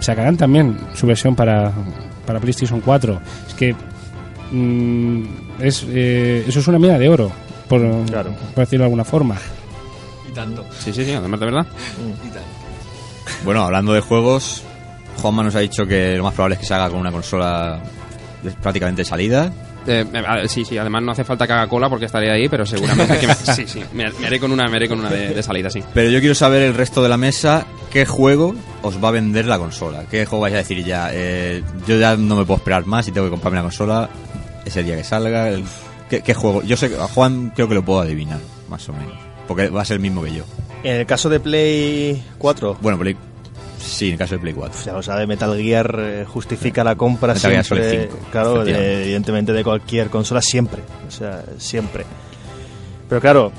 sacarán 0.00 0.36
también 0.36 0.78
su 0.94 1.06
versión 1.06 1.34
para, 1.34 1.72
para 2.26 2.40
PlayStation 2.40 2.80
4. 2.80 3.20
Es 3.48 3.54
que 3.54 3.74
mm, 4.52 5.22
es, 5.60 5.84
eh, 5.88 6.44
eso 6.46 6.60
es 6.60 6.68
una 6.68 6.78
mina 6.78 6.98
de 6.98 7.08
oro, 7.08 7.30
por, 7.68 7.80
Claro. 8.06 8.30
por 8.54 8.64
decirlo 8.64 8.82
de 8.82 8.86
alguna 8.86 9.04
forma. 9.04 9.36
Y 10.28 10.32
tanto. 10.32 10.64
Sí, 10.78 10.92
sí, 10.92 11.04
sí, 11.04 11.12
además 11.12 11.40
de 11.40 11.46
verdad. 11.46 11.66
Bueno, 13.44 13.62
hablando 13.62 13.92
de 13.92 14.00
juegos, 14.00 14.62
Juanma 15.20 15.42
nos 15.42 15.54
ha 15.54 15.60
dicho 15.60 15.86
que 15.86 16.16
lo 16.16 16.24
más 16.24 16.34
probable 16.34 16.54
es 16.54 16.60
que 16.60 16.66
se 16.66 16.74
haga 16.74 16.90
con 16.90 16.98
una 17.00 17.10
consola 17.12 17.80
de- 18.42 18.50
prácticamente 18.52 19.02
de 19.02 19.06
salida. 19.06 19.52
Eh, 19.86 20.02
eh, 20.14 20.48
sí, 20.48 20.64
sí, 20.64 20.78
además 20.78 21.02
no 21.02 21.12
hace 21.12 21.24
falta 21.24 21.46
que 21.46 21.52
haga 21.52 21.66
cola 21.66 21.90
porque 21.90 22.06
estaré 22.06 22.30
ahí, 22.32 22.48
pero 22.48 22.64
seguramente 22.64 23.18
que 23.18 23.26
me, 23.26 23.34
sí, 23.54 23.64
sí, 23.66 23.82
me, 23.92 24.10
me 24.12 24.26
haré 24.26 24.40
con 24.40 24.50
una, 24.50 24.66
me 24.68 24.76
haré 24.76 24.88
con 24.88 24.98
una 24.98 25.10
de, 25.10 25.34
de 25.34 25.42
salida, 25.42 25.68
sí. 25.68 25.82
Pero 25.92 26.08
yo 26.10 26.20
quiero 26.20 26.34
saber 26.34 26.62
el 26.62 26.74
resto 26.74 27.02
de 27.02 27.08
la 27.10 27.18
mesa, 27.18 27.66
¿qué 27.92 28.06
juego 28.06 28.54
os 28.82 29.02
va 29.02 29.08
a 29.08 29.12
vender 29.12 29.44
la 29.46 29.58
consola? 29.58 30.04
¿Qué 30.10 30.24
juego 30.24 30.42
vais 30.42 30.54
a 30.54 30.58
decir 30.58 30.82
ya? 30.84 31.10
Eh, 31.12 31.62
yo 31.86 31.98
ya 31.98 32.16
no 32.16 32.34
me 32.36 32.44
puedo 32.46 32.56
esperar 32.58 32.86
más 32.86 33.06
y 33.08 33.12
tengo 33.12 33.26
que 33.26 33.30
comprarme 33.32 33.58
la 33.58 33.62
consola 33.64 34.08
ese 34.64 34.82
día 34.82 34.96
que 34.96 35.04
salga. 35.04 35.50
el- 35.50 35.64
¿qué, 36.08 36.22
qué 36.22 36.32
juego? 36.32 36.62
Yo 36.62 36.78
sé 36.78 36.88
que 36.88 36.96
a 36.96 37.06
Juan 37.08 37.52
creo 37.54 37.68
que 37.68 37.74
lo 37.74 37.84
puedo 37.84 38.00
adivinar, 38.00 38.38
más 38.70 38.88
o 38.88 38.92
menos. 38.94 39.12
Porque 39.46 39.68
va 39.68 39.82
a 39.82 39.84
ser 39.84 39.96
el 39.96 40.00
mismo 40.00 40.22
que 40.22 40.32
yo. 40.32 40.44
En 40.82 40.96
el 41.00 41.06
caso 41.06 41.28
de 41.28 41.40
Play 41.40 42.22
4, 42.38 42.78
Bueno, 42.80 42.98
Play... 42.98 43.14
Sí, 43.84 44.06
en 44.06 44.12
el 44.12 44.18
caso 44.18 44.34
de 44.34 44.40
Play 44.40 44.54
4. 44.54 44.80
ya 44.86 44.92
lo 44.92 45.02
sabe, 45.02 45.26
Metal 45.26 45.56
Gear 45.56 45.96
eh, 46.00 46.24
justifica 46.26 46.82
la 46.82 46.96
compra 46.96 47.34
Metal 47.34 47.50
Gear 47.50 47.64
siempre. 47.64 47.90
Solid 47.90 48.10
5, 48.12 48.26
claro, 48.32 48.64
de- 48.64 49.02
evidentemente 49.04 49.52
de 49.52 49.62
cualquier 49.62 50.08
consola, 50.10 50.40
siempre. 50.40 50.82
O 51.06 51.10
sea, 51.10 51.44
siempre. 51.58 52.04
Pero 53.08 53.20
claro, 53.20 53.52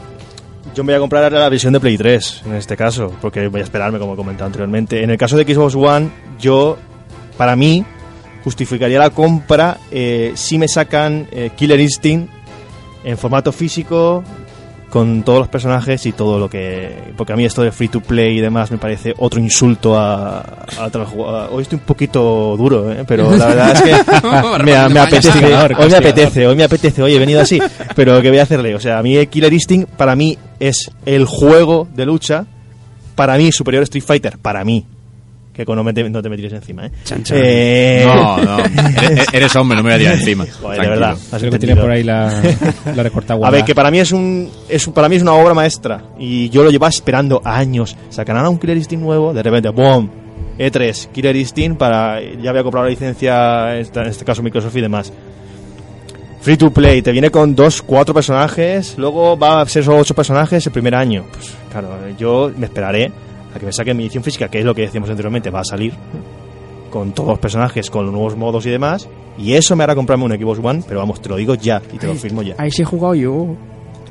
yo 0.74 0.84
me 0.84 0.94
voy 0.94 0.98
a 0.98 1.00
comprar 1.00 1.32
la 1.32 1.48
versión 1.50 1.74
de 1.74 1.80
Play 1.80 1.98
3, 1.98 2.42
en 2.48 2.56
este 2.56 2.76
caso, 2.76 3.14
porque 3.22 3.48
voy 3.48 3.62
a 3.62 3.64
esperarme, 3.64 4.00
como 4.00 4.14
he 4.14 4.18
comentado 4.18 4.48
anteriormente. 4.48 5.04
En 5.04 5.10
el 5.12 5.18
caso 5.18 5.38
de 5.38 5.44
Xbox 5.46 5.76
One, 5.76 6.10
yo, 6.40 6.78
para 7.38 7.56
mí, 7.56 7.86
justificaría 8.44 9.00
la 9.00 9.12
compra 9.12 9.78
eh, 9.92 10.32
si 10.36 10.58
me 10.58 10.68
sacan 10.68 11.28
eh, 11.32 11.52
Killer 11.56 11.80
Instinct 11.80 12.32
en 13.04 13.18
formato 13.18 13.52
físico 13.52 14.24
con 14.96 15.24
todos 15.24 15.40
los 15.40 15.50
personajes 15.50 16.06
y 16.06 16.14
todo 16.14 16.40
lo 16.40 16.50
que 16.50 17.12
porque 17.18 17.34
a 17.34 17.36
mí 17.36 17.44
esto 17.44 17.62
de 17.62 17.74
free 17.74 17.90
to 17.90 18.00
play 18.00 18.38
y 18.38 18.40
demás 18.40 18.72
me 18.72 18.78
parece 18.78 19.14
otro 19.18 19.42
insulto 19.42 20.00
a, 20.00 20.38
a 20.40 20.90
jugadores. 20.90 21.50
hoy 21.52 21.64
estoy 21.64 21.80
un 21.80 21.84
poquito 21.84 22.56
duro 22.56 22.90
¿eh? 22.90 23.04
pero 23.06 23.30
la 23.36 23.46
verdad 23.48 23.72
es 23.74 23.82
que 23.82 24.64
me, 24.64 24.88
me 24.88 25.00
apetece 25.02 25.54
hoy 25.54 25.90
me 25.90 25.98
apetece 25.98 26.48
hoy 26.48 26.56
me 26.56 26.64
apetece 26.64 27.04
hoy 27.04 27.14
he 27.14 27.20
venido 27.20 27.42
así 27.42 27.60
pero 27.94 28.22
qué 28.22 28.30
voy 28.30 28.40
a 28.40 28.44
hacerle 28.44 28.74
o 28.74 28.80
sea 28.80 28.98
a 28.98 29.04
mí 29.04 29.28
Killer 29.28 29.52
Instinct 29.52 29.90
para 29.90 30.16
mí 30.16 30.38
es 30.62 30.90
el 31.06 31.26
juego 31.26 31.90
de 31.94 32.06
lucha 32.06 32.46
para 33.16 33.36
mí 33.36 33.52
superior 33.52 33.82
a 33.82 33.84
Street 33.84 34.06
Fighter 34.06 34.38
para 34.38 34.64
mí 34.64 34.86
que 35.56 35.66
con 35.66 35.78
no, 35.78 35.84
me 35.86 35.94
te, 35.94 36.08
no 36.10 36.22
te 36.22 36.28
me 36.30 36.36
tires 36.36 36.52
encima 36.54 36.86
¿eh? 36.88 36.92
Chan, 37.06 37.24
chan. 37.24 37.38
Eh, 37.42 38.04
No, 38.06 38.38
no, 38.38 38.58
eres, 39.02 39.28
eres 39.32 39.56
hombre, 39.56 39.78
no 39.78 39.84
me 39.84 39.90
voy 39.92 39.96
a 39.96 39.98
tirar 40.00 40.14
encima. 40.16 40.46
Joder, 40.62 40.82
de 40.82 40.88
verdad 40.90 41.12
has 41.32 41.40
Creo 41.40 41.52
que 41.52 41.60
tiene 41.60 41.74
entendido. 41.74 41.82
por 41.82 41.92
ahí 41.92 42.04
la, 42.04 42.42
la 42.96 43.04
recortada 43.04 43.48
A 43.48 43.52
ver, 43.52 43.64
que 43.64 43.74
para 43.74 43.90
mí 43.90 44.00
es 44.00 44.12
un, 44.12 44.50
es 44.68 44.86
un- 44.86 44.94
para 44.94 45.08
mí 45.08 45.16
es 45.16 45.22
una 45.22 45.34
obra 45.34 45.54
maestra 45.54 46.04
y 46.20 46.50
yo 46.50 46.64
lo 46.64 46.70
llevaba 46.72 46.90
esperando 46.90 47.42
años. 47.46 47.96
Sacarán 48.10 48.46
a 48.46 48.50
un 48.50 48.60
Killer 48.60 48.78
Instinct 48.78 49.04
nuevo, 49.04 49.34
de 49.34 49.42
repente, 49.44 49.70
¡boom! 49.70 50.10
E3, 50.60 51.08
Killer 51.12 51.36
Instinct 51.36 51.78
para 51.78 52.20
ya 52.22 52.50
había 52.50 52.64
comprado 52.64 52.86
la 52.86 52.90
licencia, 52.92 53.76
en 53.78 54.08
este 54.08 54.26
caso 54.26 54.44
Microsoft 54.44 54.76
y 54.76 54.82
demás. 54.82 55.12
Free 56.42 56.58
to 56.58 56.70
play, 56.72 57.02
te 57.02 57.12
viene 57.12 57.32
con 57.32 57.56
dos, 57.56 57.82
cuatro 57.82 58.14
personajes, 58.14 58.96
luego 58.98 59.38
va 59.38 59.62
a 59.62 59.66
ser 59.68 59.84
solo 59.84 59.98
ocho 59.98 60.14
personajes 60.14 60.66
el 60.66 60.72
primer 60.72 60.94
año. 60.94 61.24
Pues 61.32 61.54
claro, 61.72 61.90
yo 62.20 62.52
me 62.56 62.68
esperaré 62.68 63.12
a 63.56 63.60
que 63.60 63.66
me 63.66 63.72
saquen 63.74 63.96
mi 63.98 64.04
edición 64.04 64.24
física, 64.24 64.50
que 64.50 64.60
es 64.60 64.66
lo 64.66 64.76
que 64.76 64.82
decíamos 64.84 65.10
anteriormente, 65.10 65.50
va 65.50 65.62
a 65.62 65.66
salir 65.66 65.94
con 66.90 67.12
todos 67.14 67.30
los 67.30 67.40
personajes, 67.40 67.90
con 67.90 68.06
los 68.06 68.14
nuevos 68.14 68.36
modos 68.38 68.66
y 68.66 68.70
demás. 68.70 69.08
Y 69.38 69.54
eso 69.54 69.76
me 69.76 69.84
hará 69.84 69.96
comprarme 69.96 70.26
un 70.26 70.32
Xbox 70.32 70.60
One, 70.64 70.84
pero 70.88 71.00
vamos, 71.00 71.22
te 71.22 71.30
lo 71.30 71.36
digo 71.36 71.56
ya 71.56 71.82
y 71.94 71.98
te 71.98 72.08
lo 72.08 72.16
firmo 72.16 72.42
ya. 72.42 72.56
Ahí 72.58 72.72
sí 72.72 72.82
he 72.84 72.86
jugado 72.86 73.16
yo. 73.16 73.56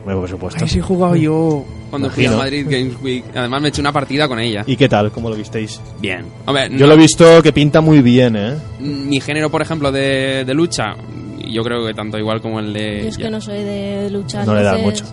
Bueno, 0.05 0.21
por 0.21 0.29
supuesto. 0.29 0.63
Ahí 0.63 0.69
sí 0.69 0.79
he 0.81 0.83
jugado 0.83 1.17
yo. 1.17 1.65
Cuando 1.89 2.11
fui 2.11 2.27
a. 2.27 2.33
Madrid 2.33 2.67
Games 2.69 2.95
Week. 3.03 3.25
Además 3.35 3.63
me 3.63 3.69
eché 3.69 3.81
una 3.81 3.93
partida 3.93 4.29
con 4.29 4.39
ella. 4.39 4.63
¿Y 4.67 4.77
qué 4.77 4.87
tal? 4.87 5.11
¿Cómo 5.11 5.31
lo 5.31 5.37
visteis? 5.37 5.81
Bien. 6.01 6.27
Hombre, 6.45 6.69
Yo 6.71 6.81
no- 6.81 6.87
lo 6.89 6.95
he 6.95 6.99
visto 6.99 7.43
que 7.43 7.53
pinta 7.55 7.81
muy 7.81 8.03
bien, 8.03 8.37
¿eh? 8.37 8.55
mi 8.81 9.19
género, 9.21 9.51
por 9.51 9.63
ejemplo, 9.63 9.91
de, 9.91 10.45
de 10.45 10.53
lucha, 10.55 10.95
yo 11.51 11.63
creo 11.63 11.87
que 11.87 11.95
tanto 11.95 12.19
igual 12.19 12.43
como 12.43 12.61
el 12.61 12.75
de... 12.75 13.03
Yo 13.05 13.09
es 13.09 13.17
que 13.17 13.31
no 13.31 13.41
soy 13.41 13.63
de 13.63 14.11
luchar. 14.11 14.47
No 14.47 14.55
le 14.55 14.63
da 14.63 14.77
mucho. 14.77 15.05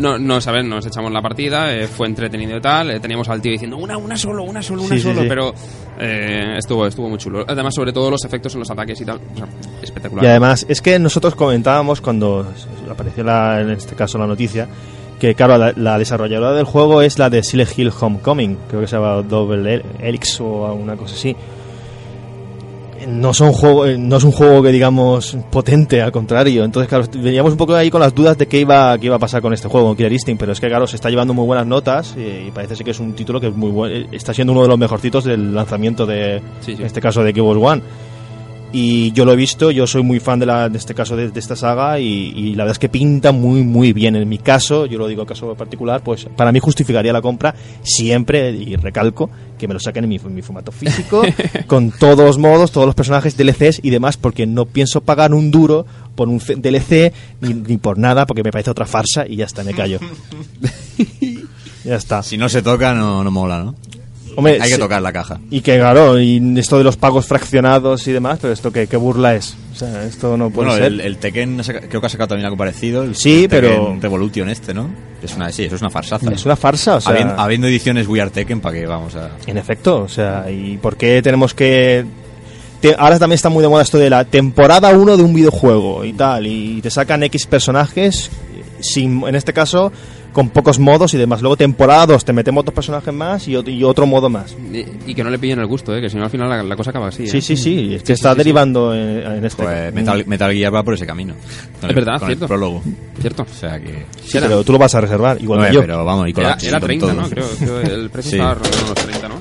No, 0.00 0.18
no, 0.18 0.40
¿sabes? 0.40 0.64
Nos 0.64 0.84
echamos 0.86 1.12
la 1.12 1.22
partida, 1.22 1.74
eh, 1.74 1.86
fue 1.86 2.06
entretenido 2.06 2.56
y 2.56 2.60
tal. 2.60 2.90
eh, 2.90 3.00
teníamos 3.00 3.28
al 3.28 3.40
tío 3.40 3.52
diciendo 3.52 3.76
una, 3.76 3.96
una 3.96 4.16
solo, 4.16 4.42
una 4.44 4.62
solo, 4.62 4.82
una 4.82 4.94
Sí, 4.96 5.00
solo, 5.02 5.22
sí. 5.22 5.26
pero 5.28 5.52
eh, 5.98 6.54
estuvo, 6.58 6.86
estuvo 6.86 7.08
muy 7.08 7.18
chulo. 7.18 7.44
Además, 7.46 7.74
sobre 7.74 7.92
todo 7.92 8.10
los 8.10 8.24
efectos 8.24 8.52
en 8.54 8.60
los 8.60 8.70
ataques 8.70 9.00
y 9.00 9.04
tal, 9.04 9.20
o 9.34 9.36
sea, 9.36 9.46
espectacular. 9.82 10.24
Y 10.24 10.28
además, 10.28 10.66
es 10.68 10.80
que 10.82 10.98
nosotros 10.98 11.34
comentábamos 11.34 12.00
cuando 12.00 12.46
apareció 12.90 13.24
la, 13.24 13.60
en 13.60 13.70
este 13.70 13.94
caso 13.94 14.18
la 14.18 14.26
noticia, 14.26 14.68
que 15.20 15.34
claro, 15.34 15.56
la, 15.56 15.72
la 15.76 15.98
desarrolladora 15.98 16.52
del 16.52 16.64
juego 16.64 17.00
es 17.02 17.18
la 17.18 17.30
de 17.30 17.42
Silent 17.42 17.78
Hill 17.78 17.92
Homecoming, 17.98 18.56
creo 18.68 18.80
que 18.80 18.86
se 18.88 18.96
llama 18.96 19.22
Double 19.22 19.82
Helix 20.00 20.40
o 20.40 20.66
alguna 20.66 20.96
cosa 20.96 21.14
así. 21.14 21.36
No, 23.06 23.34
son 23.34 23.52
juego, 23.52 23.86
eh, 23.86 23.96
no 23.98 24.16
es 24.16 24.24
un 24.24 24.32
juego 24.32 24.62
que 24.62 24.70
digamos 24.70 25.36
potente, 25.50 26.00
al 26.00 26.12
contrario. 26.12 26.64
Entonces, 26.64 26.88
claro, 26.88 27.04
veníamos 27.14 27.52
un 27.52 27.58
poco 27.58 27.74
ahí 27.74 27.90
con 27.90 28.00
las 28.00 28.14
dudas 28.14 28.38
de 28.38 28.46
qué 28.46 28.60
iba, 28.60 28.96
qué 28.98 29.06
iba 29.06 29.16
a 29.16 29.18
pasar 29.18 29.42
con 29.42 29.52
este 29.52 29.68
juego, 29.68 29.88
con 29.88 29.96
Killer 29.96 30.12
Instinct, 30.12 30.40
pero 30.40 30.52
es 30.52 30.60
que, 30.60 30.68
claro, 30.68 30.86
se 30.86 30.96
está 30.96 31.10
llevando 31.10 31.34
muy 31.34 31.46
buenas 31.46 31.66
notas 31.66 32.14
eh, 32.16 32.44
y 32.48 32.50
parece 32.50 32.76
ser 32.76 32.84
que 32.84 32.92
es 32.92 33.00
un 33.00 33.12
título 33.14 33.40
que 33.40 33.48
es 33.48 33.54
muy 33.56 33.70
bueno, 33.70 34.06
está 34.12 34.32
siendo 34.32 34.52
uno 34.52 34.62
de 34.62 34.68
los 34.68 34.78
mejorcitos 34.78 35.24
del 35.24 35.54
lanzamiento 35.54 36.06
de, 36.06 36.40
Sí, 36.60 36.74
sí. 36.76 36.80
en 36.80 36.86
este 36.86 37.00
caso, 37.00 37.22
de 37.22 37.32
Xbox 37.32 37.60
One. 37.60 37.82
Y 38.72 39.12
yo 39.12 39.24
lo 39.24 39.32
he 39.32 39.36
visto, 39.36 39.70
yo 39.70 39.86
soy 39.86 40.02
muy 40.02 40.18
fan 40.18 40.38
de, 40.38 40.46
la, 40.46 40.68
de 40.68 40.78
este 40.78 40.94
caso, 40.94 41.14
de, 41.14 41.30
de 41.30 41.40
esta 41.40 41.56
saga, 41.56 42.00
y, 42.00 42.32
y 42.34 42.54
la 42.54 42.64
verdad 42.64 42.72
es 42.72 42.78
que 42.78 42.88
pinta 42.88 43.30
muy, 43.30 43.62
muy 43.62 43.92
bien. 43.92 44.16
En 44.16 44.28
mi 44.28 44.38
caso, 44.38 44.86
yo 44.86 44.98
lo 44.98 45.06
digo 45.06 45.26
caso 45.26 45.54
particular, 45.54 46.02
pues 46.02 46.26
para 46.36 46.52
mí 46.52 46.58
justificaría 46.58 47.12
la 47.12 47.20
compra 47.20 47.54
siempre, 47.82 48.50
y 48.50 48.74
recalco, 48.76 49.30
que 49.58 49.68
me 49.68 49.74
lo 49.74 49.80
saquen 49.80 50.04
en 50.04 50.10
mi, 50.10 50.16
en 50.16 50.34
mi 50.34 50.42
formato 50.42 50.72
físico, 50.72 51.22
con 51.66 51.90
todos 51.90 52.38
modos, 52.38 52.72
todos 52.72 52.86
los 52.86 52.94
personajes, 52.94 53.36
DLCs 53.36 53.80
y 53.82 53.90
demás, 53.90 54.16
porque 54.16 54.46
no 54.46 54.64
pienso 54.64 55.02
pagar 55.02 55.34
un 55.34 55.50
duro 55.50 55.86
por 56.14 56.28
un 56.28 56.38
DLC 56.38 57.12
ni, 57.40 57.54
ni 57.54 57.76
por 57.76 57.98
nada, 57.98 58.26
porque 58.26 58.42
me 58.42 58.50
parece 58.50 58.70
otra 58.70 58.86
farsa 58.86 59.26
y 59.26 59.36
ya 59.36 59.44
está, 59.44 59.64
me 59.64 59.74
callo. 59.74 59.98
ya 61.84 61.96
está. 61.96 62.22
Si 62.22 62.36
no 62.36 62.48
se 62.48 62.62
toca, 62.62 62.94
no, 62.94 63.22
no 63.22 63.30
mola, 63.30 63.62
¿no? 63.62 63.74
Hombre, 64.36 64.58
Hay 64.60 64.70
que 64.70 64.78
tocar 64.78 65.02
la 65.02 65.12
caja. 65.12 65.40
Y 65.50 65.60
que 65.60 65.76
claro, 65.78 66.18
y 66.20 66.58
esto 66.58 66.78
de 66.78 66.84
los 66.84 66.96
pagos 66.96 67.26
fraccionados 67.26 68.06
y 68.08 68.12
demás, 68.12 68.38
pero 68.40 68.52
esto 68.52 68.72
qué, 68.72 68.86
qué 68.86 68.96
burla 68.96 69.34
es. 69.34 69.54
O 69.72 69.76
sea, 69.76 70.04
esto 70.04 70.36
no 70.36 70.50
puede 70.50 70.68
Bueno, 70.70 70.82
ser. 70.84 70.92
el, 70.92 71.00
el 71.00 71.16
Tekken 71.18 71.62
saca- 71.64 71.80
creo 71.88 72.00
que 72.00 72.06
ha 72.06 72.10
sacado 72.10 72.28
también 72.28 72.46
algo 72.46 72.56
parecido. 72.56 73.02
el- 73.02 73.14
Sí, 73.14 73.44
el 73.44 73.48
pero- 73.48 73.96
Revolution 74.00 74.48
este, 74.48 74.72
¿no? 74.74 74.88
Es 75.22 75.34
una, 75.36 75.50
sí, 75.52 75.64
eso 75.64 75.76
es 75.76 75.80
una 75.82 75.90
farsaza. 75.90 76.30
Es 76.32 76.44
una 76.44 76.56
farsa, 76.56 76.96
o 76.96 77.00
sea, 77.00 77.12
habiendo, 77.12 77.34
habiendo 77.38 77.66
ediciones 77.68 78.08
We 78.08 78.20
Are 78.20 78.30
Tekken, 78.30 78.60
¿para 78.60 78.74
qué 78.78 78.86
vamos 78.86 79.14
a...? 79.16 79.30
en 79.46 79.56
efecto, 79.58 79.98
o 80.02 80.08
sea, 80.08 80.50
¿y 80.50 80.76
por 80.78 80.96
qué 80.96 81.20
tenemos 81.22 81.54
que 81.54 82.04
ahora 82.98 83.18
también 83.18 83.36
está 83.36 83.48
muy 83.48 83.62
de 83.62 83.68
moda 83.68 83.82
esto 83.84 83.98
de 83.98 84.10
la 84.10 84.24
temporada 84.24 84.90
1 84.90 85.16
de 85.16 85.22
un 85.22 85.32
videojuego 85.32 86.04
y 86.04 86.14
tal, 86.14 86.46
y 86.48 86.80
te 86.82 86.90
sacan 86.90 87.22
X 87.22 87.46
personajes 87.46 88.28
sin 88.80 89.22
en 89.24 89.36
este 89.36 89.52
caso 89.52 89.92
con 90.32 90.48
pocos 90.50 90.78
modos 90.78 91.12
y 91.14 91.18
demás. 91.18 91.42
Luego 91.42 91.56
temporada 91.56 92.06
2 92.06 92.24
te 92.24 92.32
metemos 92.32 92.64
dos 92.64 92.74
personajes 92.74 93.12
más 93.12 93.46
y, 93.48 93.52
y 93.56 93.84
otro 93.84 94.06
modo 94.06 94.28
más. 94.30 94.56
Y, 94.72 95.10
y 95.10 95.14
que 95.14 95.22
no 95.22 95.30
le 95.30 95.38
pillen 95.38 95.58
el 95.60 95.66
gusto, 95.66 95.94
¿eh? 95.94 96.00
que 96.00 96.08
si 96.08 96.16
no 96.16 96.24
al 96.24 96.30
final 96.30 96.48
la, 96.48 96.62
la 96.62 96.76
cosa 96.76 96.90
acaba 96.90 97.08
así. 97.08 97.24
¿eh? 97.24 97.28
Sí, 97.28 97.40
sí, 97.40 97.56
sí, 97.56 97.94
es 97.94 98.00
que 98.02 98.06
Sí, 98.08 98.12
está 98.14 98.30
sí, 98.30 98.34
sí, 98.34 98.38
derivando 98.38 98.94
en, 98.94 99.18
en 99.18 99.44
este 99.44 99.62
Pues 99.62 99.92
Metal, 99.94 100.24
Metal 100.26 100.52
Gear 100.52 100.74
va 100.74 100.82
por 100.82 100.94
ese 100.94 101.06
camino. 101.06 101.34
Con 101.80 101.90
Es 101.90 101.96
verdad, 101.96 102.18
con 102.18 102.26
cierto. 102.28 102.44
el 102.44 102.48
prólogo. 102.48 102.82
¿Cierto? 103.20 103.42
O 103.42 103.54
sea 103.54 103.78
que... 103.78 104.06
Sí, 104.24 104.38
pero 104.40 104.64
tú 104.64 104.72
lo 104.72 104.78
vas 104.78 104.94
a 104.94 105.00
reservar, 105.02 105.40
igual 105.40 105.60
No, 105.60 105.66
que 105.66 105.74
yo. 105.74 105.80
pero 105.82 106.04
vamos, 106.04 106.28
y 106.28 106.32
con 106.32 106.44
Era, 106.44 106.56
la- 106.56 106.68
era 106.68 106.80
con 106.80 106.86
30, 106.86 107.06
todo. 107.06 107.20
¿no? 107.20 107.28
Creo, 107.28 107.46
creo 107.58 107.82
que 107.82 107.86
el 107.94 108.10
precio 108.10 108.30
Sí. 108.30 108.36
estaba 108.36 108.54
los 108.54 108.94
30, 108.94 109.28
¿no? 109.28 109.34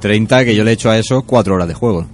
30 0.00 0.44
que 0.44 0.54
yo 0.54 0.62
le 0.62 0.70
he 0.72 0.74
hecho 0.74 0.90
a 0.90 0.98
eso 0.98 1.22
4 1.22 1.54
horas 1.54 1.68
de 1.68 1.74
juego. 1.74 2.06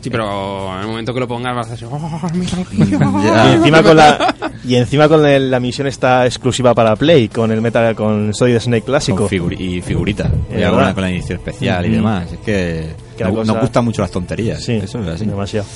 Sí, 0.00 0.10
pero 0.10 0.74
en 0.74 0.80
el 0.80 0.86
momento 0.86 1.12
que 1.14 1.20
lo 1.20 1.28
pongas 1.28 1.54
vas 1.54 1.68
a 1.68 1.70
decir, 1.72 1.88
¡oh, 1.90 1.98
Metal 2.34 2.66
Y 2.72 3.24
Ya. 3.26 3.54
encima 3.54 3.82
con 3.82 3.96
la 3.96 4.34
y 4.64 4.74
encima 4.76 5.08
con 5.08 5.26
el- 5.26 5.50
la 5.50 5.60
misión 5.60 5.86
está 5.86 6.24
exclusiva 6.26 6.74
para 6.74 6.96
Play 6.96 7.28
con 7.28 7.50
el 7.50 7.60
Metal 7.60 7.94
con 7.94 8.32
Solid 8.34 8.58
Snake 8.58 8.84
clásico. 8.84 9.18
Con 9.18 9.28
figuri- 9.28 9.60
y 9.60 9.80
figurita. 9.82 10.30
Y 10.50 10.54
Es 10.58 10.64
alguna 10.64 10.76
verdad. 10.82 10.94
con 10.94 11.02
la 11.04 11.10
edición 11.10 11.38
especial 11.38 11.84
y 11.84 11.88
Ujú. 11.88 11.96
demás. 11.96 12.32
Es 12.32 12.38
que, 12.38 12.94
Que 13.16 13.24
la 13.24 13.30
no- 13.30 13.36
cosa- 13.36 13.52
nos 13.52 13.60
gustan 13.62 13.84
mucho 13.84 14.02
las 14.02 14.10
tonterías. 14.10 14.62
Sí, 14.64 14.72
Eso 14.74 15.00
es 15.00 15.08
así. 15.08 15.24
demasiado. 15.26 15.66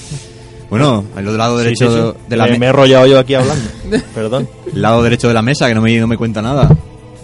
Bueno, 0.71 1.05
el 1.17 1.27
otro 1.27 1.39
lado 1.39 1.57
derecho 1.57 1.91
sí, 1.91 1.97
sí. 2.19 2.25
de 2.29 2.37
la 2.37 2.47
me, 2.47 2.59
me- 2.59 2.67
he 2.67 2.69
enrollado 2.69 3.07
yo 3.07 3.19
aquí 3.19 3.35
hablando. 3.35 3.65
Perdón. 4.15 4.49
el 4.75 4.83
lado 4.83 5.03
derecho 5.03 5.29
de 5.29 5.35
la 5.35 5.43
mesa 5.43 5.67
que 5.67 5.75
no 5.75 5.81
me, 5.81 5.97
no 5.99 6.07
me 6.07 6.17
cuenta 6.19 6.43
nada. 6.43 6.69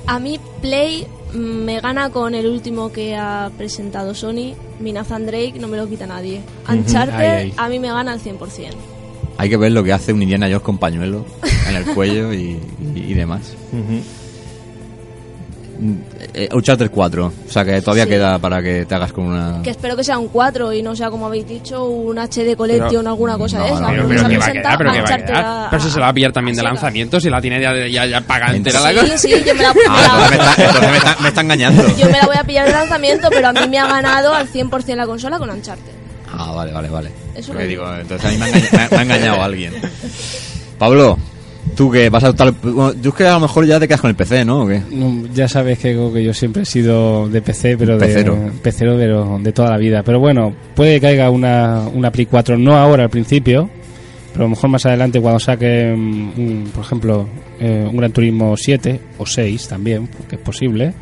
A 0.06 0.18
mí 0.18 0.38
Play 0.62 1.06
mm, 1.06 1.23
me 1.34 1.80
gana 1.80 2.10
con 2.10 2.34
el 2.34 2.46
último 2.46 2.90
que 2.92 3.16
ha 3.16 3.50
presentado 3.56 4.14
Sony. 4.14 4.54
Mi 4.80 4.92
Nathan 4.92 5.26
Drake 5.26 5.54
no 5.60 5.68
me 5.68 5.76
lo 5.76 5.88
quita 5.88 6.06
nadie. 6.06 6.40
Uncharted 6.68 7.14
Ahí, 7.14 7.26
ahí. 7.46 7.54
a 7.56 7.68
mí 7.68 7.78
me 7.78 7.88
gana 7.88 8.12
al 8.12 8.20
100%. 8.20 8.38
Hay 9.36 9.48
que 9.50 9.56
ver 9.56 9.72
lo 9.72 9.82
que 9.82 9.92
hace 9.92 10.12
un 10.12 10.22
Indiana 10.22 10.46
Jones 10.46 10.62
con 10.62 10.78
pañuelo 10.78 11.24
en 11.68 11.74
el 11.76 11.84
cuello 11.86 12.32
y, 12.32 12.58
y- 12.94 13.00
y 13.08 13.14
demás. 13.14 13.54
Uncharted 16.52 16.90
4. 16.90 17.26
O 17.26 17.50
sea 17.50 17.64
que 17.64 17.80
todavía 17.80 18.04
Sí. 18.04 18.10
queda 18.10 18.38
para 18.38 18.62
que 18.62 18.84
te 18.86 18.94
hagas 18.94 19.12
con 19.12 19.24
una. 19.26 19.60
Que 19.62 19.70
espero 19.70 19.96
que 19.96 20.04
sea 20.04 20.18
un 20.18 20.28
4 20.28 20.72
y 20.72 20.82
no 20.82 20.94
sea, 20.96 21.10
como 21.10 21.26
habéis 21.26 21.46
dicho, 21.48 21.84
un 21.84 22.18
HD 22.18 22.56
Collection 22.56 23.06
o 23.06 23.10
alguna 23.10 23.36
cosa 23.38 23.58
no, 23.58 23.64
de 23.64 23.70
esa. 23.72 23.80
no, 23.80 23.88
Pero, 23.88 24.02
se 24.02 24.08
pero 24.08 24.20
ha 24.26 24.28
que 24.28 24.36
va 24.38 24.44
a 24.44 24.46
presentado 24.46 24.62
quedar, 24.62 24.78
pero 24.78 24.92
que 24.92 25.00
va 25.00 25.04
a 25.04 25.26
quedar. 25.26 25.44
a- 25.44 25.66
Pero 25.70 25.82
si 25.82 25.90
se 25.90 25.98
la 25.98 26.06
va 26.06 26.10
a 26.10 26.14
pillar 26.14 26.32
también 26.32 26.56
de 26.56 26.62
lanzamiento, 26.62 27.20
si 27.20 27.30
la 27.30 27.40
tiene 27.40 27.60
ya, 27.60 27.72
ya, 27.88 28.06
ya 28.06 28.20
paga 28.20 28.54
entera 28.54 28.80
la 28.80 29.06
Sí, 29.18 29.28
sí, 29.28 29.34
yo 29.44 29.54
me 29.54 29.62
la, 29.62 29.74
me 29.74 29.80
Ah, 29.88 30.28
entonces 30.30 30.30
me 30.30 30.36
la- 30.38 30.50
está, 30.50 30.64
entonces 30.64 30.90
me 30.90 30.96
está- 30.96 31.16
me 31.20 31.28
está 31.28 31.40
engañando. 31.40 31.82
yo 31.96 32.06
me 32.06 32.18
la 32.18 32.26
voy 32.26 32.36
a 32.38 32.44
pillar 32.44 32.66
de 32.66 32.72
lanzamiento, 32.72 33.28
pero 33.30 33.48
a 33.48 33.52
mí 33.52 33.60
me 33.68 33.78
ha 33.78 33.86
ganado 33.86 34.34
al 34.34 34.48
100% 34.48 34.96
la 34.96 35.06
consola 35.06 35.38
con 35.38 35.50
Uncharted. 35.50 35.92
Ah, 36.36 36.52
vale, 36.52 36.72
vale, 36.72 36.88
vale. 36.88 37.10
Eso 37.34 37.48
Porque 37.48 37.64
lo 37.64 37.68
digo, 37.68 37.84
digo. 37.88 38.00
entonces 38.00 38.26
a 38.28 38.32
mí 38.32 38.38
me 38.38 38.44
ha 38.44 38.48
engañado, 38.48 38.70
me 38.72 38.82
ha- 38.84 38.88
me 38.90 38.96
ha 38.96 39.02
engañado 39.02 39.42
alguien. 39.42 39.72
Pablo, 40.78 41.18
tú 41.76 41.90
que 41.90 42.08
vas 42.10 42.22
a 42.24 42.30
optar. 42.30 42.52
Bueno, 42.62 42.92
yo 43.00 43.10
es 43.10 43.16
que 43.16 43.26
a 43.26 43.32
lo 43.34 43.40
mejor 43.40 43.66
ya 43.66 43.80
te 43.80 43.86
quedas 43.88 44.00
con 44.00 44.10
el 44.10 44.16
PC, 44.16 44.44
¿no? 44.44 44.62
¿O 44.62 44.66
qué? 44.66 44.82
No, 44.90 45.26
Ya 45.34 45.48
sabes 45.48 45.78
que, 45.78 45.94
que 46.12 46.22
yo 46.24 46.32
siempre 46.34 46.62
he 46.62 46.66
sido 46.66 47.28
de 47.28 47.42
PC, 47.42 47.76
pero 47.76 47.98
de 47.98 48.06
Pecero. 48.06 48.38
pecero, 48.62 48.96
pero 48.98 49.38
de 49.42 49.52
toda 49.52 49.70
la 49.70 49.76
vida. 49.78 50.02
Pero 50.02 50.20
bueno, 50.20 50.54
puede 50.74 50.94
que 50.94 51.00
caiga 51.06 51.30
una, 51.30 51.80
una 51.92 52.10
Play 52.10 52.26
4, 52.26 52.56
no 52.58 52.76
ahora 52.76 53.04
al 53.04 53.10
principio, 53.10 53.68
pero 54.32 54.44
a 54.44 54.48
lo 54.48 54.50
mejor 54.50 54.70
más 54.70 54.84
adelante 54.86 55.20
cuando 55.20 55.40
saque, 55.40 55.94
mm, 55.96 56.40
un- 56.40 56.70
por 56.74 56.84
ejemplo, 56.84 57.28
eh, 57.60 57.86
un 57.90 57.96
Gran 57.96 58.12
Turismo 58.12 58.56
7 58.56 59.00
o 59.18 59.26
6 59.26 59.68
también, 59.68 60.08
que 60.28 60.36
es 60.36 60.42
posible. 60.42 60.92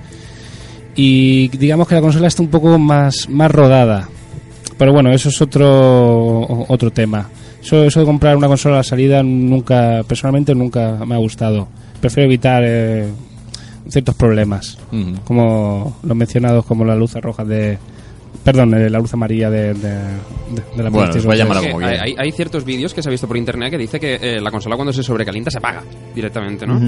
Y 0.94 1.48
digamos 1.56 1.88
que 1.88 1.94
la 1.94 2.00
consola 2.02 2.28
está 2.28 2.42
un 2.42 2.48
poco 2.50 2.78
más, 2.78 3.28
más 3.28 3.50
rodada. 3.50 4.08
Pero 4.76 4.92
bueno, 4.92 5.10
eso 5.12 5.28
es 5.30 5.40
otro, 5.40 6.66
otro 6.68 6.90
tema. 6.90 7.28
Eso, 7.62 7.84
eso 7.84 8.00
de 8.00 8.06
comprar 8.06 8.36
una 8.36 8.48
consola 8.48 8.76
a 8.76 8.78
la 8.78 8.82
salida 8.84 9.22
nunca, 9.22 10.02
personalmente 10.06 10.54
nunca 10.54 10.98
me 11.06 11.14
ha 11.14 11.18
gustado. 11.18 11.68
Prefiero 12.00 12.26
evitar 12.28 12.62
eh, 12.66 13.08
ciertos 13.88 14.14
problemas, 14.16 14.78
como 15.24 15.96
los 16.02 16.16
mencionados 16.16 16.64
como 16.66 16.84
la 16.84 16.96
luz 16.96 17.14
roja 17.14 17.44
de... 17.44 17.78
Perdón, 18.42 18.74
eh, 18.74 18.90
la 18.90 18.98
luz 18.98 19.12
amarilla 19.14 19.48
de, 19.50 19.74
de, 19.74 19.88
de- 19.88 19.94
de 19.94 20.82
la 20.82 20.90
Bueno, 20.90 21.10
PlayStation 21.12 21.26
voy 21.26 21.34
a 21.34 21.38
llamar 21.44 21.58
tres. 21.58 21.68
a- 21.68 21.72
como 21.72 21.86
hay, 21.86 21.96
hay- 21.98 22.14
hay 22.18 22.32
ciertos 22.32 22.64
vídeos 22.64 22.92
que 22.92 23.00
se 23.02 23.08
ha 23.08 23.12
visto 23.12 23.28
por 23.28 23.36
internet 23.36 23.70
que 23.70 23.78
dice 23.78 24.00
que 24.00 24.14
eh, 24.16 24.40
la 24.40 24.50
consola 24.50 24.74
cuando 24.74 24.92
se 24.92 25.02
sobrecalienta 25.04 25.50
se 25.50 25.58
apaga 25.58 25.82
directamente, 26.14 26.66
¿no? 26.66 26.80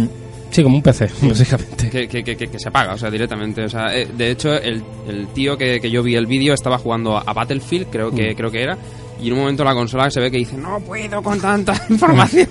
Sí, 0.54 0.62
como 0.62 0.76
un 0.76 0.82
PC, 0.82 1.08
básicamente. 1.22 1.90
que, 1.90 2.06
que, 2.06 2.22
que, 2.22 2.36
que- 2.36 2.46
que 2.46 2.58
se 2.60 2.68
apaga, 2.68 2.94
o 2.94 2.98
sea, 2.98 3.10
directamente. 3.10 3.64
O 3.64 3.68
sea, 3.68 3.92
eh, 3.96 4.06
de 4.16 4.30
hecho, 4.30 4.54
el, 4.54 4.84
el 5.08 5.26
tío 5.34 5.58
que, 5.58 5.80
que 5.80 5.90
yo 5.90 6.00
vi 6.02 6.14
el 6.14 6.26
vídeo 6.26 6.54
estaba 6.54 6.78
jugando 6.78 7.16
a 7.18 7.32
Battlefield, 7.32 7.88
creo 7.90 8.12
que, 8.12 8.32
Mm. 8.32 8.36
creo 8.36 8.50
que 8.52 8.62
era, 8.62 8.78
y 9.20 9.26
en 9.28 9.32
un 9.32 9.40
momento 9.40 9.64
la 9.64 9.74
consola 9.74 10.08
se 10.12 10.20
ve 10.20 10.30
que 10.30 10.38
dice, 10.38 10.56
no 10.56 10.78
puedo 10.80 11.20
con 11.22 11.40
tanta 11.40 11.72
información. 11.90 12.46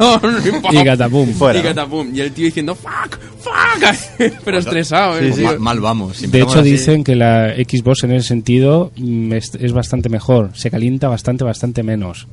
Y 0.71 0.83
catapum. 0.83 1.29
Fuera. 1.33 1.59
Y 1.59 1.63
catapum. 1.63 2.13
Y 2.13 2.19
el 2.19 2.31
tío 2.33 2.45
diciendo, 2.45 2.75
fuck, 2.75 3.17
fuck, 3.39 4.33
pero 4.43 4.57
estresado. 4.57 5.13
Pues 5.19 5.23
el 5.23 5.33
tío. 5.35 5.45
mal, 5.45 5.59
mal 5.61 5.79
vamos. 5.79 6.17
Si 6.17 6.27
De 6.27 6.41
hecho, 6.41 6.59
así- 6.59 6.71
dicen 6.71 7.05
que 7.05 7.15
la 7.15 7.53
Xbox 7.55 8.03
en 8.03 8.11
ese 8.15 8.27
sentido 8.27 8.91
mm, 8.97 9.31
es, 9.31 9.55
es 9.55 9.71
bastante 9.71 10.09
mejor. 10.09 10.51
Se 10.55 10.69
calienta 10.69 11.07
bastante, 11.07 11.45
bastante 11.45 11.83
menos. 11.83 12.27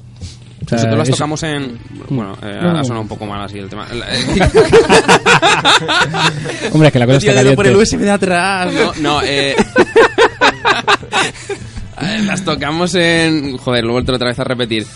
Sea, 0.70 0.76
Nosotros 0.78 0.98
las 0.98 1.08
eso- 1.08 1.16
tocamos 1.16 1.42
en... 1.42 1.78
Bueno, 2.10 2.36
eh, 2.42 2.58
No, 2.62 2.78
ha 2.78 2.84
sonado 2.84 3.02
un 3.02 3.08
poco 3.08 3.26
mal 3.26 3.42
así 3.42 3.58
el 3.58 3.68
tema. 3.68 3.88
Hombre, 6.72 6.88
es 6.88 6.92
que 6.92 6.98
la 6.98 7.06
cosa 7.06 7.18
tío 7.18 7.30
está 7.30 7.42
dedo 7.42 7.56
por 7.56 7.66
el 7.66 7.72
caliente. 7.72 7.96
USB 7.96 8.00
de 8.04 8.10
atrás. 8.10 8.72
No, 8.72 8.92
no 9.00 9.20
eh... 9.24 9.56
las 12.24 12.44
tocamos 12.44 12.94
en... 12.94 13.56
Joder, 13.58 13.84
lo 13.84 13.90
he 13.90 13.92
vuelto 13.94 14.12
otra 14.14 14.28
vez 14.28 14.38
a 14.38 14.44
repetir. 14.44 14.86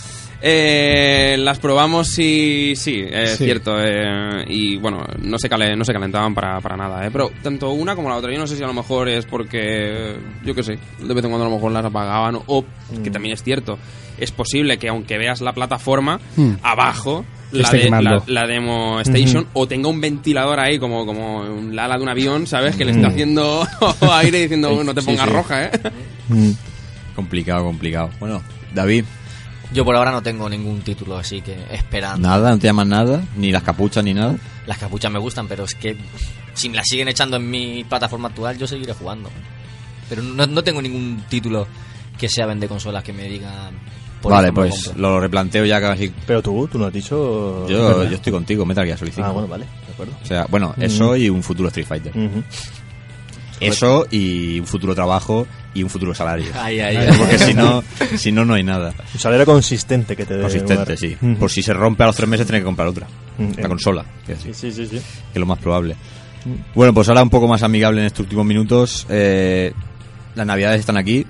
Eh, 0.46 1.36
las 1.38 1.58
probamos 1.58 2.18
y 2.18 2.74
sí, 2.76 3.02
es 3.10 3.38
Sí. 3.38 3.44
cierto. 3.46 3.76
eh, 3.82 4.44
y 4.46 4.76
bueno, 4.76 5.02
no 5.22 5.38
se, 5.38 5.48
cale- 5.48 5.74
no 5.74 5.86
se 5.86 5.92
calentaban 5.94 6.34
para, 6.34 6.60
para 6.60 6.76
nada. 6.76 7.06
eh, 7.06 7.10
pero 7.10 7.30
tanto 7.42 7.70
una 7.70 7.96
como 7.96 8.10
la 8.10 8.16
otra, 8.16 8.30
yo 8.30 8.38
no 8.38 8.46
sé 8.46 8.54
si 8.56 8.62
a 8.62 8.66
lo 8.66 8.74
mejor 8.74 9.08
es 9.08 9.24
porque, 9.24 10.16
yo 10.44 10.54
qué 10.54 10.62
sé, 10.62 10.78
de 11.00 11.14
vez 11.14 11.24
en 11.24 11.30
cuando 11.30 11.46
a 11.46 11.48
lo 11.48 11.54
mejor 11.56 11.72
las 11.72 11.86
apagaban. 11.86 12.38
O 12.46 12.62
que 13.02 13.10
también 13.10 13.32
es 13.32 13.42
cierto, 13.42 13.78
es 14.18 14.30
posible 14.32 14.78
que 14.78 14.88
aunque 14.88 15.18
veas 15.18 15.40
la 15.40 15.52
plataforma, 15.52 16.20
Hmm. 16.36 16.54
abajo 16.62 17.24
la, 17.52 17.70
de- 17.70 17.88
la, 17.90 18.22
la 18.26 18.46
demo 18.46 19.00
station 19.00 19.46
o 19.52 19.68
tenga 19.68 19.88
un 19.88 20.00
ventilador 20.00 20.58
ahí 20.58 20.78
como 20.78 21.06
como 21.06 21.40
un 21.42 21.78
ala 21.78 21.96
de 21.96 22.02
un 22.02 22.08
avión 22.08 22.46
sabes 22.48 22.74
que 22.74 22.84
le 22.84 22.90
está 22.92 23.08
haciendo 23.08 23.64
aire 24.12 24.40
diciendo 24.42 24.82
no 24.82 24.92
te 24.94 25.02
pongas 25.02 25.26
sí. 25.28 25.32
roja 25.34 25.64
eh 25.66 25.70
Mm. 26.28 26.50
Complicado, 27.14 27.62
complicado. 27.64 28.10
Bueno, 28.18 28.42
David, 28.74 29.04
Yo 29.72 29.84
por 29.84 29.94
ahora 29.94 30.10
no 30.10 30.22
tengo 30.22 30.48
ningún 30.48 30.80
título, 30.80 31.16
así 31.18 31.40
que 31.42 31.56
esperando. 31.70 32.26
nada, 32.26 32.50
no 32.50 32.58
te 32.58 32.66
llaman 32.66 32.88
nada, 32.88 33.22
ni 33.36 33.52
las 33.52 33.62
capuchas 33.62 34.02
ni 34.02 34.14
nada. 34.14 34.36
Las 34.66 34.78
capuchas 34.78 35.12
me 35.12 35.18
gustan, 35.18 35.46
pero 35.46 35.64
es 35.64 35.74
que 35.74 35.96
si 36.54 36.68
me 36.68 36.76
las 36.76 36.86
siguen 36.88 37.06
echando 37.08 37.36
en 37.36 37.48
mi 37.50 37.84
plataforma 37.84 38.28
actual, 38.28 38.56
yo 38.58 38.66
seguiré 38.66 38.94
jugando. 38.94 39.30
Pero 40.08 40.22
no, 40.22 40.46
no 40.46 40.64
tengo 40.64 40.80
ningún 40.82 41.22
título 41.28 41.66
que 42.18 42.28
sea 42.28 42.46
vende 42.46 42.66
consolas 42.68 43.04
que 43.04 43.12
me 43.12 43.24
digan. 43.28 43.74
Por 44.24 44.32
vale, 44.32 44.48
lo 44.48 44.54
pues 44.54 44.92
lo 44.96 45.20
replanteo 45.20 45.64
ya 45.64 45.80
casi. 45.80 46.12
Pero 46.26 46.42
tú, 46.42 46.66
tú 46.66 46.78
no 46.78 46.86
has 46.86 46.92
dicho... 46.92 47.66
Yo, 47.68 48.04
yo 48.04 48.14
estoy 48.16 48.32
contigo, 48.32 48.64
Metal 48.66 48.84
Gear 48.84 48.98
Solid 48.98 49.12
5. 49.14 49.28
Ah, 49.28 49.32
bueno, 49.32 49.46
vale, 49.48 49.64
de 49.86 49.92
acuerdo. 49.92 50.12
O 50.22 50.26
sea, 50.26 50.46
bueno, 50.50 50.74
eso 50.78 51.14
y 51.16 51.28
un 51.28 51.42
futuro 51.42 51.68
Street 51.68 51.86
Fighter. 51.86 52.12
Eso 53.60 54.06
y 54.10 54.58
un 54.60 54.66
futuro 54.66 54.94
trabajo 54.94 55.46
y 55.72 55.82
un 55.82 55.88
futuro 55.88 56.14
salario. 56.14 56.46
Ay, 56.54 56.80
ay, 56.80 56.96
ay. 56.96 57.16
Porque 57.18 57.38
si 57.38 57.54
no, 57.54 57.82
si 58.16 58.32
no, 58.32 58.44
no 58.44 58.54
hay 58.54 58.62
nada. 58.64 58.92
Un 59.14 59.20
salario 59.20 59.46
consistente 59.46 60.16
que 60.16 60.24
te 60.26 60.34
dé 60.34 60.42
Consistente, 60.42 60.96
sí. 60.96 61.16
Ujú. 61.20 61.36
Por 61.36 61.50
si 61.50 61.62
se 61.62 61.72
rompe 61.72 62.02
a 62.02 62.06
los 62.06 62.16
tres 62.16 62.28
meses, 62.28 62.46
tiene 62.46 62.58
que 62.60 62.64
comprar 62.64 62.88
otra. 62.88 63.06
Mm, 63.38 63.52
La 63.56 63.62
eh. 63.64 63.68
consola, 63.68 64.04
Sí, 64.26 64.52
sí, 64.52 64.70
sí, 64.72 64.86
sí. 64.86 64.90
que 64.90 64.96
es 64.98 65.36
lo 65.40 65.46
más 65.46 65.58
probable. 65.58 65.96
Bueno, 66.74 66.92
pues 66.92 67.08
ahora 67.08 67.22
un 67.22 67.30
poco 67.30 67.48
más 67.48 67.62
amigable 67.62 68.00
en 68.00 68.06
estos 68.06 68.20
últimos 68.20 68.44
minutos. 68.44 69.06
eh, 69.08 69.72
las 70.34 70.46
navidades 70.46 70.80
están 70.80 70.96
aquí. 70.96 71.24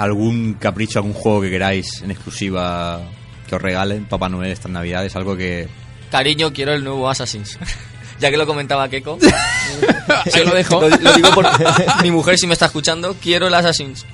¿Algún 0.00 0.54
capricho, 0.54 0.98
algún 0.98 1.12
juego 1.12 1.42
que 1.42 1.50
queráis 1.50 2.00
en 2.02 2.10
exclusiva 2.10 3.00
que 3.48 3.54
os 3.56 3.60
regalen 3.60 4.06
Papá 4.06 4.28
Noel 4.28 4.50
estas 4.52 4.70
navidades? 4.72 5.14
Algo 5.16 5.36
que... 5.36 5.68
Cariño, 6.10 6.52
quiero 6.52 6.72
el 6.72 6.82
nuevo 6.82 7.08
Assassin's. 7.10 7.58
ya 8.18 8.30
que 8.30 8.36
lo 8.38 8.46
comentaba 8.46 8.88
Keiko. 8.88 9.18
Ahí 10.34 10.44
lo 10.44 10.54
dejo. 10.54 10.80
Lo, 10.80 10.88
lo 10.88 11.12
digo 11.12 11.30
por 11.34 11.46
mi 12.02 12.10
mujer, 12.10 12.38
si 12.38 12.46
me 12.46 12.54
está 12.54 12.66
escuchando, 12.66 13.14
quiero 13.20 13.46
el 13.48 13.54
Assassin's. 13.54 14.06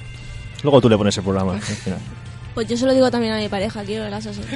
Luego 0.62 0.80
tú 0.80 0.88
le 0.88 0.96
pones 0.96 1.16
el 1.16 1.22
programa 1.22 1.52
al 1.52 1.60
final. 1.62 1.98
Pues 2.54 2.66
yo 2.68 2.76
se 2.76 2.86
lo 2.86 2.92
digo 2.94 3.10
también 3.10 3.34
a 3.34 3.38
mi 3.38 3.48
pareja, 3.48 3.82
quiero 3.84 4.06
el 4.06 4.14
Assassin's. 4.14 4.46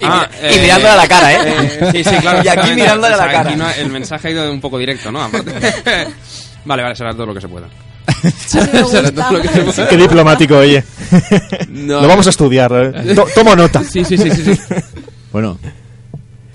Y, 0.00 0.04
Ah, 0.04 0.28
mira- 0.40 0.52
y 0.52 0.56
eh, 0.56 0.60
mirándole 0.62 0.90
a 0.92 0.96
la 0.96 1.08
cara, 1.08 1.32
¿eh? 1.32 1.38
Eh, 1.80 1.88
sí 1.92 2.04
sí 2.04 2.16
claro 2.20 2.42
Y 2.44 2.48
aquí 2.48 2.70
mirándole 2.72 3.14
a 3.14 3.16
la 3.18 3.24
aquí 3.24 3.32
cara. 3.32 3.56
no- 3.56 3.70
el 3.70 3.90
mensaje 3.90 4.28
ha 4.28 4.30
ido 4.30 4.50
un 4.52 4.60
poco 4.60 4.78
directo 4.78 5.10
no 5.12 5.22
aparte 5.22 5.52
vale 6.64 6.82
vale 6.82 6.94
será 6.96 7.12
todo 7.12 7.26
lo 7.26 7.34
que 7.34 7.40
se 7.40 7.48
pueda 7.48 7.66
Qué 9.88 9.96
diplomático, 9.96 10.56
oye. 10.56 10.82
No. 11.68 12.00
Lo 12.00 12.08
vamos 12.08 12.26
a 12.26 12.30
estudiar. 12.30 12.72
¿eh? 12.72 13.14
To- 13.14 13.26
tomo 13.34 13.54
nota. 13.56 13.82
sí 13.84 14.04
sí 14.04 14.16
sí 14.16 14.30
sí, 14.30 14.54
sí. 14.54 14.60
Bueno, 15.32 15.58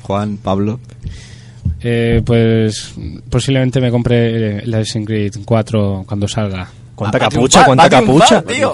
Juan, 0.04 0.38
Pablo... 0.38 0.80
Eh, 1.84 2.22
pues 2.24 2.94
posiblemente 3.28 3.82
me 3.82 3.90
compre 3.90 4.58
eh, 4.58 4.62
el 4.64 4.74
Assassin's 4.76 5.08
Creed 5.08 5.34
4 5.44 6.04
cuando 6.08 6.28
salga. 6.28 6.70
¿Cuánta 6.94 7.18
capucha? 7.18 7.66
¿Cuánta 7.66 7.90
capucha? 7.90 8.42
tío. 8.44 8.72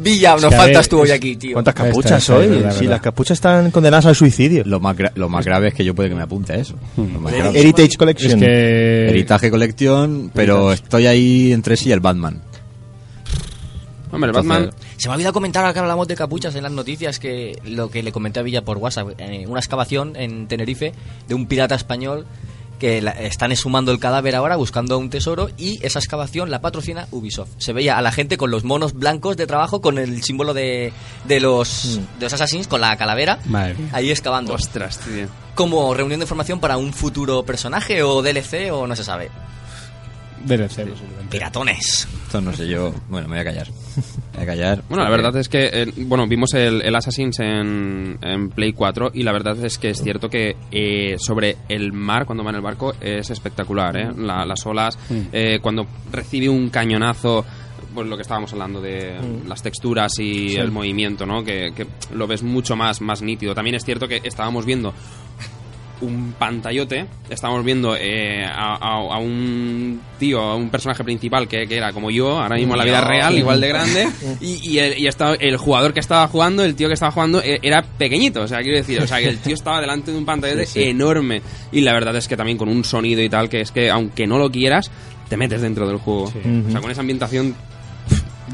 Villa, 0.00 0.34
Es 0.36 0.42
nos 0.42 0.54
faltas 0.54 0.82
ver, 0.84 0.88
tú 0.88 1.00
hoy 1.00 1.08
es- 1.08 1.14
aquí, 1.14 1.36
tío. 1.36 1.52
¿Cuántas 1.52 1.74
capuchas 1.74 2.22
está, 2.22 2.36
hoy? 2.36 2.44
es 2.44 2.50
verdad, 2.50 2.70
Sí, 2.72 2.78
verdad. 2.80 2.90
las 2.92 3.00
capuchas 3.02 3.36
están 3.36 3.70
condenadas 3.70 4.06
al 4.06 4.14
suicidio. 4.16 4.62
Lo 4.64 4.80
más, 4.80 4.96
gra- 4.96 5.12
lo 5.14 5.28
más 5.28 5.44
grave 5.44 5.68
es 5.68 5.74
que 5.74 5.84
yo 5.84 5.94
puede 5.94 6.08
que 6.08 6.14
me 6.14 6.22
apunte 6.22 6.52
a 6.52 6.56
eso. 6.56 6.74
Lo 6.96 7.04
más 7.20 7.32
grave. 7.32 7.58
Heritage 7.60 7.88
Es 7.92 7.96
Collection. 7.96 8.40
que 8.40 9.08
Heritaje 9.10 9.50
Collection, 9.50 10.30
pero 10.34 10.72
estoy 10.72 11.06
ahí 11.06 11.52
entre 11.52 11.76
sí 11.76 11.88
y 11.90 11.92
el 11.92 12.00
Batman. 12.00 12.40
hombre 14.12 14.28
el 14.30 14.34
Batman 14.34 14.70
Se 14.96 15.06
me 15.08 15.12
ha 15.12 15.14
olvidado 15.14 15.32
comentar 15.34 15.62
ahora 15.62 15.72
que 15.72 15.78
hablamos 15.78 16.08
de 16.08 16.16
capuchas 16.16 16.54
en 16.56 16.62
las 16.64 16.72
noticias 16.72 17.18
que 17.18 17.58
lo 17.64 17.90
que 17.90 18.02
le 18.02 18.10
comenté 18.12 18.40
a 18.40 18.42
Villa 18.42 18.62
por 18.62 18.78
WhatsApp, 18.78 19.10
eh, 19.18 19.44
una 19.46 19.60
excavación 19.60 20.16
en 20.16 20.48
Tenerife 20.48 20.92
de 21.28 21.34
un 21.34 21.46
pirata 21.46 21.74
español 21.76 22.26
que 22.80 23.00
la- 23.00 23.12
están 23.12 23.52
exhumando 23.52 23.92
el 23.92 24.00
cadáver 24.00 24.34
ahora 24.34 24.56
buscando 24.56 24.98
un 24.98 25.10
tesoro 25.10 25.50
y 25.56 25.78
esa 25.86 26.00
excavación 26.00 26.50
la 26.50 26.60
patrocina 26.60 27.06
Ubisoft. 27.12 27.50
Se 27.58 27.72
veía 27.72 27.96
a 27.96 28.02
la 28.02 28.10
gente 28.10 28.36
con 28.36 28.50
los 28.50 28.64
monos 28.64 28.94
blancos 28.94 29.36
de 29.36 29.46
trabajo 29.46 29.80
con 29.80 29.98
el 29.98 30.24
símbolo 30.24 30.52
de, 30.54 30.92
de 31.26 31.38
los 31.40 32.00
de 32.18 32.24
los 32.26 32.32
assassins 32.32 32.66
con 32.66 32.80
la 32.80 32.96
calavera 32.96 33.38
Madre 33.44 33.76
ahí 33.92 34.10
excavando. 34.10 34.54
ostras 34.54 34.98
tío 34.98 35.28
Como 35.54 35.94
reunión 35.94 36.18
de 36.18 36.24
información 36.24 36.58
para 36.58 36.76
un 36.78 36.92
futuro 36.92 37.44
personaje 37.44 38.02
o 38.02 38.22
DLC 38.22 38.72
o 38.72 38.86
no 38.86 38.96
se 38.96 39.04
sabe. 39.04 39.30
DLC, 40.44 40.86
posiblemente. 40.88 41.26
Piratones. 41.30 42.08
Esto 42.26 42.40
no 42.40 42.52
sé 42.52 42.66
yo. 42.68 42.92
Bueno, 43.08 43.28
me 43.28 43.34
voy 43.36 43.40
a 43.40 43.44
callar. 43.44 43.68
Me 43.68 44.02
voy 44.34 44.42
a 44.42 44.46
callar. 44.46 44.82
Bueno, 44.88 45.04
la 45.04 45.10
verdad 45.10 45.36
es 45.36 45.48
que, 45.48 45.68
eh, 45.72 45.86
bueno, 45.98 46.26
vimos 46.26 46.54
el, 46.54 46.82
el 46.82 46.94
Assassin's 46.94 47.38
en, 47.40 48.18
en 48.22 48.50
Play 48.50 48.72
4 48.72 49.10
y 49.14 49.22
la 49.22 49.32
verdad 49.32 49.62
es 49.64 49.78
que 49.78 49.90
es 49.90 50.02
cierto 50.02 50.28
que 50.28 50.56
eh, 50.70 51.16
sobre 51.18 51.56
el 51.68 51.92
mar, 51.92 52.26
cuando 52.26 52.42
va 52.44 52.50
en 52.50 52.56
el 52.56 52.62
barco, 52.62 52.94
es 53.00 53.30
espectacular, 53.30 53.96
¿eh? 53.96 54.08
La- 54.16 54.44
las 54.44 54.64
olas, 54.66 54.98
eh, 55.32 55.58
cuando 55.60 55.86
recibe 56.10 56.48
un 56.48 56.70
cañonazo, 56.70 57.44
pues 57.94 58.06
lo 58.06 58.16
que 58.16 58.22
estábamos 58.22 58.52
hablando 58.52 58.80
de 58.80 59.18
las 59.48 59.62
texturas 59.62 60.12
y 60.18 60.54
el 60.56 60.70
movimiento, 60.70 61.26
¿no? 61.26 61.42
Que, 61.44 61.72
que 61.74 61.86
lo 62.14 62.26
ves 62.26 62.42
mucho 62.42 62.76
más, 62.76 63.00
más 63.00 63.20
nítido. 63.22 63.54
También 63.54 63.74
es 63.76 63.84
cierto 63.84 64.06
que 64.08 64.20
estábamos 64.24 64.64
viendo 64.64 64.94
un 66.00 66.34
pantallote. 66.38 67.06
Estamos 67.28 67.64
viendo 67.64 67.94
eh, 67.96 68.44
a, 68.44 68.74
a- 68.76 69.14
a 69.14 69.18
un 69.18 70.00
tío, 70.18 70.40
a 70.40 70.56
un 70.56 70.70
personaje 70.70 71.04
principal 71.04 71.46
que, 71.48 71.66
que 71.66 71.76
era 71.76 71.92
como 71.92 72.10
yo, 72.10 72.40
ahora 72.40 72.56
mismo 72.56 72.74
en 72.74 72.78
la 72.78 72.84
vida 72.84 73.00
real, 73.02 73.36
igual 73.38 73.60
de 73.60 73.68
grande. 73.68 74.08
Y, 74.40 74.70
y 74.70 74.78
el, 74.78 74.98
y 74.98 75.06
estaba- 75.06 75.34
el 75.34 75.56
jugador 75.56 75.92
que 75.92 76.00
estaba 76.00 76.26
jugando, 76.28 76.64
el 76.64 76.74
tío 76.74 76.88
que 76.88 76.94
estaba 76.94 77.12
jugando, 77.12 77.42
eh, 77.42 77.58
era 77.62 77.82
pequeño. 77.82 78.32
O 78.42 78.48
sea, 78.48 78.60
quiero 78.60 78.76
decir, 78.78 79.00
o 79.00 79.06
sea, 79.06 79.18
que 79.18 79.28
el 79.28 79.38
tío 79.38 79.54
estaba 79.54 79.80
delante 79.80 80.10
de 80.12 80.18
un 80.18 80.24
pantallote 80.24 80.66
Sí, 80.66 80.82
sí. 80.84 80.88
enorme. 80.90 81.42
Y 81.72 81.80
la 81.82 81.92
verdad 81.92 82.14
es 82.16 82.26
que 82.28 82.36
también 82.36 82.56
con 82.58 82.68
un 82.68 82.84
sonido 82.84 83.22
y 83.22 83.28
tal, 83.28 83.48
que 83.48 83.60
es 83.60 83.70
que 83.70 83.90
aunque 83.90 84.26
no 84.26 84.38
lo 84.38 84.50
quieras, 84.50 84.90
te 85.28 85.36
metes 85.36 85.60
dentro 85.60 85.86
del 85.86 85.98
juego. 85.98 86.24
O 86.24 86.70
sea, 86.70 86.80
con 86.80 86.90
esa 86.90 87.00
ambientación. 87.02 87.54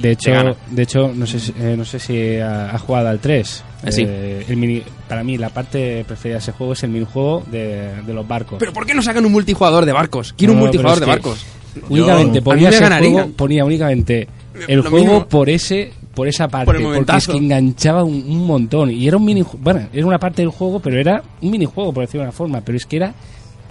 De 0.00 0.12
hecho, 0.12 0.30
de 0.70 0.82
hecho 0.82 1.12
no 1.14 1.26
sé 1.26 1.40
si, 1.40 1.52
eh, 1.58 1.74
no 1.76 1.84
sé 1.84 1.98
si 1.98 2.36
ha, 2.38 2.74
ha 2.74 2.78
jugado 2.78 3.08
al 3.08 3.18
3. 3.18 3.64
Eh, 3.98 4.44
el 4.48 4.56
mini, 4.56 4.82
para 5.08 5.22
mí, 5.24 5.38
la 5.38 5.50
parte 5.50 6.04
preferida 6.06 6.36
de 6.36 6.40
ese 6.40 6.52
juego 6.52 6.72
es 6.74 6.82
el 6.82 6.90
minijuego 6.90 7.42
de, 7.50 8.02
de 8.02 8.14
los 8.14 8.26
barcos. 8.26 8.58
Pero 8.58 8.72
¿por 8.72 8.84
qué 8.86 8.94
no 8.94 9.02
sacan 9.02 9.24
un 9.24 9.32
multijugador 9.32 9.84
de 9.86 9.92
barcos? 9.92 10.34
Quiero 10.36 10.52
No, 10.52 10.58
un 10.58 10.64
multijugador 10.64 11.00
de 11.00 11.06
barcos. 11.06 11.44
Únicamente 11.88 12.42
ponía 12.42 12.68
ese 12.70 12.86
juego, 12.86 13.28
ponía 13.36 13.64
únicamente 13.64 14.26
el 14.66 14.76
Lo 14.80 14.90
juego 14.90 15.04
mismo. 15.06 15.28
por 15.28 15.50
ese 15.50 15.92
por 16.14 16.26
esa 16.26 16.48
parte, 16.48 16.72
Por 16.72 16.94
porque 16.94 17.16
es 17.18 17.26
que 17.26 17.36
enganchaba 17.36 18.02
un, 18.02 18.14
un 18.26 18.46
montón 18.46 18.90
y 18.90 19.06
era 19.06 19.18
un 19.18 19.24
mini 19.26 19.44
bueno, 19.58 19.86
era 19.92 20.06
una 20.06 20.18
parte 20.18 20.40
del 20.40 20.50
juego, 20.50 20.80
pero 20.80 20.98
era 20.98 21.22
un 21.42 21.50
minijuego 21.50 21.92
por 21.92 22.04
decirlo 22.04 22.22
de 22.22 22.28
una 22.28 22.32
forma, 22.32 22.62
pero 22.62 22.78
es 22.78 22.86
que 22.86 22.96
era 22.96 23.12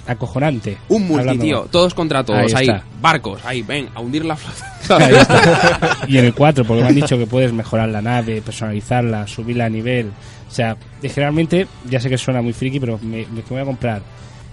acojonante. 0.08 0.78
Un 0.90 1.04
multi, 1.08 1.20
hablando 1.22 1.44
tío. 1.44 1.68
Todos 1.72 1.94
contra 1.94 2.24
todos. 2.24 2.54
Ahí 2.54 2.68
barcos. 3.02 3.42
Ahí, 3.46 3.62
ven, 3.62 3.90
a 3.96 4.00
hundir 4.02 4.26
la 4.26 4.36
flota. 4.36 5.06
Ahí 5.06 5.16
está. 5.16 5.98
Y 6.08 6.18
en 6.18 6.26
el 6.26 6.34
4, 6.34 6.64
porque 6.66 6.82
me 6.84 6.90
han 6.90 6.96
dicho 6.96 7.18
que 7.18 7.26
puedes 7.28 7.52
mejorar 7.54 7.90
la 7.90 8.02
nave, 8.02 8.42
personalizarla, 8.42 9.28
subirla 9.28 9.66
a 9.66 9.70
nivel. 9.70 10.12
O 10.48 10.52
sea, 10.52 10.78
generalmente, 11.02 11.68
ya 11.90 12.00
sé 12.00 12.10
que 12.10 12.18
suena 12.18 12.42
muy 12.42 12.54
friki, 12.54 12.80
pero 12.80 13.00
me, 13.02 13.26
me 13.28 13.42
voy 13.50 13.60
a 13.60 13.66
comprar 13.66 14.02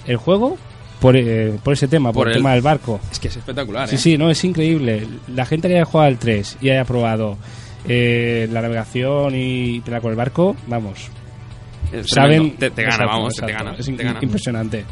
el 0.06 0.16
juego 0.16 0.56
por, 1.00 1.16
eh, 1.16 1.52
por 1.62 1.74
ese 1.74 1.86
tema, 1.88 2.10
por, 2.12 2.22
Por 2.22 2.28
el 2.28 2.32
el- 2.34 2.38
tema 2.38 2.52
del 2.52 2.62
barco. 2.62 2.98
Es 3.10 3.18
que 3.20 3.28
es 3.28 3.36
espectacular, 3.36 3.88
Sí, 3.88 3.96
¿eh? 3.96 3.98
sí, 3.98 4.18
no, 4.18 4.30
es 4.30 4.42
increíble. 4.44 5.06
La 5.34 5.44
gente 5.46 5.68
que 5.68 5.74
haya 5.74 5.84
jugado 5.84 6.08
al 6.08 6.18
3 6.18 6.58
y 6.62 6.70
haya 6.70 6.84
probado 6.84 7.36
eh, 7.86 8.48
la 8.50 8.62
navegación 8.62 9.34
y 9.36 9.80
pelear 9.80 10.00
con 10.02 10.10
el 10.12 10.16
barco, 10.16 10.56
vamos, 10.66 11.08
Es 11.92 12.06
saben. 12.08 12.56
Te, 12.56 12.70
te 12.70 12.82
gana, 12.82 12.94
Exacto, 12.94 13.12
vamos, 13.12 13.34
te 13.34 13.52
gana. 13.52 13.74
Es 13.78 13.86
te 13.86 13.92
gana. 14.02 14.18
impresionante. 14.22 14.84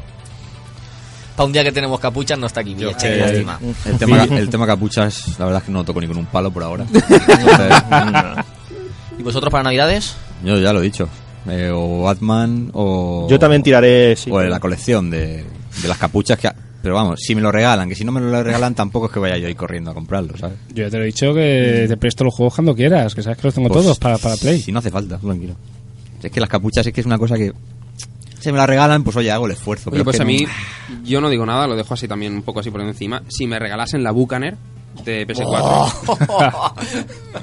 Para 1.40 1.46
un 1.46 1.52
día 1.54 1.64
que 1.64 1.72
tenemos 1.72 1.98
capuchas 1.98 2.38
no 2.38 2.48
está 2.48 2.60
aquí 2.60 2.74
qué 2.74 2.84
eh, 2.84 3.16
lástima. 3.16 3.58
el, 3.86 3.96
tema, 3.96 4.24
el 4.24 4.50
tema 4.50 4.66
capuchas, 4.66 5.38
la 5.38 5.46
verdad 5.46 5.62
es 5.62 5.64
que 5.64 5.72
no 5.72 5.78
lo 5.78 5.84
toco 5.86 5.98
ni 5.98 6.06
con 6.06 6.18
un 6.18 6.26
palo 6.26 6.50
por 6.50 6.62
ahora. 6.62 6.84
Entonces, 6.92 8.44
¿Y 9.18 9.22
vosotros 9.22 9.50
para 9.50 9.64
Navidades? 9.64 10.16
yo 10.44 10.58
ya 10.58 10.70
lo 10.74 10.80
he 10.80 10.82
dicho. 10.82 11.08
Eh, 11.48 11.70
o 11.72 12.02
Batman 12.02 12.68
o... 12.74 13.26
Yo 13.30 13.38
también 13.38 13.62
tiraré. 13.62 14.16
Sí, 14.16 14.30
o 14.30 14.38
de 14.38 14.50
la 14.50 14.60
colección 14.60 15.08
de, 15.08 15.46
de 15.80 15.88
las 15.88 15.96
capuchas 15.96 16.38
que... 16.38 16.50
Pero 16.82 16.94
vamos, 16.94 17.20
si 17.22 17.34
me 17.34 17.40
lo 17.40 17.50
regalan, 17.50 17.88
que 17.88 17.94
si 17.94 18.04
no 18.04 18.12
me 18.12 18.20
lo 18.20 18.42
regalan 18.42 18.74
tampoco 18.74 19.06
es 19.06 19.12
que 19.12 19.18
vaya 19.20 19.38
yo 19.38 19.46
ahí 19.46 19.54
corriendo 19.54 19.92
a 19.92 19.94
comprarlo, 19.94 20.36
¿sabes? 20.36 20.58
Yo 20.74 20.84
ya 20.84 20.90
te 20.90 20.98
lo 20.98 21.04
he 21.04 21.06
dicho 21.06 21.32
que 21.32 21.86
te 21.88 21.96
presto 21.96 22.22
los 22.22 22.34
juegos 22.34 22.54
cuando 22.54 22.74
quieras, 22.74 23.14
que 23.14 23.22
sabes 23.22 23.38
que 23.38 23.46
los 23.46 23.54
tengo 23.54 23.68
Pues, 23.70 23.82
todos 23.82 23.98
para, 23.98 24.18
para 24.18 24.36
Play. 24.36 24.60
Si 24.60 24.72
no 24.72 24.80
hace 24.80 24.90
falta, 24.90 25.16
tranquilo. 25.16 25.54
Es 26.22 26.30
que 26.30 26.38
las 26.38 26.50
capuchas 26.50 26.86
es 26.86 26.92
que 26.92 27.00
es 27.00 27.06
una 27.06 27.16
cosa 27.16 27.36
que... 27.38 27.50
Si 28.40 28.50
me 28.50 28.58
la 28.58 28.66
regalan, 28.66 29.04
pues 29.04 29.16
oye, 29.16 29.30
hago 29.30 29.46
el 29.46 29.52
esfuerzo. 29.52 29.90
Oye, 29.90 29.98
pero 29.98 30.04
pues 30.04 30.16
es 30.16 30.20
a 30.20 30.24
mí, 30.24 30.44
no- 30.44 31.04
yo 31.04 31.20
no 31.20 31.28
digo 31.30 31.46
nada, 31.46 31.66
lo 31.66 31.76
dejo 31.76 31.94
así 31.94 32.08
también 32.08 32.34
un 32.34 32.42
poco 32.42 32.60
así 32.60 32.70
por 32.70 32.80
encima. 32.80 33.22
Si 33.28 33.46
me 33.46 33.58
regalasen 33.58 34.02
la 34.02 34.10
Bucaner 34.10 34.56
de 35.04 35.26
PS4. 35.26 36.72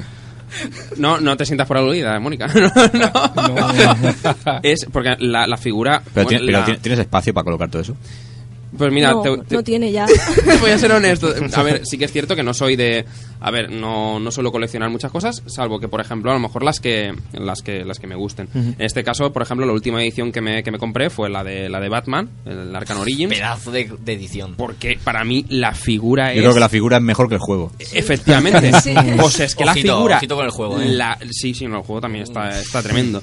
No, 0.97 1.19
no 1.19 1.35
te 1.37 1.45
sientas 1.45 1.67
por 1.67 1.77
aludida, 1.77 2.19
Mónica. 2.19 2.47
No, 2.93 3.11
no. 3.35 4.59
Es 4.63 4.85
porque 4.91 5.15
la, 5.19 5.45
la 5.45 5.57
figura. 5.57 6.01
Pero, 6.13 6.25
bueno, 6.25 6.39
pero 6.45 6.59
la- 6.73 6.77
¿tienes 6.81 6.99
espacio 6.99 7.33
para 7.33 7.43
colocar 7.43 7.69
todo 7.69 7.81
eso? 7.81 7.95
Pues 8.75 8.91
mira, 8.91 9.11
no, 9.11 9.21
te- 9.21 9.37
te- 9.43 9.55
no 9.55 9.63
tiene 9.63 9.91
ya. 9.91 10.05
voy 10.61 10.71
a 10.71 10.77
ser 10.77 10.91
honesto. 10.91 11.33
A 11.55 11.63
ver, 11.63 11.81
sí 11.85 11.97
que 11.97 12.05
es 12.05 12.11
cierto 12.11 12.35
que 12.35 12.43
no 12.43 12.53
soy 12.53 12.75
de. 12.75 13.05
A 13.39 13.51
ver, 13.51 13.71
no, 13.71 14.19
no 14.19 14.31
suelo 14.31 14.51
coleccionar 14.51 14.89
muchas 14.89 15.11
cosas, 15.11 15.43
salvo 15.45 15.79
que, 15.79 15.87
por 15.87 16.01
ejemplo, 16.01 16.31
a 16.31 16.33
lo 16.33 16.39
mejor 16.39 16.63
las 16.63 16.79
que 16.79 17.13
las 17.33 17.61
que, 17.61 17.85
las 17.85 17.99
que 17.99 18.07
me 18.07 18.15
gusten. 18.15 18.49
En 18.55 18.75
este 18.79 19.03
caso, 19.03 19.31
por 19.31 19.43
ejemplo, 19.43 19.65
la 19.65 19.73
última 19.73 20.01
edición 20.01 20.31
que 20.31 20.41
me, 20.41 20.63
que 20.63 20.71
me 20.71 20.79
compré 20.79 21.09
fue 21.09 21.29
la 21.29 21.43
de 21.43 21.69
la 21.69 21.79
de 21.79 21.87
Batman, 21.87 22.29
el 22.45 22.75
Arkham 22.75 22.99
Origins. 22.99 23.33
Pedazo 23.33 23.71
de, 23.71 23.91
de 24.03 24.13
edición. 24.13 24.55
Porque 24.57 24.97
para 25.03 25.23
mí 25.23 25.45
la 25.49 25.73
figura 25.73 26.33
Yo 26.33 26.39
es. 26.39 26.41
creo 26.41 26.53
que 26.55 26.59
la 26.59 26.69
figura 26.69 26.97
es 26.97 27.03
mejor 27.03 27.29
que 27.29 27.35
el 27.35 27.41
juego. 27.41 27.71
Efectivamente. 27.93 28.71
Sí. 28.81 28.93
O 29.21 29.29
sea, 29.29 29.45
es 29.45 29.55
que 29.55 29.65
la 29.65 29.73
figura. 29.73 30.17
ojito 30.17 30.35
con 30.35 30.45
el 30.45 30.51
juego, 30.51 30.79
¿eh? 30.81 30.85
la- 30.89 31.17
sí, 31.31 31.53
sí, 31.53 31.67
no, 31.67 31.77
el 31.77 31.83
juego 31.83 32.01
también 32.01 32.23
está, 32.23 32.59
está 32.59 32.81
tremendo. 32.81 33.21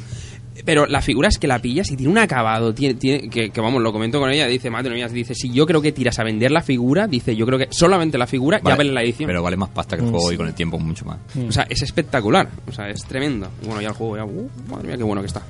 Pero 0.64 0.86
la 0.86 1.02
figura 1.02 1.28
es 1.28 1.38
que 1.38 1.46
la 1.46 1.58
pillas 1.58 1.90
y 1.90 1.96
tiene 1.96 2.10
un 2.10 2.16
acabado, 2.18 2.72
tiene, 2.72 2.94
tiene- 2.94 3.28
que, 3.28 3.50
que 3.50 3.60
vamos, 3.60 3.82
lo 3.82 3.92
comento 3.92 4.18
con 4.18 4.30
ella, 4.30 4.46
dice, 4.46 4.70
madre 4.70 4.94
mía, 4.94 5.08
dice, 5.08 5.34
si 5.34 5.50
yo 5.52 5.66
creo 5.66 5.82
que 5.82 5.92
tiras 5.92 6.18
a 6.18 6.24
vender 6.24 6.50
la 6.50 6.62
figura, 6.62 7.06
dice, 7.06 7.36
yo 7.36 7.44
creo 7.44 7.58
que 7.58 7.68
solamente 7.70 8.16
la 8.16 8.26
figura 8.26 8.58
ya 8.58 8.64
Vale, 8.64 8.76
vale 8.78 8.92
la 8.92 9.02
edición. 9.02 9.26
Pero 9.26 9.42
vale 9.42 9.56
más 9.58 9.68
pasta 9.68 9.96
que 9.96 10.04
el 10.04 10.10
juego 10.10 10.32
y 10.32 10.36
con 10.38 10.46
el 10.46 10.54
tiempo 10.54 10.78
mucho 10.78 11.04
más. 11.04 11.18
O 11.48 11.52
sea, 11.52 11.66
es 11.68 11.82
espectacular, 11.82 12.48
o 12.66 12.72
sea, 12.72 12.88
es 12.88 13.04
tremendo. 13.04 13.48
Y 13.62 13.66
bueno, 13.66 13.82
ya 13.82 13.88
el 13.88 13.94
juego, 13.94 14.16
ya, 14.16 14.24
uh, 14.24 14.50
madre 14.70 14.86
mía, 14.88 14.96
qué 14.96 15.02
bueno 15.02 15.20
que 15.20 15.26
está. 15.26 15.42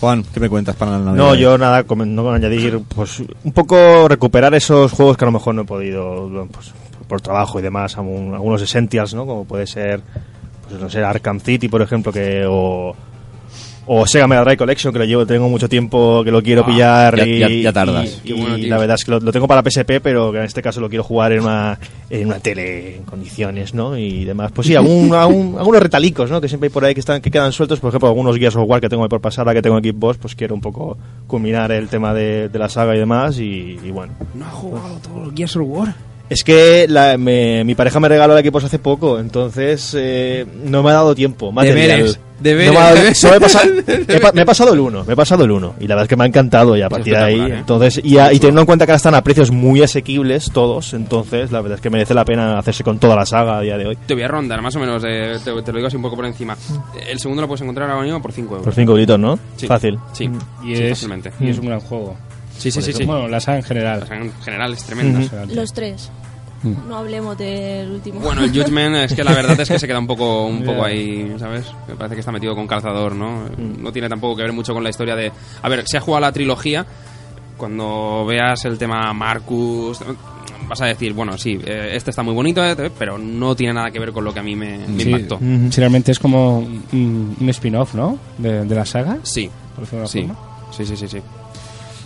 Juan, 0.00 0.24
¿qué 0.34 0.40
me 0.40 0.48
cuentas 0.48 0.74
para 0.76 0.92
la 0.92 0.98
Navidad? 0.98 1.24
No, 1.24 1.34
yo 1.36 1.56
nada, 1.56 1.82
no 1.88 2.22
con 2.24 2.34
añadir, 2.34 2.80
pues 2.94 3.20
un 3.44 3.52
poco 3.52 4.08
recuperar 4.08 4.52
esos 4.54 4.90
juegos 4.92 5.16
que 5.16 5.24
a 5.24 5.28
lo 5.28 5.32
mejor 5.32 5.54
no 5.54 5.62
he 5.62 5.64
podido, 5.64 6.48
pues, 6.52 6.72
por 7.08 7.20
trabajo 7.20 7.58
y 7.58 7.62
demás, 7.62 7.96
algún- 7.96 8.34
algunos 8.34 8.60
essentials, 8.60 9.14
¿no? 9.14 9.24
Como 9.26 9.44
puede 9.44 9.66
ser, 9.66 10.00
pues 10.68 10.80
no 10.80 10.90
sé, 10.90 11.02
Arkham 11.04 11.38
City, 11.40 11.68
por 11.68 11.82
ejemplo, 11.82 12.12
que 12.12 12.44
o, 12.48 12.94
o 13.86 14.06
Sega 14.06 14.26
Mega 14.28 14.42
Drive 14.44 14.56
Collection, 14.58 14.92
que 14.92 14.98
lo 15.00 15.04
llevo, 15.04 15.26
tengo 15.26 15.48
mucho 15.48 15.68
tiempo 15.68 16.22
que 16.24 16.30
lo 16.30 16.42
quiero 16.42 16.62
Ah, 16.62 16.66
pillar 16.66 17.16
ya- 17.16 17.26
y, 17.26 17.38
ya- 17.38 17.48
ya 17.48 17.72
tardas. 17.72 18.20
y- 18.24 18.32
bueno, 18.32 18.56
y 18.56 18.60
tío. 18.62 18.70
la 18.70 18.78
verdad 18.78 18.94
es 18.94 19.04
que 19.04 19.10
lo, 19.10 19.20
lo 19.20 19.32
tengo 19.32 19.48
para 19.48 19.62
PSP, 19.62 20.00
pero 20.00 20.30
que 20.32 20.38
en 20.38 20.44
este 20.44 20.62
caso 20.62 20.80
lo 20.80 20.88
quiero 20.88 21.02
jugar 21.02 21.32
en 21.32 21.40
una, 21.42 21.78
en 22.08 22.26
una 22.28 22.38
tele 22.38 22.96
en 22.96 23.02
condiciones, 23.02 23.74
¿no? 23.74 23.96
Y 23.98 24.24
demás. 24.24 24.52
Pues 24.52 24.68
sí, 24.68 24.76
algún, 24.76 25.12
algún- 25.14 25.56
algunos 25.58 25.82
retalicos, 25.82 26.30
¿no? 26.30 26.40
Que 26.40 26.48
siempre 26.48 26.68
hay 26.68 26.72
por 26.72 26.84
ahí 26.84 26.94
que 26.94 27.00
están 27.00 27.20
que 27.20 27.30
quedan 27.30 27.52
sueltos. 27.52 27.80
Por 27.80 27.88
ejemplo, 27.88 28.08
algunos 28.08 28.36
Gears 28.38 28.56
of 28.56 28.68
War 28.68 28.80
que 28.80 28.88
tengo 28.88 29.02
ahí 29.02 29.08
por 29.08 29.20
pasar, 29.20 29.42
ahora 29.46 29.54
que 29.54 29.62
tengo 29.62 29.78
en 29.78 29.84
Xbox, 29.84 30.18
pues 30.18 30.34
quiero 30.34 30.54
un 30.54 30.60
poco 30.60 30.96
culminar 31.26 31.72
el 31.72 31.88
tema 31.88 32.14
de, 32.14 32.48
de 32.48 32.58
la 32.58 32.68
saga 32.68 32.94
y 32.94 32.98
demás. 32.98 33.38
Y, 33.38 33.78
y 33.84 33.90
bueno. 33.90 34.12
¿No 34.34 34.44
ha 34.46 34.50
jugado 34.50 34.98
todo 35.02 35.24
el 35.28 35.36
Gears 35.36 35.56
of 35.56 35.62
War? 35.66 35.94
Es 36.32 36.44
que 36.44 36.86
la- 36.88 37.16
me- 37.18 37.62
mi 37.64 37.74
pareja 37.74 38.00
me 38.00 38.08
regaló 38.08 38.36
el 38.36 38.44
Xbox 38.44 38.64
hace 38.64 38.78
poco, 38.78 39.18
entonces 39.18 39.94
eh, 39.98 40.46
no 40.64 40.82
me 40.82 40.90
ha 40.90 40.94
dado 40.94 41.14
tiempo. 41.14 41.52
Deberes, 41.54 42.18
deberes, 42.40 42.68
No 42.68 42.72
me, 42.72 42.78
ha 42.78 42.82
dado- 42.84 42.94
deberes. 42.96 43.18
solo 43.18 43.34
he 43.36 43.40
pasado, 43.40 43.64
he 43.86 44.20
me 44.34 44.42
he 44.42 44.44
pasado 44.46 44.72
el 44.72 44.80
1, 44.80 45.04
me 45.04 45.12
he 45.12 45.16
pasado 45.16 45.44
el 45.44 45.50
1 45.50 45.74
y 45.78 45.82
la 45.86 45.94
verdad 45.94 46.04
es 46.04 46.08
que 46.08 46.16
me 46.16 46.24
ha 46.24 46.26
encantado 46.26 46.76
y 46.76 46.82
a 46.82 46.88
partir 46.88 47.14
de 47.14 47.22
ahí, 47.22 47.40
¿eh? 47.40 47.54
entonces 47.58 48.00
y, 48.02 48.18
a- 48.18 48.32
y 48.32 48.38
teniendo 48.38 48.62
en 48.62 48.66
cuenta 48.66 48.86
que 48.86 48.92
ahora 48.92 48.96
están 48.96 49.14
a 49.14 49.22
precios 49.22 49.50
muy 49.50 49.82
asequibles 49.82 50.50
todos, 50.52 50.94
entonces 50.94 51.52
la 51.52 51.60
verdad 51.60 51.76
es 51.76 51.82
que 51.82 51.90
merece 51.90 52.14
la 52.14 52.24
pena 52.24 52.58
hacerse 52.58 52.82
con 52.82 52.98
toda 52.98 53.14
la 53.16 53.26
saga 53.26 53.58
a 53.58 53.60
día 53.60 53.76
de 53.76 53.86
hoy. 53.86 53.98
Te 54.06 54.14
voy 54.14 54.22
a 54.22 54.28
rondar, 54.28 54.62
más 54.62 54.74
o 54.76 54.80
menos, 54.80 55.02
eh, 55.06 55.36
te, 55.44 55.50
te 55.62 55.72
lo 55.72 55.76
digo 55.78 55.86
así 55.88 55.96
un 55.96 56.02
poco 56.02 56.16
por 56.16 56.24
encima. 56.26 56.56
El 57.08 57.18
segundo 57.20 57.42
lo 57.42 57.48
puedes 57.48 57.60
encontrar 57.62 57.90
ahora 57.90 58.02
mismo 58.04 58.22
por 58.22 58.32
5 58.32 58.48
euros. 58.54 58.64
Por 58.64 58.74
5 58.74 58.94
gritos, 58.94 59.18
¿no? 59.18 59.38
Sí. 59.56 59.66
Fácil. 59.66 59.98
Sí, 60.12 60.30
Y, 60.64 60.76
sí, 60.76 60.82
es, 60.84 60.90
fácilmente. 60.90 61.30
y 61.40 61.50
es 61.50 61.58
un 61.58 61.66
gran 61.66 61.80
juego. 61.80 62.16
Sí, 62.58 62.70
sí, 62.70 62.80
sí, 62.82 62.92
sí. 62.92 63.04
Bueno, 63.04 63.26
la 63.28 63.40
saga 63.40 63.58
en 63.58 63.62
La 63.62 63.68
general. 63.68 64.00
saga 64.06 64.20
en 64.20 64.32
general 64.42 64.72
es 64.72 64.84
tremenda. 64.84 65.20
Los 65.52 65.72
tres. 65.72 66.10
Mm. 66.62 66.88
No 66.88 66.96
hablemos 66.98 67.36
del 67.38 67.90
último. 67.90 68.20
Bueno, 68.20 68.42
el 68.44 68.50
Judgment 68.50 68.94
es 68.96 69.14
que 69.14 69.24
la 69.24 69.32
verdad 69.32 69.58
es 69.60 69.68
que 69.68 69.78
se 69.78 69.86
queda 69.86 69.98
un 69.98 70.06
poco, 70.06 70.46
un 70.46 70.62
poco 70.64 70.84
ahí, 70.84 71.34
¿sabes? 71.38 71.66
Me 71.88 71.94
parece 71.96 72.14
que 72.16 72.20
está 72.20 72.32
metido 72.32 72.54
con 72.54 72.66
calzador, 72.66 73.14
¿no? 73.14 73.48
No 73.58 73.92
tiene 73.92 74.08
tampoco 74.08 74.36
que 74.36 74.42
ver 74.42 74.52
mucho 74.52 74.72
con 74.74 74.82
la 74.84 74.90
historia 74.90 75.16
de... 75.16 75.32
A 75.62 75.68
ver, 75.68 75.84
se 75.86 75.96
ha 75.98 76.00
jugado 76.00 76.20
la 76.22 76.32
trilogía, 76.32 76.86
cuando 77.56 78.24
veas 78.26 78.64
el 78.64 78.78
tema 78.78 79.12
Marcus, 79.12 79.98
vas 80.68 80.80
a 80.80 80.86
decir, 80.86 81.12
bueno, 81.12 81.36
sí, 81.36 81.58
eh, 81.64 81.90
este 81.94 82.10
está 82.10 82.22
muy 82.22 82.34
bonito, 82.34 82.64
eh, 82.64 82.90
pero 82.98 83.18
no 83.18 83.54
tiene 83.54 83.74
nada 83.74 83.90
que 83.90 83.98
ver 83.98 84.12
con 84.12 84.24
lo 84.24 84.32
que 84.32 84.40
a 84.40 84.42
mí 84.42 84.56
me, 84.56 84.78
me 84.88 85.02
Sí, 85.04 85.10
impactó. 85.10 85.38
sí, 85.38 85.80
realmente 85.80 86.12
es 86.12 86.18
como 86.18 86.58
un, 86.60 87.36
un 87.40 87.48
spin-off, 87.50 87.94
¿no? 87.94 88.18
De, 88.38 88.64
de 88.64 88.74
la 88.74 88.84
saga. 88.86 89.18
Sí, 89.22 89.50
Por 89.76 89.86
sí, 90.08 90.28
sí, 90.70 90.86
sí, 90.86 90.96
sí, 90.96 91.08
sí. 91.08 91.18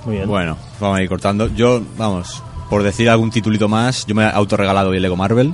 Muy 0.05 0.17
bien. 0.17 0.29
Bueno, 0.29 0.57
vamos 0.81 0.99
a 0.99 1.03
ir 1.03 1.09
cortando. 1.09 1.49
Yo, 1.55 1.83
vamos, 1.99 2.43
por 2.71 2.83
decir 2.83 3.09
algún 3.09 3.31
titulito 3.31 3.69
más, 3.69 4.07
yo 4.07 4.15
me 4.15 4.25
he 4.25 4.27
autorregalado 4.29 4.91
hoy 4.91 4.97
el 4.97 5.03
Lego 5.03 5.17
Marvel. 5.17 5.53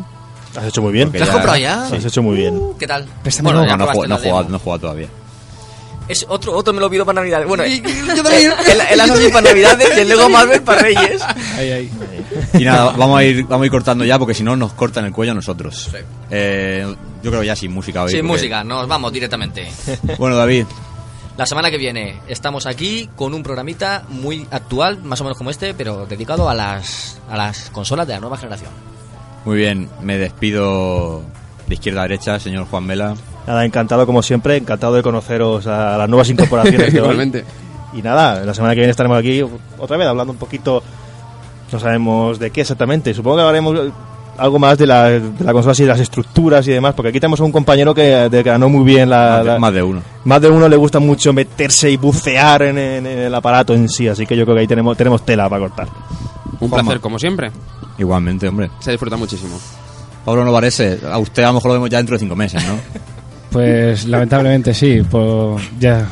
Has 0.56 0.66
hecho 0.66 0.82
muy 0.82 0.92
bien. 0.92 1.10
¿Te 1.10 1.22
has 1.22 1.28
ya- 1.28 1.32
comprado 1.32 1.58
ya? 1.58 1.86
Has 1.86 2.04
hecho 2.04 2.22
muy 2.22 2.36
bien. 2.36 2.60
¿Qué 2.78 2.86
tal? 2.86 3.06
no, 3.06 3.10
ya 3.24 3.76
no, 3.76 3.76
no, 3.76 3.86
la 3.86 3.92
he 3.92 3.94
jugado, 4.18 4.48
no 4.48 4.56
he 4.56 4.60
jugado 4.60 4.80
todavía. 4.80 5.08
Es 6.08 6.26
otro, 6.28 6.52
otro 6.54 6.72
me 6.74 6.80
lo 6.80 6.90
pido 6.90 7.06
para 7.06 7.20
Navidad. 7.20 7.44
Bueno, 7.46 7.64
yo 8.16 8.22
también. 8.22 8.52
El, 8.70 8.80
el 8.90 9.00
Assassin 9.00 9.30
para 9.30 9.48
Navidades 9.48 9.96
y 9.96 10.00
el 10.00 10.08
Lego 10.08 10.28
Marvel 10.28 10.60
para 10.62 10.82
Reyes. 10.82 11.22
Ahí, 11.56 11.70
ahí. 11.70 11.90
Y 12.54 12.64
nada, 12.64 12.92
vamos 12.96 13.18
a 13.18 13.24
ir, 13.24 13.44
vamos 13.44 13.62
a 13.62 13.66
ir 13.66 13.70
cortando 13.70 14.04
ya 14.04 14.18
porque 14.18 14.34
si 14.34 14.42
no 14.42 14.56
nos 14.56 14.72
cortan 14.72 15.04
el 15.06 15.12
cuello 15.12 15.32
a 15.32 15.34
nosotros. 15.36 15.90
Eh, 16.30 16.92
yo 17.22 17.30
creo 17.30 17.42
ya 17.44 17.54
sin 17.56 17.72
música 17.72 18.02
hoy. 18.02 18.10
Sin 18.10 18.20
porque- 18.20 18.32
música, 18.32 18.64
nos 18.64 18.86
vamos 18.88 19.12
directamente. 19.12 19.70
Bueno, 20.18 20.36
David, 20.36 20.66
La 21.42 21.46
semana 21.46 21.72
que 21.72 21.76
viene 21.76 22.20
estamos 22.28 22.66
aquí 22.66 23.10
con 23.16 23.34
un 23.34 23.42
programita 23.42 24.04
muy 24.08 24.46
actual, 24.52 25.02
más 25.02 25.20
o 25.20 25.24
menos 25.24 25.36
como 25.36 25.50
este, 25.50 25.74
pero 25.74 26.06
dedicado 26.06 26.48
a 26.48 26.54
las, 26.54 27.20
a 27.28 27.36
las 27.36 27.68
consolas 27.70 28.06
de 28.06 28.12
la 28.14 28.20
nueva 28.20 28.38
generación. 28.38 28.70
muy 29.44 29.56
bien, 29.56 29.90
me 30.02 30.18
despido 30.18 31.20
de 31.66 31.74
izquierda 31.74 32.02
a 32.02 32.02
derecha, 32.04 32.38
señor 32.38 32.66
Juan 32.66 32.84
Mela. 32.84 33.16
Nada, 33.44 33.64
encantado 33.64 34.06
como 34.06 34.22
siempre, 34.22 34.56
encantado 34.56 34.94
de 34.94 35.02
conoceros 35.02 35.66
a 35.66 35.98
las 35.98 36.08
nuevas 36.08 36.30
incorporaciones. 36.30 36.94
Igualmente. 36.94 37.44
Y 37.92 38.02
nada, 38.02 38.44
la 38.44 38.54
semana 38.54 38.74
que 38.74 38.82
viene 38.82 38.92
estaremos 38.92 39.18
aquí 39.18 39.42
otra 39.78 39.96
vez 39.96 40.06
hablando 40.06 40.32
un 40.32 40.38
poquito, 40.38 40.80
no 41.72 41.80
sabemos 41.80 42.38
de 42.38 42.52
qué 42.52 42.60
exactamente. 42.60 43.14
Supongo 43.14 43.38
que 43.38 43.42
hablaremos 43.42 43.92
algo 44.38 44.58
más 44.58 44.78
de 44.78 44.86
la, 44.86 45.08
de 45.10 45.44
la 45.44 45.52
consola 45.52 45.74
y 45.78 45.82
de 45.82 45.86
las 45.88 46.00
estructuras 46.00 46.66
y 46.66 46.70
demás, 46.72 46.94
porque 46.94 47.10
aquí 47.10 47.20
tenemos 47.20 47.40
a 47.40 47.44
un 47.44 47.52
compañero 47.52 47.94
que 47.94 48.28
declaró 48.30 48.68
muy 48.68 48.84
bien 48.84 49.08
la, 49.10 49.16
Más 49.36 49.38
de- 49.38 49.44
la- 49.52 49.58
más 49.58 49.74
de 49.74 49.82
uno. 49.82 50.02
Más 50.24 50.40
de 50.42 50.48
uno 50.48 50.68
le 50.68 50.76
gusta 50.76 50.98
mucho 50.98 51.32
meterse 51.32 51.90
y 51.90 51.96
bucear 51.96 52.62
en, 52.62 52.78
en- 52.78 53.06
en 53.06 53.18
el 53.18 53.34
aparato 53.34 53.74
en 53.74 53.88
sí, 53.88 54.08
así 54.08 54.26
que 54.26 54.36
yo 54.36 54.44
creo 54.44 54.54
que 54.56 54.60
ahí 54.62 54.66
tenemos, 54.66 54.96
tenemos 54.96 55.24
tela 55.24 55.48
para 55.48 55.60
cortar. 55.60 55.88
Un 56.60 56.68
Juanma. 56.68 56.84
placer, 56.84 57.00
como 57.00 57.18
siempre. 57.18 57.50
Igualmente, 57.98 58.48
hombre. 58.48 58.70
Se 58.80 58.90
disfruta 58.90 59.16
muchísimo. 59.16 59.58
Pablo 60.24 60.44
Novarese, 60.44 61.00
a 61.10 61.18
usted 61.18 61.42
a 61.42 61.48
lo 61.48 61.54
mejor 61.54 61.68
lo 61.70 61.74
vemos 61.74 61.90
ya 61.90 61.98
dentro 61.98 62.14
de 62.14 62.20
cinco 62.20 62.36
meses, 62.36 62.64
¿no? 62.66 62.74
Pues 63.52 64.06
lamentablemente 64.06 64.72
sí, 64.72 65.02
pues 65.10 65.62
ya, 65.78 66.06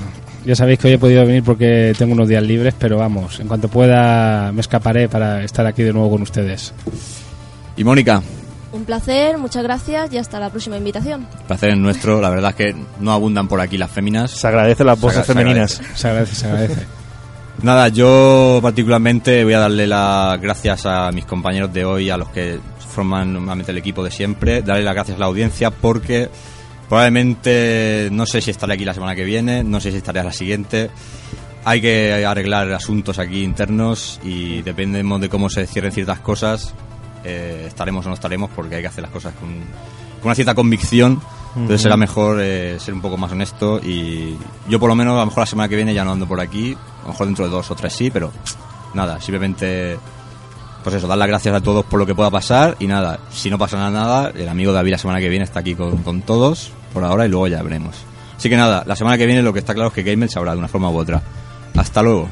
ya 0.45 0.55
sabéis 0.55 0.79
que 0.79 0.89
hoy 0.89 0.93
he 0.95 0.99
podido 0.99 1.25
venir 1.25 1.43
porque 1.43 1.95
tengo 1.97 2.13
unos 2.13 2.29
días 2.29 2.43
libres, 2.43 2.75
pero 2.79 2.99
vamos, 2.99 3.41
en 3.41 3.49
cuanto 3.49 3.69
pueda 3.69 4.53
me 4.53 4.61
escaparé 4.61 5.09
para 5.09 5.43
estar 5.43 5.65
aquí 5.65 5.83
de 5.83 5.91
nuevo 5.95 6.11
con 6.11 6.21
ustedes. 6.21 6.75
Y 7.81 7.85
Mónica, 7.85 8.23
Un 8.73 8.85
placer, 8.85 9.39
muchas 9.39 9.63
gracias 9.63 10.13
y 10.13 10.19
hasta 10.19 10.39
la 10.39 10.51
próxima 10.51 10.77
invitación. 10.77 11.27
placer 11.47 11.71
es 11.71 11.79
nuestro. 11.79 12.21
La 12.21 12.29
verdad 12.29 12.51
es 12.51 12.57
que 12.57 12.77
no 13.01 13.11
abundan 13.11 13.49
por 13.49 13.59
aquí 13.59 13.79
las 13.79 13.91
féminas. 13.91 14.31
Se 14.33 14.47
agradecen 14.47 14.87
las 14.87 15.01
voces 15.01 15.25
Se 15.25 15.33
agra- 15.33 15.35
se 15.35 15.41
femeninas. 15.49 15.81
Se 15.95 16.09
agradece, 16.09 16.35
se 16.35 16.47
agradece. 16.47 16.87
Nada, 17.63 17.89
yo 17.89 18.59
particularmente 18.61 19.43
voy 19.45 19.55
a 19.55 19.61
darle 19.61 19.87
las 19.87 20.39
gracias 20.43 20.85
a 20.85 21.11
mis 21.11 21.25
compañeros 21.25 21.73
de 21.73 21.87
hoy, 21.87 22.11
a 22.11 22.19
los 22.19 22.29
que 22.29 22.61
forman 22.95 23.33
normalmente 23.33 23.73
el 23.73 23.79
equipo 23.79 24.05
de 24.05 24.11
siempre, 24.11 24.61
darle 24.61 24.83
las 24.85 24.93
gracias 24.95 25.17
a 25.17 25.21
la 25.21 25.27
audiencia 25.27 25.71
porque 25.71 26.29
probablemente 26.87 28.09
no 28.13 28.27
sé 28.27 28.43
si 28.43 28.51
estaré 28.51 28.75
aquí 28.75 28.85
la 28.85 28.93
semana 28.95 29.15
que 29.15 29.25
viene, 29.25 29.65
no 29.65 29.81
sé 29.81 29.91
si 29.91 29.97
estaré 29.97 30.21
a 30.21 30.25
la 30.25 30.33
siguiente. 30.33 30.91
Hay 31.65 31.81
que 31.81 32.25
arreglar 32.27 32.71
asuntos 32.73 33.19
aquí 33.19 33.43
internos 33.43 34.21
y 34.23 34.61
dependemos 34.63 35.21
de 35.21 35.29
cómo 35.31 35.49
se 35.49 35.67
cierren 35.67 35.93
ciertas 35.93 36.21
cosas, 36.21 36.75
eh, 37.25 37.65
estaremos 37.67 38.05
o 38.07 38.09
no 38.09 38.15
estaremos 38.15 38.51
porque 38.55 38.77
hay 38.77 38.83
que 38.83 38.89
hacer 38.89 39.03
las 39.03 39.11
cosas 39.11 39.35
con, 39.35 39.49
con 39.49 40.27
una 40.27 40.35
cierta 40.35 40.55
convicción. 40.55 41.21
Entonces 41.55 41.83
será 41.83 41.97
mejor 41.97 42.39
eh, 42.41 42.79
ser 42.79 42.95
un 42.95 43.01
poco 43.01 43.17
más 43.17 43.33
honesto 43.33 43.81
y 43.83 44.37
yo 44.69 44.79
por 44.79 44.89
lo 44.89 44.95
menos 44.95 45.17
a 45.17 45.21
lo 45.21 45.27
mejor 45.27 45.41
la 45.41 45.47
semana 45.47 45.69
que 45.69 45.75
viene 45.75 45.93
ya 45.93 46.05
no 46.05 46.13
ando 46.13 46.27
por 46.29 46.41
aquí, 46.41 46.77
a 47.01 47.03
lo 47.03 47.09
mejor 47.09 47.27
dentro 47.27 47.45
de 47.45 47.51
dos 47.51 47.69
o 47.73 47.75
tres 47.75 47.93
sí, 47.93 48.09
pero 48.09 48.31
nada, 48.95 49.21
simplemente 49.21 49.99
pues 50.85 50.95
eso, 50.95 51.09
dar 51.09 51.19
las 51.19 51.27
gracias 51.27 51.53
a 51.53 51.61
todos 51.61 51.85
por 51.85 51.99
lo 51.99 52.07
que 52.07 52.15
pueda 52.15 52.31
pasar 52.31 52.77
y 52.79 52.87
nada, 52.87 53.19
si 53.33 53.51
no 53.51 53.59
pasa 53.59 53.91
nada, 53.91 54.31
el 54.31 54.49
amigo 54.49 54.73
David 54.73 54.93
la 54.93 54.99
semana 54.99 55.19
que 55.19 55.29
viene 55.29 55.45
está 55.45 55.59
aquí 55.59 55.75
con, 55.75 55.99
con 56.05 56.23
todos 56.23 56.71
por 56.93 57.03
ahora 57.03 57.27
y 57.27 57.29
luego 57.29 57.49
ya 57.49 57.61
veremos. 57.63 57.97
Así 58.37 58.49
que 58.49 58.57
nada, 58.57 58.85
la 58.87 58.97
semana 58.97 59.19
que 59.19 59.27
viene 59.27 59.43
lo 59.43 59.53
que 59.53 59.59
está 59.59 59.75
claro 59.75 59.89
es 59.89 59.95
que 59.95 60.03
Gamel 60.03 60.31
se 60.31 60.39
habrá 60.39 60.53
de 60.53 60.59
una 60.59 60.69
forma 60.69 60.89
u 60.89 60.97
otra. 60.97 61.21
Hasta 61.77 62.03
luego. 62.03 62.29